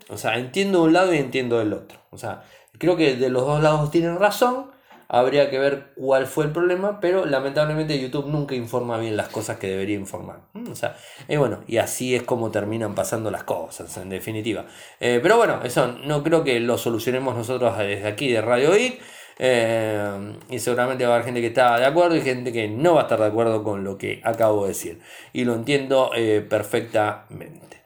O 0.10 0.18
sea, 0.18 0.38
entiendo 0.38 0.84
un 0.84 0.94
lado 0.94 1.14
y 1.14 1.18
entiendo 1.18 1.62
el 1.62 1.74
otro. 1.74 2.00
O 2.10 2.18
sea, 2.18 2.44
creo 2.80 2.98
que 2.98 3.16
de 3.16 3.30
los 3.30 3.46
dos 3.46 3.62
lados 3.62 3.92
tienen 3.92 4.18
razón. 4.18 4.72
Habría 5.12 5.50
que 5.50 5.58
ver 5.58 5.88
cuál 5.96 6.28
fue 6.28 6.46
el 6.46 6.52
problema, 6.52 7.00
pero 7.00 7.26
lamentablemente 7.26 8.00
YouTube 8.00 8.28
nunca 8.28 8.54
informa 8.54 9.00
bien 9.00 9.18
las 9.18 9.30
cosas 9.30 9.58
que 9.58 9.66
debería 9.66 9.96
informar. 9.96 10.42
O 10.70 10.76
sea, 10.76 10.98
y 11.28 11.36
bueno, 11.36 11.64
y 11.68 11.78
así 11.78 12.16
es 12.16 12.22
como 12.22 12.52
terminan 12.52 12.94
pasando 12.94 13.32
las 13.32 13.44
cosas, 13.44 13.98
en 13.98 14.10
definitiva. 14.10 14.68
Eh, 15.00 15.20
pero 15.24 15.38
bueno, 15.38 15.62
eso 15.64 15.88
no 15.88 16.22
creo 16.22 16.44
que 16.44 16.60
lo 16.60 16.78
solucionemos 16.78 17.36
nosotros 17.36 17.76
desde 17.80 18.08
aquí 18.08 18.32
de 18.32 18.40
Radio 18.42 18.72
Geek. 18.72 19.02
Eh, 19.40 20.36
y 20.52 20.60
seguramente 20.60 21.06
va 21.06 21.14
a 21.14 21.16
haber 21.16 21.26
gente 21.26 21.42
que 21.42 21.48
está 21.48 21.80
de 21.80 21.86
acuerdo 21.86 22.16
y 22.16 22.22
gente 22.22 22.52
que 22.52 22.68
no 22.68 22.94
va 22.94 23.02
a 23.02 23.04
estar 23.06 23.20
de 23.20 23.26
acuerdo 23.26 23.64
con 23.64 23.84
lo 23.84 23.98
que 23.98 24.22
acabo 24.24 24.64
de 24.64 24.70
decir. 24.70 25.02
Y 25.34 25.44
lo 25.44 25.56
entiendo 25.56 26.12
eh, 26.16 26.46
perfectamente. 26.48 27.82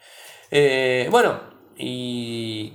bueno, 1.09 1.39
y 1.77 2.73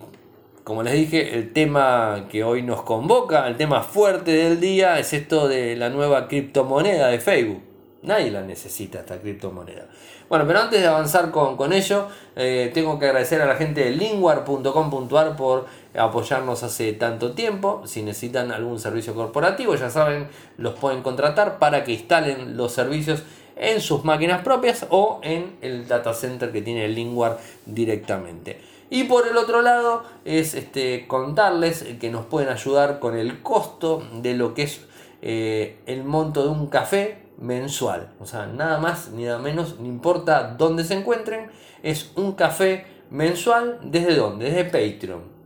como 0.69 0.83
les 0.83 0.93
dije, 0.93 1.35
el 1.35 1.55
tema 1.55 2.27
que 2.31 2.45
hoy 2.45 2.61
nos 2.61 2.83
convoca, 2.83 3.49
el 3.49 3.57
tema 3.57 3.83
fuerte 3.83 4.33
del 4.33 4.61
día, 4.61 4.99
es 4.99 5.15
esto 5.15 5.49
de 5.49 5.75
la 5.77 5.89
nueva 5.89 6.29
criptomoneda 6.29 7.09
de 7.09 7.21
Facebook. 7.21 7.63
Nadie 8.03 8.31
la 8.31 8.43
necesita 8.43 8.99
esta 8.99 9.19
criptomoneda. 9.19 9.87
Bueno, 10.29 10.47
pero 10.47 10.59
antes 10.59 10.83
de 10.83 10.87
avanzar 10.87 11.31
con, 11.31 11.73
ello, 11.73 12.09
eh, 12.37 12.71
tengo 12.75 12.99
que 12.99 13.07
agradecer 13.07 13.41
a 13.41 13.47
la 13.47 13.55
gente 13.55 13.83
de 13.83 13.93
linguar.com.ar 13.93 15.37
por 15.37 15.65
apoyarnos 15.97 16.63
hace 16.63 16.93
tanto 16.93 17.33
tiempo. 17.33 17.85
Si 17.87 18.03
necesitan 18.03 18.53
algún 18.53 18.79
servicio 18.79 19.15
corporativo, 19.15 19.75
ya 19.75 19.89
saben, 19.89 20.29
los 20.59 20.75
pueden 20.75 21.01
contratar 21.01 21.59
para 21.59 21.83
que 21.83 21.93
instalen 21.93 22.59
los 22.59 22.73
servicios 22.73 23.23
en 23.57 23.81
sus 23.81 24.05
máquinas 24.05 24.43
propias 24.43 24.87
o 24.91 25.21
en 25.23 25.57
el 25.63 25.89
data 25.89 26.13
center 26.13 26.53
que 26.53 26.61
tiene 26.61 26.87
Linguar 26.89 27.39
directamente. 27.65 28.78
Y 28.91 29.05
por 29.05 29.27
el 29.27 29.37
otro 29.37 29.63
lado 29.63 30.03
es 30.25 30.55
este, 30.55 31.07
contarles 31.07 31.85
que 32.01 32.11
nos 32.11 32.27
pueden 32.27 32.49
ayudar 32.49 33.01
con 33.01 33.17
el 33.17 33.43
costo 33.43 34.03
de 34.15 34.35
lo 34.35 34.55
que 34.55 34.63
es 34.63 34.81
eh, 35.21 35.79
el 35.87 36.05
monto 36.05 36.43
de 36.43 36.49
un 36.49 36.69
café 36.69 37.19
mensual. 37.39 38.09
O 38.21 38.27
sea, 38.27 38.47
nada 38.47 38.79
más 38.79 39.11
ni 39.11 39.25
nada 39.25 39.39
menos, 39.39 39.79
no 39.79 39.87
importa 39.87 40.55
dónde 40.57 40.85
se 40.85 40.95
encuentren, 40.95 41.51
es 41.83 42.13
un 42.17 42.33
café 42.33 42.87
mensual. 43.11 43.79
¿Desde 43.83 44.15
dónde? 44.15 44.47
Desde 44.47 44.65
Patreon. 44.65 45.37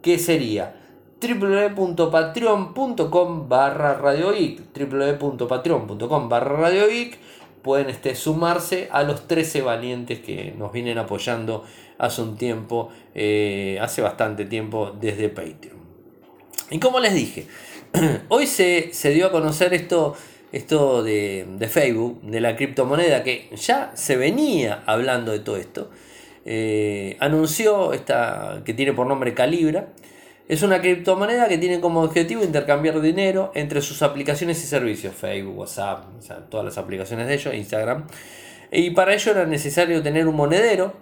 Que 0.00 0.18
sería 0.18 0.76
www.patreon.com 1.20 3.48
barra 3.48 3.94
radioic 3.94 4.62
www.patreon.com 4.72 6.28
barra 6.28 6.56
radioic 6.56 7.18
pueden 7.62 7.90
este, 7.90 8.14
sumarse 8.14 8.88
a 8.90 9.02
los 9.02 9.26
13 9.28 9.62
valientes 9.62 10.20
que 10.20 10.54
nos 10.56 10.72
vienen 10.72 10.98
apoyando 10.98 11.64
hace 11.98 12.22
un 12.22 12.36
tiempo, 12.36 12.90
eh, 13.14 13.78
hace 13.80 14.02
bastante 14.02 14.44
tiempo 14.44 14.92
desde 15.00 15.28
Patreon. 15.28 15.78
Y 16.70 16.78
como 16.78 17.00
les 17.00 17.14
dije, 17.14 17.46
hoy 18.28 18.46
se, 18.46 18.90
dio 19.12 19.26
a 19.26 19.30
conocer 19.30 19.74
esto, 19.74 20.14
esto 20.52 21.02
de, 21.02 21.68
Facebook, 21.70 22.22
de 22.22 22.40
la 22.40 22.56
criptomoneda, 22.56 23.22
que 23.22 23.50
ya 23.56 23.92
se 23.94 24.16
venía 24.16 24.82
hablando 24.86 25.32
de 25.32 25.40
todo 25.40 25.56
esto. 25.56 25.90
Eh, 26.44 27.16
anunció 27.20 27.92
esta, 27.92 28.62
que 28.64 28.74
tiene 28.74 28.92
por 28.92 29.06
nombre 29.06 29.34
Calibra, 29.34 29.88
Es 30.48 30.62
una 30.62 30.80
criptomoneda 30.80 31.46
que 31.46 31.58
tiene 31.58 31.78
como 31.78 32.02
objetivo 32.02 32.42
intercambiar 32.42 33.02
dinero 33.02 33.52
entre 33.54 33.82
sus 33.82 34.00
aplicaciones 34.00 34.64
y 34.64 34.66
servicios, 34.66 35.14
Facebook, 35.14 35.58
WhatsApp, 35.58 36.04
todas 36.48 36.64
las 36.64 36.78
aplicaciones 36.78 37.26
de 37.26 37.34
ellos, 37.34 37.54
Instagram. 37.54 38.06
Y 38.72 38.90
para 38.92 39.12
ello 39.12 39.32
era 39.32 39.44
necesario 39.44 40.02
tener 40.02 40.26
un 40.26 40.34
monedero, 40.36 40.94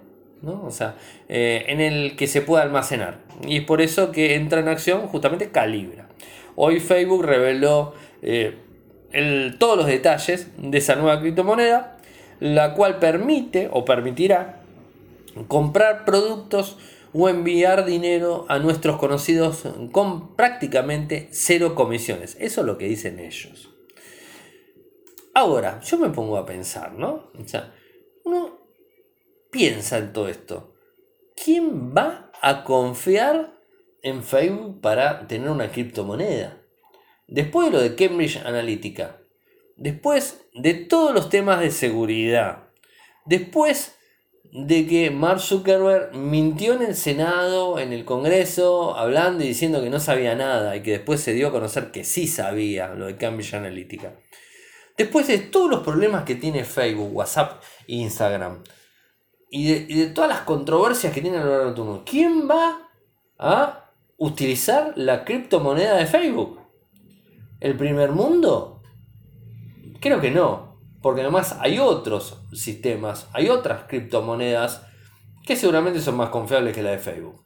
o 0.43 0.69
sea, 0.69 0.95
eh, 1.29 1.63
en 1.69 1.79
el 1.79 2.17
que 2.17 2.27
se 2.27 2.41
pueda 2.41 2.63
almacenar. 2.63 3.19
Y 3.47 3.59
es 3.59 3.63
por 3.63 3.81
eso 3.81 4.11
que 4.11 4.35
entra 4.35 4.59
en 4.59 4.67
acción 4.67 5.07
justamente 5.07 5.49
Calibra. 5.49 6.09
Hoy 6.57 6.81
Facebook 6.81 7.23
reveló 7.23 7.93
eh, 8.21 8.57
todos 9.59 9.77
los 9.77 9.87
detalles 9.87 10.49
de 10.57 10.77
esa 10.77 10.95
nueva 10.97 11.21
criptomoneda, 11.21 11.97
la 12.41 12.73
cual 12.73 12.99
permite 12.99 13.69
o 13.71 13.85
permitirá 13.85 14.59
comprar 15.47 16.03
productos 16.03 16.77
o 17.13 17.29
enviar 17.29 17.85
dinero 17.85 18.45
a 18.49 18.59
nuestros 18.59 18.97
conocidos 18.97 19.63
con 19.91 20.35
prácticamente 20.35 21.29
cero 21.31 21.75
comisiones. 21.75 22.37
Eso 22.39 22.61
es 22.61 22.67
lo 22.67 22.77
que 22.77 22.87
dicen 22.87 23.19
ellos. 23.19 23.69
Ahora, 25.33 25.79
yo 25.81 25.97
me 25.99 26.09
pongo 26.09 26.37
a 26.37 26.45
pensar, 26.45 26.93
¿no? 26.93 27.31
O 27.39 27.45
sea, 27.45 27.73
uno 28.23 28.59
piensa 29.51 29.97
en 29.99 30.11
todo 30.11 30.27
esto. 30.27 30.73
¿Quién 31.35 31.95
va 31.95 32.31
a 32.41 32.63
confiar 32.63 33.53
en 34.01 34.23
Facebook 34.23 34.81
para 34.81 35.27
tener 35.27 35.49
una 35.49 35.71
criptomoneda? 35.71 36.61
Después 37.27 37.67
de 37.67 37.71
lo 37.73 37.81
de 37.81 37.95
Cambridge 37.95 38.37
Analytica, 38.37 39.21
después 39.75 40.47
de 40.53 40.73
todos 40.73 41.13
los 41.13 41.29
temas 41.29 41.59
de 41.59 41.71
seguridad, 41.71 42.69
después 43.25 43.97
de 44.51 44.87
que 44.87 45.11
Mark 45.11 45.39
Zuckerberg 45.39 46.15
mintió 46.15 46.73
en 46.73 46.81
el 46.81 46.95
Senado, 46.95 47.79
en 47.79 47.93
el 47.93 48.05
Congreso, 48.05 48.95
hablando 48.95 49.43
y 49.43 49.47
diciendo 49.47 49.81
que 49.81 49.89
no 49.89 49.99
sabía 49.99 50.35
nada 50.35 50.75
y 50.75 50.81
que 50.81 50.91
después 50.91 51.21
se 51.21 51.33
dio 51.33 51.49
a 51.49 51.51
conocer 51.51 51.91
que 51.91 52.03
sí 52.03 52.27
sabía 52.27 52.93
lo 52.95 53.07
de 53.07 53.17
Cambridge 53.17 53.53
Analytica. 53.53 54.13
Después 54.97 55.27
de 55.27 55.37
todos 55.37 55.69
los 55.69 55.81
problemas 55.81 56.23
que 56.23 56.35
tiene 56.35 56.63
Facebook, 56.63 57.15
WhatsApp 57.15 57.61
e 57.87 57.95
Instagram 57.95 58.63
y 59.49 59.95
de, 59.95 60.07
todas 60.07 60.29
las 60.29 60.41
controversias 60.41 61.13
que 61.13 61.21
tiene 61.21 61.37
a 61.37 61.43
lo 61.43 61.51
largo 61.51 61.71
del 61.71 61.83
mundo, 61.83 62.03
¿quién 62.05 62.49
va 62.49 62.89
a 63.37 63.91
utilizar 64.17 64.93
la 64.95 65.23
criptomoneda 65.23 65.97
de 65.97 66.07
Facebook? 66.07 66.59
¿El 67.59 67.77
primer 67.77 68.11
mundo? 68.11 68.81
Creo 69.99 70.19
que 70.19 70.31
no. 70.31 70.66
Porque 71.07 71.21
además 71.21 71.55
hay 71.61 71.79
otros 71.79 72.37
sistemas, 72.51 73.29
hay 73.31 73.47
otras 73.47 73.83
criptomonedas 73.87 74.81
que 75.45 75.55
seguramente 75.55 76.01
son 76.01 76.17
más 76.17 76.27
confiables 76.27 76.75
que 76.75 76.83
la 76.83 76.91
de 76.91 76.97
Facebook. 76.97 77.45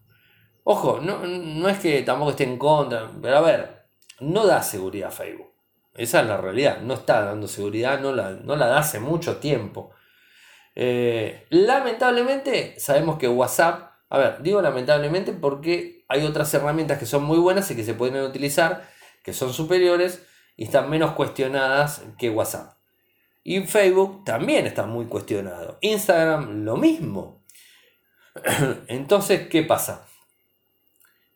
Ojo, 0.63 0.99
no, 0.99 1.69
es 1.69 1.77
que 1.77 2.01
tampoco 2.01 2.31
esté 2.31 2.43
en 2.45 2.57
contra, 2.57 3.11
pero 3.21 3.37
a 3.37 3.41
ver, 3.41 3.85
no 4.19 4.47
da 4.47 4.63
seguridad 4.63 5.11
Facebook. 5.11 5.53
Esa 5.93 6.21
es 6.21 6.27
la 6.27 6.37
realidad, 6.37 6.81
no 6.81 6.95
está 6.95 7.23
dando 7.23 7.47
seguridad, 7.47 7.99
no 7.99 8.11
la, 8.13 8.31
no 8.31 8.55
la 8.55 8.65
da 8.65 8.79
hace 8.79 8.99
mucho 8.99 9.37
tiempo. 9.37 9.91
Eh, 10.73 11.45
lamentablemente 11.51 12.79
sabemos 12.79 13.19
que 13.19 13.27
WhatsApp, 13.27 13.91
a 14.09 14.17
ver, 14.17 14.41
digo 14.41 14.59
lamentablemente 14.59 15.33
porque 15.33 16.03
hay 16.09 16.25
otras 16.25 16.51
herramientas 16.55 16.97
que 16.97 17.05
son 17.05 17.25
muy 17.25 17.37
buenas 17.37 17.69
y 17.69 17.75
que 17.75 17.83
se 17.83 17.93
pueden 17.93 18.23
utilizar, 18.23 18.89
que 19.23 19.33
son 19.33 19.53
superiores 19.53 20.25
y 20.57 20.63
están 20.63 20.89
menos 20.89 21.11
cuestionadas 21.11 22.01
que 22.17 22.31
WhatsApp. 22.31 22.80
Y 23.43 23.61
Facebook 23.61 24.23
también 24.23 24.67
está 24.67 24.85
muy 24.85 25.05
cuestionado. 25.05 25.77
Instagram 25.81 26.63
lo 26.63 26.77
mismo. 26.77 27.43
Entonces, 28.87 29.47
¿qué 29.47 29.63
pasa? 29.63 30.07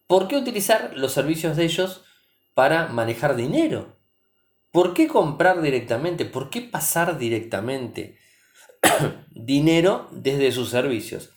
¿Por 0.07 0.27
qué 0.27 0.37
utilizar 0.37 0.91
los 0.95 1.13
servicios 1.13 1.57
de 1.57 1.65
ellos 1.65 2.03
para 2.53 2.87
manejar 2.87 3.35
dinero? 3.35 3.97
¿Por 4.71 4.93
qué 4.93 5.07
comprar 5.07 5.61
directamente? 5.61 6.25
¿Por 6.25 6.49
qué 6.49 6.61
pasar 6.61 7.17
directamente 7.17 8.19
dinero 9.31 10.07
desde 10.11 10.51
sus 10.51 10.69
servicios? 10.69 11.31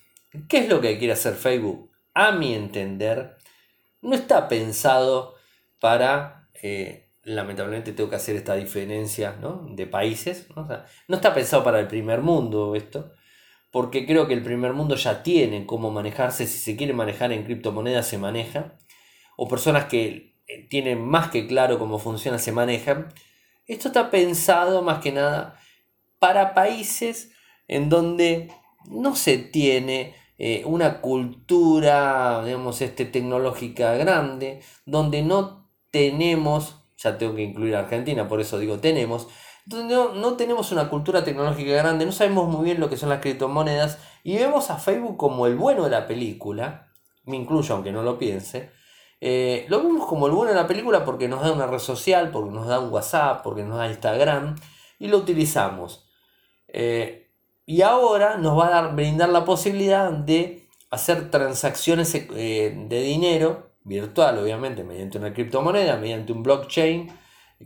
¿Qué 0.49 0.59
es 0.59 0.69
lo 0.69 0.81
que 0.81 0.99
quiere 0.99 1.15
hacer 1.15 1.35
Facebook? 1.35 1.91
A 2.13 2.33
mi 2.33 2.55
entender, 2.55 3.39
no 4.03 4.15
está 4.15 4.49
pensado 4.49 5.35
para 5.81 6.49
eh, 6.63 7.08
lamentablemente 7.29 7.93
tengo 7.93 8.11
que 8.11 8.17
hacer 8.17 8.37
esta 8.37 8.55
diferencia 8.55 9.37
de 9.71 9.87
países. 9.87 10.49
¿no? 10.55 10.67
no 11.09 11.17
está 11.17 11.35
pensado 11.35 11.63
para 11.63 11.81
el 11.81 11.87
primer 11.87 12.23
mundo 12.23 12.75
esto, 12.75 13.13
porque 13.71 14.07
creo 14.07 14.27
que 14.27 14.35
el 14.35 14.43
primer 14.43 14.73
mundo 14.73 14.97
ya 14.97 15.23
tiene 15.23 15.67
cómo 15.67 15.91
manejarse, 15.91 16.47
si 16.47 16.59
se 16.59 16.77
quiere 16.77 16.93
manejar 16.93 17.33
en 17.33 17.45
criptomonedas 17.45 18.07
se 18.07 18.19
maneja, 18.19 18.79
o 19.37 19.47
personas 19.47 19.85
que 19.85 20.37
eh, 20.47 20.67
tienen 20.69 21.05
más 21.05 21.31
que 21.31 21.47
claro 21.47 21.79
cómo 21.79 21.99
funciona 21.99 22.39
se 22.39 22.53
manejan. 22.53 23.13
Esto 23.67 23.89
está 23.89 24.11
pensado 24.11 24.83
más 24.83 25.01
que 25.01 25.13
nada 25.13 25.61
para 26.19 26.55
países 26.55 27.33
en 27.69 27.91
donde 27.91 28.51
no 28.91 29.15
se 29.15 29.39
tiene 29.39 30.15
eh, 30.39 30.63
una 30.65 31.01
cultura, 31.01 32.43
digamos, 32.45 32.81
este, 32.81 33.05
tecnológica 33.05 33.95
grande, 33.95 34.61
donde 34.87 35.23
no 35.23 35.69
tenemos 35.91 36.78
ya 36.99 37.17
tengo 37.17 37.35
que 37.35 37.43
incluir 37.43 37.77
a 37.77 37.81
Argentina, 37.81 38.29
por 38.29 38.41
eso 38.41 38.59
digo 38.59 38.79
tenemos, 38.79 39.29
no, 39.67 40.15
no, 40.15 40.37
tenemos 40.37 40.73
una 40.73 40.91
cultura 40.91 41.25
tecnológica 41.25 41.73
grande, 41.73 42.05
no 42.05 42.13
sabemos 42.13 42.49
muy 42.49 42.65
bien 42.65 42.81
lo 42.81 42.91
que 42.91 42.97
son 42.97 43.09
las 43.09 43.21
criptomonedas 43.21 43.99
y 44.25 44.37
vemos 44.37 44.71
a 44.71 44.79
Facebook 44.79 45.17
como 45.17 45.47
el 45.47 45.57
bueno 45.57 45.85
de 45.85 45.91
la 45.91 46.07
película, 46.07 46.93
me 47.25 47.37
incluyo 47.37 47.75
aunque 47.75 47.93
no 47.93 48.03
lo 48.03 48.19
piense, 48.19 48.71
eh, 49.21 49.67
lo 49.69 49.83
vemos 49.83 50.07
como 50.07 50.27
el 50.27 50.33
bueno 50.33 50.53
de 50.53 50.57
la 50.57 50.67
película 50.67 51.05
porque 51.05 51.29
nos 51.29 51.43
da 51.43 51.53
una 51.53 51.67
red 51.67 51.79
social, 51.79 52.31
porque 52.31 52.51
nos 52.51 52.67
da 52.67 52.81
un 52.81 52.93
WhatsApp, 52.93 53.43
porque 53.43 53.63
nos 53.63 53.79
da 53.79 53.89
Instagram 53.89 54.57
y 54.99 55.09
lo 55.09 55.19
utilizamos. 55.19 56.09
Eh, 56.69 57.31
y 57.67 57.83
ahora 57.83 58.37
nos 58.37 58.59
va 58.59 58.69
a 58.69 58.71
dar, 58.71 58.95
brindar 58.95 59.29
la 59.29 59.45
posibilidad 59.45 60.11
de 60.11 60.69
hacer 60.91 61.31
transacciones 61.31 62.15
eh, 62.15 62.75
de 62.89 63.01
dinero 63.03 63.68
virtual, 63.89 64.39
obviamente, 64.39 64.85
mediante 64.85 65.19
una 65.19 65.33
criptomoneda, 65.33 65.97
mediante 65.97 66.33
un 66.33 66.43
blockchain, 66.43 67.11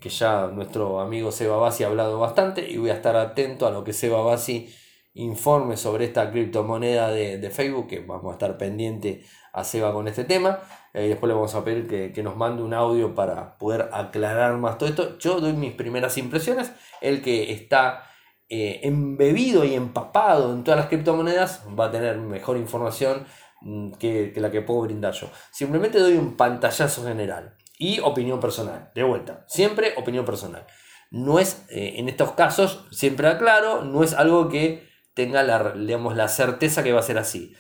que 0.00 0.08
ya 0.08 0.46
nuestro 0.46 1.00
amigo 1.00 1.30
Seba 1.32 1.56
Bassi 1.56 1.84
ha 1.84 1.88
hablado 1.88 2.18
bastante, 2.18 2.70
y 2.70 2.78
voy 2.78 2.90
a 2.90 2.94
estar 2.94 3.16
atento 3.16 3.66
a 3.66 3.70
lo 3.70 3.84
que 3.84 3.92
Seba 3.92 4.22
Bassi 4.22 4.72
informe 5.14 5.76
sobre 5.76 6.06
esta 6.06 6.30
criptomoneda 6.30 7.10
de, 7.10 7.50
Facebook, 7.50 7.88
que 7.88 8.00
vamos 8.00 8.30
a 8.30 8.32
estar 8.32 8.56
pendiente 8.56 9.24
a 9.52 9.64
Seba 9.64 9.92
con 9.92 10.08
este 10.08 10.24
tema. 10.24 10.60
Eh, 10.94 11.08
después 11.08 11.28
le 11.28 11.34
vamos 11.34 11.54
a 11.54 11.64
pedir 11.64 12.12
que, 12.12 12.22
nos 12.22 12.36
mande 12.36 12.62
un 12.62 12.72
audio 12.72 13.14
para 13.14 13.58
poder 13.58 13.90
aclarar 13.92 14.56
más 14.56 14.78
todo 14.78 14.88
esto. 14.88 15.18
Yo 15.18 15.40
doy 15.40 15.52
mis 15.52 15.72
primeras 15.72 16.16
impresiones. 16.16 16.72
El 17.00 17.20
que 17.20 17.52
está 17.52 18.04
eh, 18.48 18.80
embebido 18.84 19.64
y 19.64 19.74
empapado 19.74 20.52
en 20.52 20.64
todas 20.64 20.80
las 20.80 20.88
criptomonedas 20.88 21.64
va 21.78 21.86
a 21.86 21.90
tener 21.90 22.16
mejor 22.18 22.56
información 22.56 23.26
Mm, 23.64 23.92
que, 23.92 24.32
la 24.36 24.50
que 24.50 24.60
puedo 24.60 24.82
brindar 24.82 25.14
yo. 25.14 25.30
Simplemente 25.52 26.00
doy 26.00 26.14
un 26.14 26.36
pantallazo 26.36 27.04
general 27.04 27.54
y 27.78 28.00
opinión 28.00 28.40
personal. 28.40 28.90
De 28.94 29.04
vuelta, 29.04 29.44
siempre 29.46 29.94
opinión 29.96 30.24
personal. 30.24 30.66
No 31.10 31.38
es, 31.38 31.64
eh, 31.70 31.94
en 31.96 32.08
estos 32.08 32.32
casos, 32.32 32.86
siempre 32.90 33.28
aclaro, 33.28 33.84
no 33.84 34.02
es 34.02 34.14
algo 34.14 34.48
que 34.48 34.88
tenga 35.14 35.42
la, 35.42 35.72
digamos, 35.72 36.16
la 36.16 36.28
certeza 36.28 36.82
que 36.82 36.92
va 36.92 37.00
a 37.00 37.04
ser 37.04 37.18
así. 37.18 37.54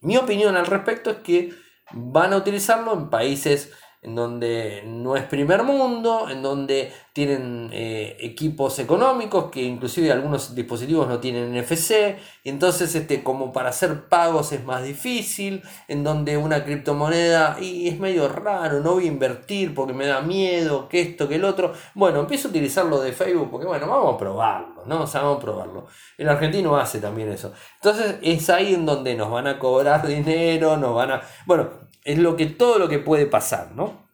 Mi 0.00 0.16
opinión 0.16 0.56
al 0.56 0.66
respecto 0.66 1.10
es 1.10 1.16
que 1.18 1.52
van 1.92 2.32
a 2.32 2.38
utilizarlo 2.38 2.92
en 2.94 3.10
países 3.10 3.72
en 4.06 4.14
donde 4.14 4.84
no 4.86 5.16
es 5.16 5.24
primer 5.24 5.64
mundo, 5.64 6.30
en 6.30 6.40
donde 6.40 6.92
tienen 7.12 7.70
eh, 7.72 8.16
equipos 8.20 8.78
económicos, 8.78 9.50
que 9.50 9.62
inclusive 9.62 10.12
algunos 10.12 10.54
dispositivos 10.54 11.08
no 11.08 11.18
tienen 11.18 11.58
NFC, 11.58 12.16
entonces 12.44 12.94
este, 12.94 13.24
como 13.24 13.52
para 13.52 13.70
hacer 13.70 14.04
pagos 14.04 14.52
es 14.52 14.64
más 14.64 14.84
difícil, 14.84 15.62
en 15.88 16.04
donde 16.04 16.36
una 16.36 16.64
criptomoneda, 16.64 17.56
y 17.60 17.88
es 17.88 17.98
medio 17.98 18.28
raro, 18.28 18.80
no 18.80 18.92
voy 18.94 19.04
a 19.04 19.08
invertir 19.08 19.74
porque 19.74 19.92
me 19.92 20.06
da 20.06 20.20
miedo, 20.20 20.88
que 20.88 21.00
esto, 21.00 21.26
que 21.26 21.34
el 21.34 21.44
otro, 21.44 21.72
bueno, 21.94 22.20
empiezo 22.20 22.46
a 22.46 22.50
utilizarlo 22.52 23.00
de 23.00 23.12
Facebook 23.12 23.50
porque 23.50 23.66
bueno, 23.66 23.88
vamos 23.88 24.14
a 24.14 24.18
probarlo, 24.18 24.84
¿no? 24.86 25.02
O 25.02 25.06
sea, 25.06 25.22
vamos 25.22 25.38
a 25.38 25.40
probarlo. 25.40 25.86
El 26.16 26.28
argentino 26.28 26.76
hace 26.76 27.00
también 27.00 27.30
eso. 27.32 27.52
Entonces 27.76 28.16
es 28.22 28.48
ahí 28.50 28.74
en 28.74 28.86
donde 28.86 29.14
nos 29.16 29.30
van 29.30 29.48
a 29.48 29.58
cobrar 29.58 30.06
dinero, 30.06 30.76
nos 30.76 30.94
van 30.94 31.10
a... 31.10 31.22
Bueno, 31.44 31.85
es 32.06 32.18
lo 32.18 32.36
que, 32.36 32.46
todo 32.46 32.78
lo 32.78 32.88
que 32.88 33.00
puede 33.00 33.26
pasar, 33.26 33.72
¿no? 33.72 34.08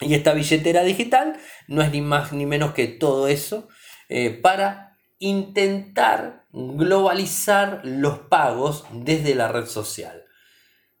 Y 0.00 0.14
esta 0.14 0.32
billetera 0.32 0.82
digital 0.82 1.36
no 1.68 1.82
es 1.82 1.92
ni 1.92 2.00
más 2.00 2.32
ni 2.32 2.46
menos 2.46 2.72
que 2.72 2.88
todo 2.88 3.28
eso 3.28 3.68
eh, 4.08 4.30
para 4.30 4.96
intentar 5.18 6.46
globalizar 6.52 7.82
los 7.84 8.18
pagos 8.18 8.86
desde 8.92 9.34
la 9.34 9.48
red 9.48 9.66
social. 9.66 10.24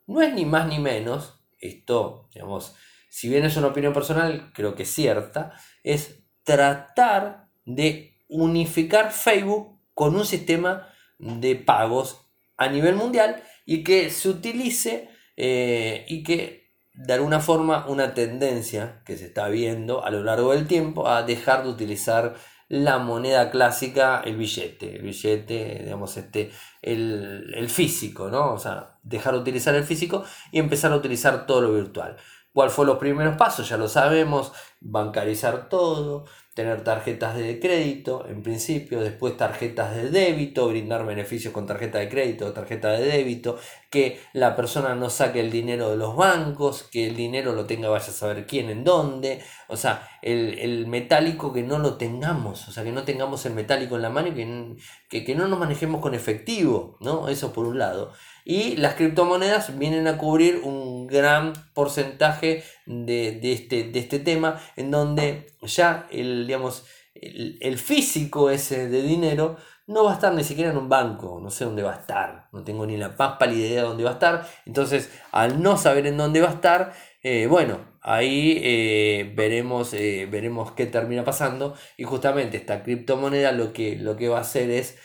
No 0.06 0.20
es 0.20 0.34
ni 0.34 0.44
más 0.44 0.68
ni 0.68 0.78
menos, 0.78 1.40
esto, 1.58 2.28
digamos, 2.34 2.76
si 3.08 3.28
bien 3.30 3.44
es 3.44 3.56
una 3.56 3.68
opinión 3.68 3.94
personal, 3.94 4.52
creo 4.54 4.74
que 4.74 4.82
es 4.82 4.92
cierta, 4.92 5.54
es 5.82 6.20
tratar 6.42 7.48
de 7.64 8.18
unificar 8.28 9.12
Facebook 9.12 9.80
con 9.94 10.14
un 10.14 10.26
sistema 10.26 10.88
de 11.18 11.56
pagos 11.56 12.20
a 12.58 12.68
nivel 12.68 12.96
mundial 12.96 13.42
y 13.64 13.82
que 13.82 14.10
se 14.10 14.28
utilice 14.28 15.13
eh, 15.36 16.04
y 16.08 16.22
que 16.22 16.64
de 16.94 17.14
alguna 17.14 17.40
forma 17.40 17.86
una 17.88 18.14
tendencia 18.14 19.02
que 19.04 19.16
se 19.16 19.26
está 19.26 19.48
viendo 19.48 20.04
a 20.04 20.10
lo 20.10 20.22
largo 20.22 20.52
del 20.52 20.66
tiempo 20.66 21.08
a 21.08 21.24
dejar 21.24 21.64
de 21.64 21.70
utilizar 21.70 22.34
la 22.68 22.98
moneda 22.98 23.50
clásica, 23.50 24.22
el 24.24 24.36
billete, 24.36 24.96
el 24.96 25.02
billete, 25.02 25.82
digamos, 25.84 26.16
este, 26.16 26.50
el, 26.82 27.52
el 27.54 27.68
físico, 27.68 28.30
¿no? 28.30 28.54
O 28.54 28.58
sea, 28.58 28.98
dejar 29.02 29.34
de 29.34 29.40
utilizar 29.40 29.74
el 29.74 29.84
físico 29.84 30.24
y 30.50 30.58
empezar 30.58 30.92
a 30.92 30.96
utilizar 30.96 31.46
todo 31.46 31.60
lo 31.60 31.72
virtual. 31.72 32.16
¿Cuál 32.52 32.70
fue 32.70 32.86
los 32.86 32.98
primeros 32.98 33.36
pasos? 33.36 33.68
Ya 33.68 33.76
lo 33.76 33.88
sabemos, 33.88 34.52
bancarizar 34.80 35.68
todo, 35.68 36.24
tener 36.54 36.84
tarjetas 36.84 37.36
de 37.36 37.58
crédito, 37.58 38.26
en 38.28 38.42
principio, 38.42 39.00
después 39.00 39.36
tarjetas 39.36 39.94
de 39.96 40.10
débito, 40.10 40.68
brindar 40.68 41.04
beneficios 41.04 41.52
con 41.52 41.66
tarjeta 41.66 41.98
de 41.98 42.08
crédito 42.08 42.46
o 42.46 42.52
tarjeta 42.52 42.92
de 42.92 43.04
débito, 43.04 43.58
que 43.90 44.20
la 44.32 44.54
persona 44.54 44.94
no 44.94 45.10
saque 45.10 45.40
el 45.40 45.50
dinero 45.50 45.90
de 45.90 45.96
los 45.96 46.14
bancos, 46.14 46.84
que 46.84 47.08
el 47.08 47.16
dinero 47.16 47.54
lo 47.54 47.66
tenga 47.66 47.88
vaya 47.88 48.06
a 48.06 48.12
saber 48.12 48.46
quién, 48.46 48.70
en 48.70 48.84
dónde, 48.84 49.42
o 49.66 49.76
sea, 49.76 50.08
el, 50.22 50.86
metálico 50.86 51.52
que 51.52 51.64
no 51.64 51.80
lo 51.80 51.96
tengamos, 51.96 52.68
o 52.68 52.72
sea, 52.72 52.84
que 52.84 52.92
no 52.92 53.02
tengamos 53.02 53.44
el 53.46 53.54
metálico 53.54 53.96
en 53.96 54.02
la 54.02 54.10
mano 54.10 54.28
y 54.28 54.34
que, 54.34 54.76
que, 55.08 55.24
que 55.24 55.34
no 55.34 55.48
nos 55.48 55.58
manejemos 55.58 56.00
con 56.00 56.14
efectivo, 56.14 56.96
¿no? 57.00 57.28
Eso 57.28 57.52
por 57.52 57.66
un 57.66 57.78
lado. 57.78 58.12
Y 58.44 58.76
las 58.76 58.94
criptomonedas 58.94 59.78
vienen 59.78 60.06
a 60.06 60.18
cubrir 60.18 60.60
un 60.62 61.06
gran 61.06 61.54
porcentaje 61.72 62.62
de, 62.84 63.40
este, 63.42 63.84
de 63.84 63.98
este 63.98 64.18
tema, 64.18 64.60
en 64.76 64.90
donde 64.90 65.46
ya 65.62 66.06
el, 66.10 66.46
digamos, 66.46 66.84
el, 67.14 67.78
físico 67.78 68.50
ese 68.50 68.88
de 68.88 69.02
dinero 69.02 69.56
no 69.86 70.04
va 70.04 70.12
a 70.12 70.14
estar 70.14 70.34
ni 70.34 70.44
siquiera 70.44 70.70
en 70.70 70.76
un 70.76 70.88
banco, 70.88 71.40
no 71.42 71.50
sé 71.50 71.64
dónde 71.64 71.82
va 71.82 71.92
a 71.92 72.00
estar, 72.00 72.48
no 72.52 72.64
tengo 72.64 72.86
ni 72.86 72.96
la 72.96 73.14
más 73.18 73.36
pálida 73.38 73.66
idea 73.66 73.82
de 73.82 73.88
dónde 73.88 74.04
va 74.04 74.10
a 74.10 74.14
estar. 74.14 74.46
Entonces, 74.66 75.10
al 75.30 75.62
no 75.62 75.76
saber 75.76 76.06
en 76.06 76.16
dónde 76.16 76.40
va 76.40 76.48
a 76.48 76.54
estar, 76.54 76.92
eh, 77.22 77.46
bueno, 77.46 77.80
ahí 78.02 78.60
eh, 78.62 79.32
veremos, 79.34 79.94
eh, 79.94 80.28
veremos 80.30 80.72
qué 80.72 80.86
termina 80.86 81.24
pasando. 81.24 81.74
Y 81.96 82.04
justamente 82.04 82.56
esta 82.56 82.82
criptomoneda 82.82 83.52
lo 83.52 83.72
que, 83.72 83.96
lo 83.96 84.16
que 84.16 84.28
va 84.28 84.38
a 84.38 84.42
hacer 84.42 84.70
es 84.70 84.98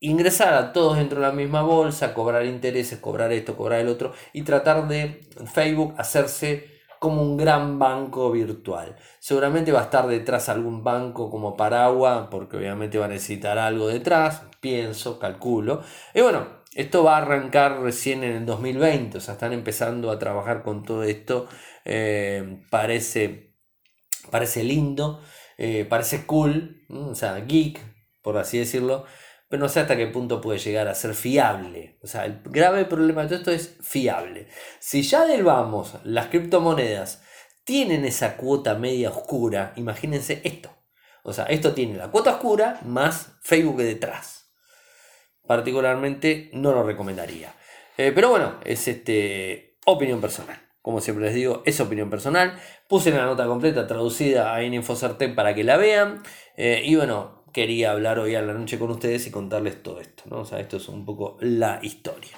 ingresar 0.00 0.54
a 0.54 0.72
todos 0.72 0.96
dentro 0.96 1.20
de 1.20 1.26
la 1.26 1.32
misma 1.32 1.62
bolsa, 1.62 2.14
cobrar 2.14 2.46
intereses, 2.46 2.98
cobrar 2.98 3.32
esto, 3.32 3.56
cobrar 3.56 3.80
el 3.80 3.88
otro 3.88 4.12
y 4.32 4.42
tratar 4.42 4.86
de 4.88 5.20
Facebook 5.52 5.94
hacerse 5.98 6.78
como 6.98 7.22
un 7.22 7.36
gran 7.36 7.78
banco 7.78 8.30
virtual. 8.30 8.96
Seguramente 9.20 9.72
va 9.72 9.80
a 9.80 9.84
estar 9.84 10.06
detrás 10.06 10.48
algún 10.48 10.82
banco 10.82 11.30
como 11.30 11.56
Paragua, 11.56 12.28
porque 12.30 12.56
obviamente 12.56 12.98
va 12.98 13.06
a 13.06 13.08
necesitar 13.08 13.58
algo 13.58 13.88
detrás, 13.88 14.42
pienso, 14.60 15.18
calculo. 15.18 15.82
Y 16.14 16.20
bueno, 16.22 16.58
esto 16.74 17.04
va 17.04 17.16
a 17.16 17.22
arrancar 17.22 17.80
recién 17.80 18.24
en 18.24 18.36
el 18.36 18.46
2020, 18.46 19.18
o 19.18 19.20
sea, 19.20 19.34
están 19.34 19.52
empezando 19.52 20.10
a 20.10 20.18
trabajar 20.18 20.62
con 20.62 20.82
todo 20.82 21.04
esto. 21.04 21.48
Eh, 21.84 22.62
parece, 22.70 23.54
parece 24.30 24.64
lindo, 24.64 25.20
eh, 25.56 25.86
parece 25.88 26.26
cool, 26.26 26.84
o 26.88 27.14
sea, 27.14 27.38
geek, 27.40 27.80
por 28.22 28.36
así 28.38 28.58
decirlo 28.58 29.06
pero 29.48 29.62
no 29.62 29.68
sé 29.68 29.80
hasta 29.80 29.96
qué 29.96 30.06
punto 30.06 30.40
puede 30.40 30.58
llegar 30.58 30.88
a 30.88 30.94
ser 30.94 31.14
fiable. 31.14 31.98
O 32.02 32.06
sea, 32.06 32.26
el 32.26 32.40
grave 32.44 32.84
problema 32.84 33.22
de 33.22 33.28
todo 33.28 33.38
esto 33.38 33.50
es 33.50 33.76
fiable. 33.80 34.48
Si 34.78 35.02
ya 35.02 35.24
del 35.24 35.42
vamos, 35.42 35.94
las 36.04 36.26
criptomonedas 36.26 37.22
tienen 37.64 38.04
esa 38.04 38.36
cuota 38.36 38.74
media 38.74 39.10
oscura, 39.10 39.72
imagínense 39.76 40.40
esto. 40.44 40.70
O 41.22 41.32
sea, 41.32 41.44
esto 41.44 41.72
tiene 41.74 41.96
la 41.96 42.10
cuota 42.10 42.32
oscura 42.32 42.80
más 42.84 43.38
Facebook 43.42 43.78
detrás. 43.78 44.50
Particularmente 45.46 46.50
no 46.52 46.72
lo 46.72 46.82
recomendaría. 46.82 47.54
Eh, 47.96 48.12
pero 48.14 48.30
bueno, 48.30 48.60
es 48.64 48.86
este, 48.86 49.78
opinión 49.86 50.20
personal. 50.20 50.58
Como 50.82 51.00
siempre 51.00 51.26
les 51.26 51.34
digo, 51.34 51.62
es 51.66 51.80
opinión 51.80 52.08
personal. 52.08 52.58
Puse 52.88 53.10
la 53.10 53.24
nota 53.24 53.46
completa 53.46 53.86
traducida 53.86 54.60
en 54.62 54.74
InfoCertec 54.74 55.34
para 55.34 55.54
que 55.54 55.64
la 55.64 55.76
vean. 55.76 56.22
Eh, 56.56 56.82
y 56.84 56.96
bueno, 56.96 57.37
quería 57.52 57.92
hablar 57.92 58.18
hoy 58.18 58.34
a 58.34 58.42
la 58.42 58.54
noche 58.54 58.78
con 58.78 58.90
ustedes 58.90 59.26
y 59.26 59.30
contarles 59.30 59.82
todo 59.82 60.00
esto. 60.00 60.24
¿no? 60.26 60.40
O 60.40 60.44
sea, 60.44 60.60
esto 60.60 60.76
es 60.76 60.88
un 60.88 61.04
poco 61.04 61.36
la 61.40 61.80
historia. 61.82 62.36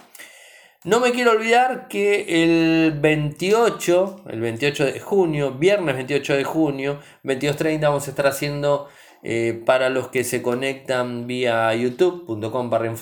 No 0.82 0.98
me 0.98 1.12
quiero 1.12 1.32
olvidar 1.32 1.88
que 1.88 2.42
el 2.42 2.92
28, 2.98 4.22
el 4.30 4.40
28 4.40 4.86
de 4.86 4.98
junio, 4.98 5.52
viernes 5.52 5.94
28 5.94 6.36
de 6.36 6.44
junio, 6.44 6.98
22.30 7.22 7.80
vamos 7.82 8.06
a 8.06 8.10
estar 8.10 8.26
haciendo 8.26 8.88
eh, 9.22 9.62
para 9.66 9.90
los 9.90 10.08
que 10.08 10.24
se 10.24 10.40
conectan 10.40 11.26
vía 11.26 11.74
youtube.com 11.74 12.70
barra. 12.70 12.94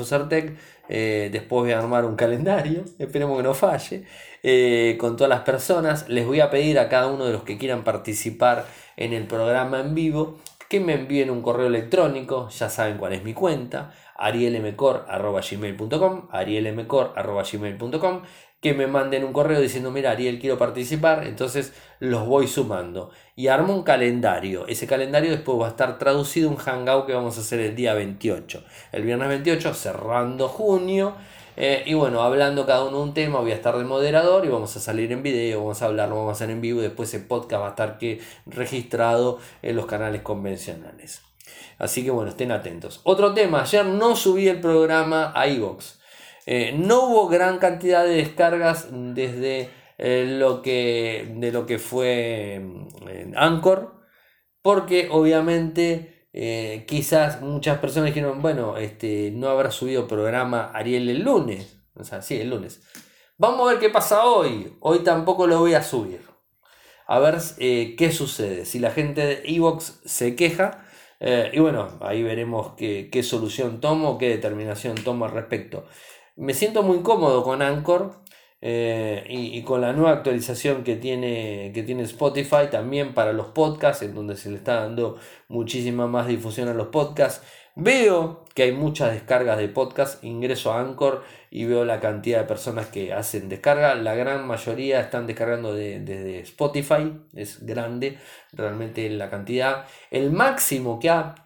Eh, 0.89 1.29
después 1.31 1.63
voy 1.63 1.71
a 1.71 1.79
armar 1.79 2.05
un 2.05 2.17
calendario, 2.17 2.85
esperemos 2.99 3.37
que 3.37 3.45
no 3.45 3.55
falle, 3.55 4.05
eh, 4.43 4.97
con 4.99 5.17
todas 5.17 5.29
las 5.29 5.43
personas. 5.43 6.09
Les 6.09 6.27
voy 6.27 6.41
a 6.41 6.51
pedir 6.51 6.81
a 6.81 6.89
cada 6.89 7.07
uno 7.07 7.27
de 7.27 7.33
los 7.33 7.45
que 7.45 7.59
quieran 7.59 7.85
participar 7.85 8.67
en 8.97 9.13
el 9.13 9.29
programa 9.29 9.79
en 9.79 9.95
vivo 9.95 10.39
que 10.69 10.81
me 10.81 10.95
envíen 10.95 11.31
un 11.31 11.43
correo 11.43 11.69
electrónico, 11.69 12.49
ya 12.51 12.69
saben 12.69 12.99
cuál 12.99 13.15
es 13.15 13.25
mi 13.25 13.33
cuenta, 13.35 13.93
arielmcor.gmail.com, 14.17 16.29
arielmcor.gmail.com, 16.31 18.23
que 18.61 18.75
me 18.75 18.89
manden 18.89 19.25
un 19.25 19.33
correo 19.33 19.61
diciendo, 19.61 19.91
mira 19.91 20.11
Ariel, 20.11 20.41
quiero 20.41 20.59
participar, 20.59 21.27
entonces 21.27 21.73
los 22.01 22.27
voy 22.27 22.49
sumando. 22.49 23.11
Y 23.37 23.47
armo 23.47 23.73
un 23.73 23.85
calendario. 23.85 24.67
Ese 24.67 24.87
calendario 24.87 25.31
después 25.31 25.61
va 25.61 25.67
a 25.67 25.71
estar 25.71 25.99
traducido 25.99 26.49
en 26.49 26.55
un 26.55 26.61
hangout 26.61 27.07
que 27.07 27.15
vamos 27.15 27.39
a 27.39 27.41
hacer 27.41 27.61
el 27.61 27.77
día 27.77 27.95
28. 27.95 28.65
El 28.91 29.05
viernes 29.05 29.29
28, 29.29 29.75
cerrando 29.75 30.49
junio. 30.49 31.15
Eh, 31.61 31.83
y 31.87 31.95
bueno, 31.95 32.23
hablando 32.23 32.67
cada 32.67 32.85
uno 32.85 33.03
un 33.03 33.15
tema, 33.15 33.41
voy 33.41 33.51
a 33.51 33.57
estar 33.57 33.77
de 33.77 33.83
moderador 33.83 34.47
y 34.47 34.49
vamos 34.49 34.77
a 34.77 34.79
salir 34.79 35.11
en 35.11 35.25
video, 35.25 35.59
vamos 35.59 35.83
a 35.83 35.87
hablar, 35.87 36.09
vamos 36.09 36.29
a 36.29 36.33
hacer 36.33 36.51
en 36.51 36.61
vivo 36.61 36.79
y 36.79 36.85
después 36.85 37.13
el 37.15 37.27
podcast 37.27 37.61
va 37.61 37.67
a 37.67 37.71
estar 37.71 37.99
que 37.99 38.21
registrado 38.47 39.41
en 39.63 39.75
los 39.75 39.87
canales 39.87 40.23
convencionales. 40.23 41.21
Así 41.77 42.05
que 42.05 42.13
bueno, 42.13 42.31
estén 42.31 42.53
atentos. 42.53 43.01
Otro 43.03 43.35
tema, 43.35 43.63
ayer 43.63 43.85
no 43.85 44.15
subí 44.15 44.47
el 44.47 44.61
programa 44.61 45.33
a 45.35 45.49
iVoox. 45.49 45.99
Eh, 46.47 46.77
no 46.79 47.09
hubo 47.09 47.27
gran 47.27 47.59
cantidad 47.59 48.05
de 48.05 48.15
descargas 48.15 48.87
desde 48.93 49.71
eh, 49.99 50.37
lo 50.39 50.63
que, 50.63 51.29
de 51.35 51.51
lo 51.51 51.67
que 51.67 51.81
fue 51.81 52.63
Anchor, 53.35 53.97
porque 54.63 55.09
obviamente 55.11 56.18
eh, 56.33 56.85
quizás 56.87 57.41
muchas 57.41 57.79
personas 57.79 58.09
dijeron, 58.09 58.43
bueno, 58.43 58.77
este, 58.77 59.31
no 59.33 59.49
habrá 59.49 59.71
subido 59.71 60.07
programa 60.07 60.71
Ariel 60.75 61.09
el 61.09 61.23
lunes. 61.23 61.81
O 61.95 62.05
sea, 62.05 62.23
sí, 62.23 62.37
el 62.41 62.51
lunes. 62.51 62.83
Vamos 63.39 63.69
a 63.69 63.73
ver 63.73 63.81
qué 63.81 63.91
pasa 63.91 64.25
hoy. 64.25 64.77
Hoy 64.81 65.01
tampoco 65.01 65.47
lo 65.47 65.59
voy 65.59 65.75
a 65.75 65.83
subir. 65.83 66.21
A 67.07 67.19
ver 67.19 67.39
eh, 67.59 67.95
qué 67.97 68.13
sucede. 68.13 68.65
Si 68.65 68.79
la 68.79 68.91
gente 68.91 69.25
de 69.25 69.43
Evox 69.45 70.01
se 70.05 70.37
queja. 70.37 70.85
Eh, 71.21 71.51
y 71.55 71.59
bueno, 71.59 71.99
ahí 72.01 72.23
veremos 72.23 72.75
qué, 72.77 73.09
qué 73.11 73.23
solución 73.23 73.81
tomo, 73.81 74.19
qué 74.19 74.29
determinación 74.29 74.95
tomo 74.97 75.25
al 75.25 75.33
respecto. 75.33 75.87
Me 76.37 76.55
siento 76.55 76.83
muy 76.83 77.03
cómodo 77.03 77.43
con 77.43 77.63
Anchor. 77.63 78.23
Eh, 78.61 79.25
y, 79.29 79.63
con 79.63 79.81
la 79.81 79.93
nueva 79.93 80.13
actualización 80.13 80.83
que 80.83 80.97
tiene, 80.97 81.71
que 81.73 81.85
tiene 81.85 82.03
Spotify 82.03 82.69
también 82.71 83.15
para 83.15 83.33
los 83.33 83.49
podcasts, 83.49 84.03
en 84.03 84.15
donde 84.15 84.37
se 84.37 84.51
le 84.51 84.57
está 84.57 84.81
dando 84.83 85.17
muchísima 85.49 86.07
más 86.09 86.27
difusión 86.27 86.69
a 86.69 86.75
los 86.75 86.89
podcasts. 86.89 87.47
Veo 87.77 88.45
que 88.55 88.65
hay 88.65 88.73
muchas 88.73 89.13
descargas 89.13 89.57
de 89.59 89.69
podcasts, 89.69 90.19
ingreso 90.25 90.73
a 90.73 90.81
Anchor 90.81 91.23
y 91.49 91.65
veo 91.65 91.85
la 91.85 92.01
cantidad 92.01 92.41
de 92.41 92.45
personas 92.45 92.87
que 92.87 93.13
hacen 93.13 93.49
descarga. 93.49 93.95
La 93.95 94.17
gran 94.17 94.49
mayoría 94.49 95.01
están 95.01 95.29
descargando 95.29 95.73
desde 95.75 96.41
Spotify, 96.41 97.13
es 97.35 97.65
grande 97.65 98.19
realmente 98.53 99.09
la 99.11 99.31
cantidad. 99.31 99.85
El 100.11 100.33
máximo 100.33 100.99
que 100.99 101.11
ha, 101.11 101.37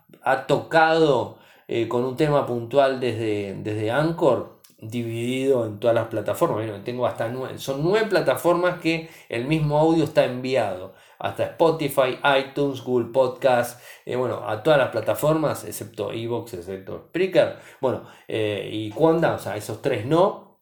tocado 0.46 1.38
eh, 1.68 1.86
con 1.88 2.04
un 2.04 2.16
tema 2.16 2.46
puntual 2.46 2.98
desde, 2.98 3.54
desde 3.62 3.90
Anchor 3.90 4.51
dividido 4.82 5.64
en 5.64 5.78
todas 5.78 5.94
las 5.94 6.08
plataformas. 6.08 6.84
tengo 6.84 7.06
hasta 7.06 7.28
nueve, 7.28 7.58
son 7.58 7.82
nueve 7.82 8.08
plataformas 8.08 8.80
que 8.80 9.08
el 9.28 9.46
mismo 9.46 9.78
audio 9.78 10.04
está 10.04 10.24
enviado. 10.24 10.94
Hasta 11.20 11.44
Spotify, 11.44 12.18
iTunes, 12.40 12.82
Google 12.82 13.12
Podcast, 13.12 13.80
eh, 14.04 14.16
bueno, 14.16 14.42
a 14.48 14.60
todas 14.64 14.80
las 14.80 14.88
plataformas, 14.88 15.64
excepto 15.64 16.12
Evox, 16.12 16.54
excepto 16.54 17.06
Spreaker, 17.08 17.58
bueno, 17.80 18.08
eh, 18.26 18.68
y 18.72 18.90
Quanda, 18.90 19.34
o 19.34 19.38
sea, 19.38 19.56
esos 19.56 19.80
tres 19.80 20.04
no. 20.04 20.60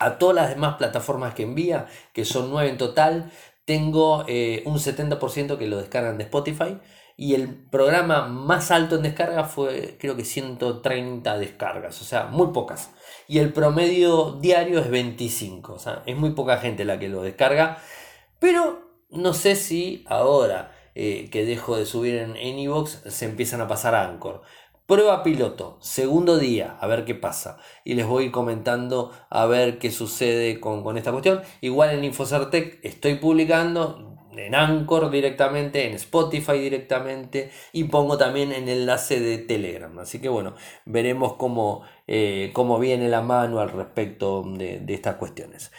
A 0.00 0.18
todas 0.18 0.34
las 0.34 0.48
demás 0.48 0.76
plataformas 0.76 1.34
que 1.34 1.44
envía, 1.44 1.86
que 2.12 2.24
son 2.24 2.50
nueve 2.50 2.70
en 2.70 2.78
total, 2.78 3.30
tengo 3.64 4.24
eh, 4.26 4.62
un 4.66 4.78
70% 4.78 5.58
que 5.58 5.68
lo 5.68 5.76
descargan 5.78 6.18
de 6.18 6.24
Spotify. 6.24 6.80
Y 7.16 7.34
el 7.34 7.68
programa 7.68 8.26
más 8.26 8.70
alto 8.70 8.96
en 8.96 9.02
descarga 9.02 9.44
fue, 9.44 9.98
creo 10.00 10.16
que 10.16 10.24
130 10.24 11.38
descargas, 11.38 12.00
o 12.00 12.04
sea, 12.04 12.24
muy 12.26 12.48
pocas 12.48 12.94
y 13.30 13.38
el 13.38 13.52
promedio 13.52 14.38
diario 14.40 14.80
es 14.80 14.90
25. 14.90 15.74
O 15.74 15.78
sea, 15.78 16.02
es 16.04 16.16
muy 16.16 16.30
poca 16.30 16.56
gente 16.56 16.84
la 16.84 16.98
que 16.98 17.08
lo 17.08 17.22
descarga. 17.22 17.78
Pero 18.40 18.90
no 19.08 19.34
sé 19.34 19.54
si 19.54 20.02
ahora 20.08 20.72
eh, 20.96 21.28
que 21.30 21.44
dejo 21.44 21.76
de 21.76 21.86
subir 21.86 22.16
en, 22.16 22.36
en 22.36 22.86
se 22.86 23.24
empiezan 23.26 23.60
a 23.60 23.68
pasar 23.68 23.94
a 23.94 24.08
Anchor. 24.08 24.42
Prueba 24.84 25.22
piloto, 25.22 25.78
segundo 25.80 26.38
día, 26.38 26.76
a 26.80 26.88
ver 26.88 27.04
qué 27.04 27.14
pasa. 27.14 27.58
Y 27.84 27.94
les 27.94 28.04
voy 28.04 28.32
comentando 28.32 29.12
a 29.30 29.46
ver 29.46 29.78
qué 29.78 29.92
sucede 29.92 30.58
con, 30.58 30.82
con 30.82 30.98
esta 30.98 31.12
cuestión. 31.12 31.40
Igual 31.60 31.90
en 31.90 32.02
Infocertec 32.02 32.80
estoy 32.82 33.14
publicando, 33.14 34.09
en 34.46 34.54
Anchor 34.54 35.10
directamente, 35.10 35.86
en 35.86 35.94
Spotify 35.94 36.58
directamente 36.58 37.50
y 37.72 37.84
pongo 37.84 38.18
también 38.18 38.52
en 38.52 38.68
enlace 38.68 39.20
de 39.20 39.38
Telegram. 39.38 39.98
Así 39.98 40.20
que 40.20 40.28
bueno, 40.28 40.54
veremos 40.84 41.34
cómo, 41.34 41.82
eh, 42.06 42.50
cómo 42.52 42.78
viene 42.78 43.08
la 43.08 43.22
mano 43.22 43.60
al 43.60 43.70
respecto 43.70 44.42
de, 44.42 44.82
estas 44.88 45.16
cuestiones. 45.16 45.70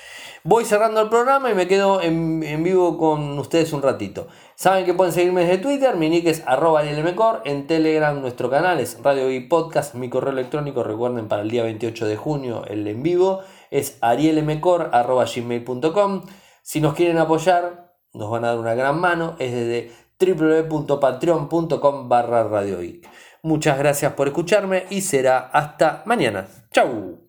Voy 0.44 0.66
cerrando 0.66 1.02
el 1.02 1.10
programa 1.10 1.52
y 1.52 1.56
me 1.56 1.68
quedo 1.68 2.02
en, 2.02 2.64
vivo 2.64 2.98
con 2.98 3.38
ustedes 3.38 3.74
un 3.74 3.82
ratito. 3.82 4.28
Saben 4.56 4.86
que 4.86 4.94
pueden 4.94 5.14
seguirme 5.14 5.42
desde 5.42 5.58
Twitter, 5.58 5.96
mi 5.96 6.10
nick 6.10 6.28
es 6.28 6.44
arroba 6.46 6.84
en 6.84 7.68
Telegram 7.68 8.22
nuestro 8.22 8.50
canal 8.50 8.80
es 8.80 9.02
Radio 9.02 9.32
y 9.32 9.40
Podcast, 9.42 9.96
mi 9.96 10.10
correo 10.10 10.32
electrónico, 10.32 10.84
recuerden 10.84 11.28
para 11.28 11.42
el 11.42 11.50
día 11.50 11.64
28 11.64 12.06
de 12.06 12.16
junio 12.16 12.64
el 12.68 12.88
en 12.88 13.02
vivo 13.02 13.42
es 13.72 13.98
arielmcor.gmail.com 14.02 16.22
Si 16.62 16.82
nos 16.82 16.94
quieren 16.94 17.18
apoyar, 17.18 17.91
nos 18.14 18.30
van 18.30 18.46
a 18.46 18.50
dar 18.50 18.60
una 18.60 18.74
gran 18.74 19.00
mano, 19.00 19.36
es 19.40 19.52
desde 19.52 19.92
www.patreon.com 20.20 22.10
barra 22.10 22.64
Muchas 23.44 23.78
gracias 23.78 24.14
por 24.14 24.28
escucharme 24.28 24.86
y 24.90 25.02
será 25.02 25.40
hasta 25.40 26.04
mañana. 26.06 26.48
¡Chau! 26.72 27.28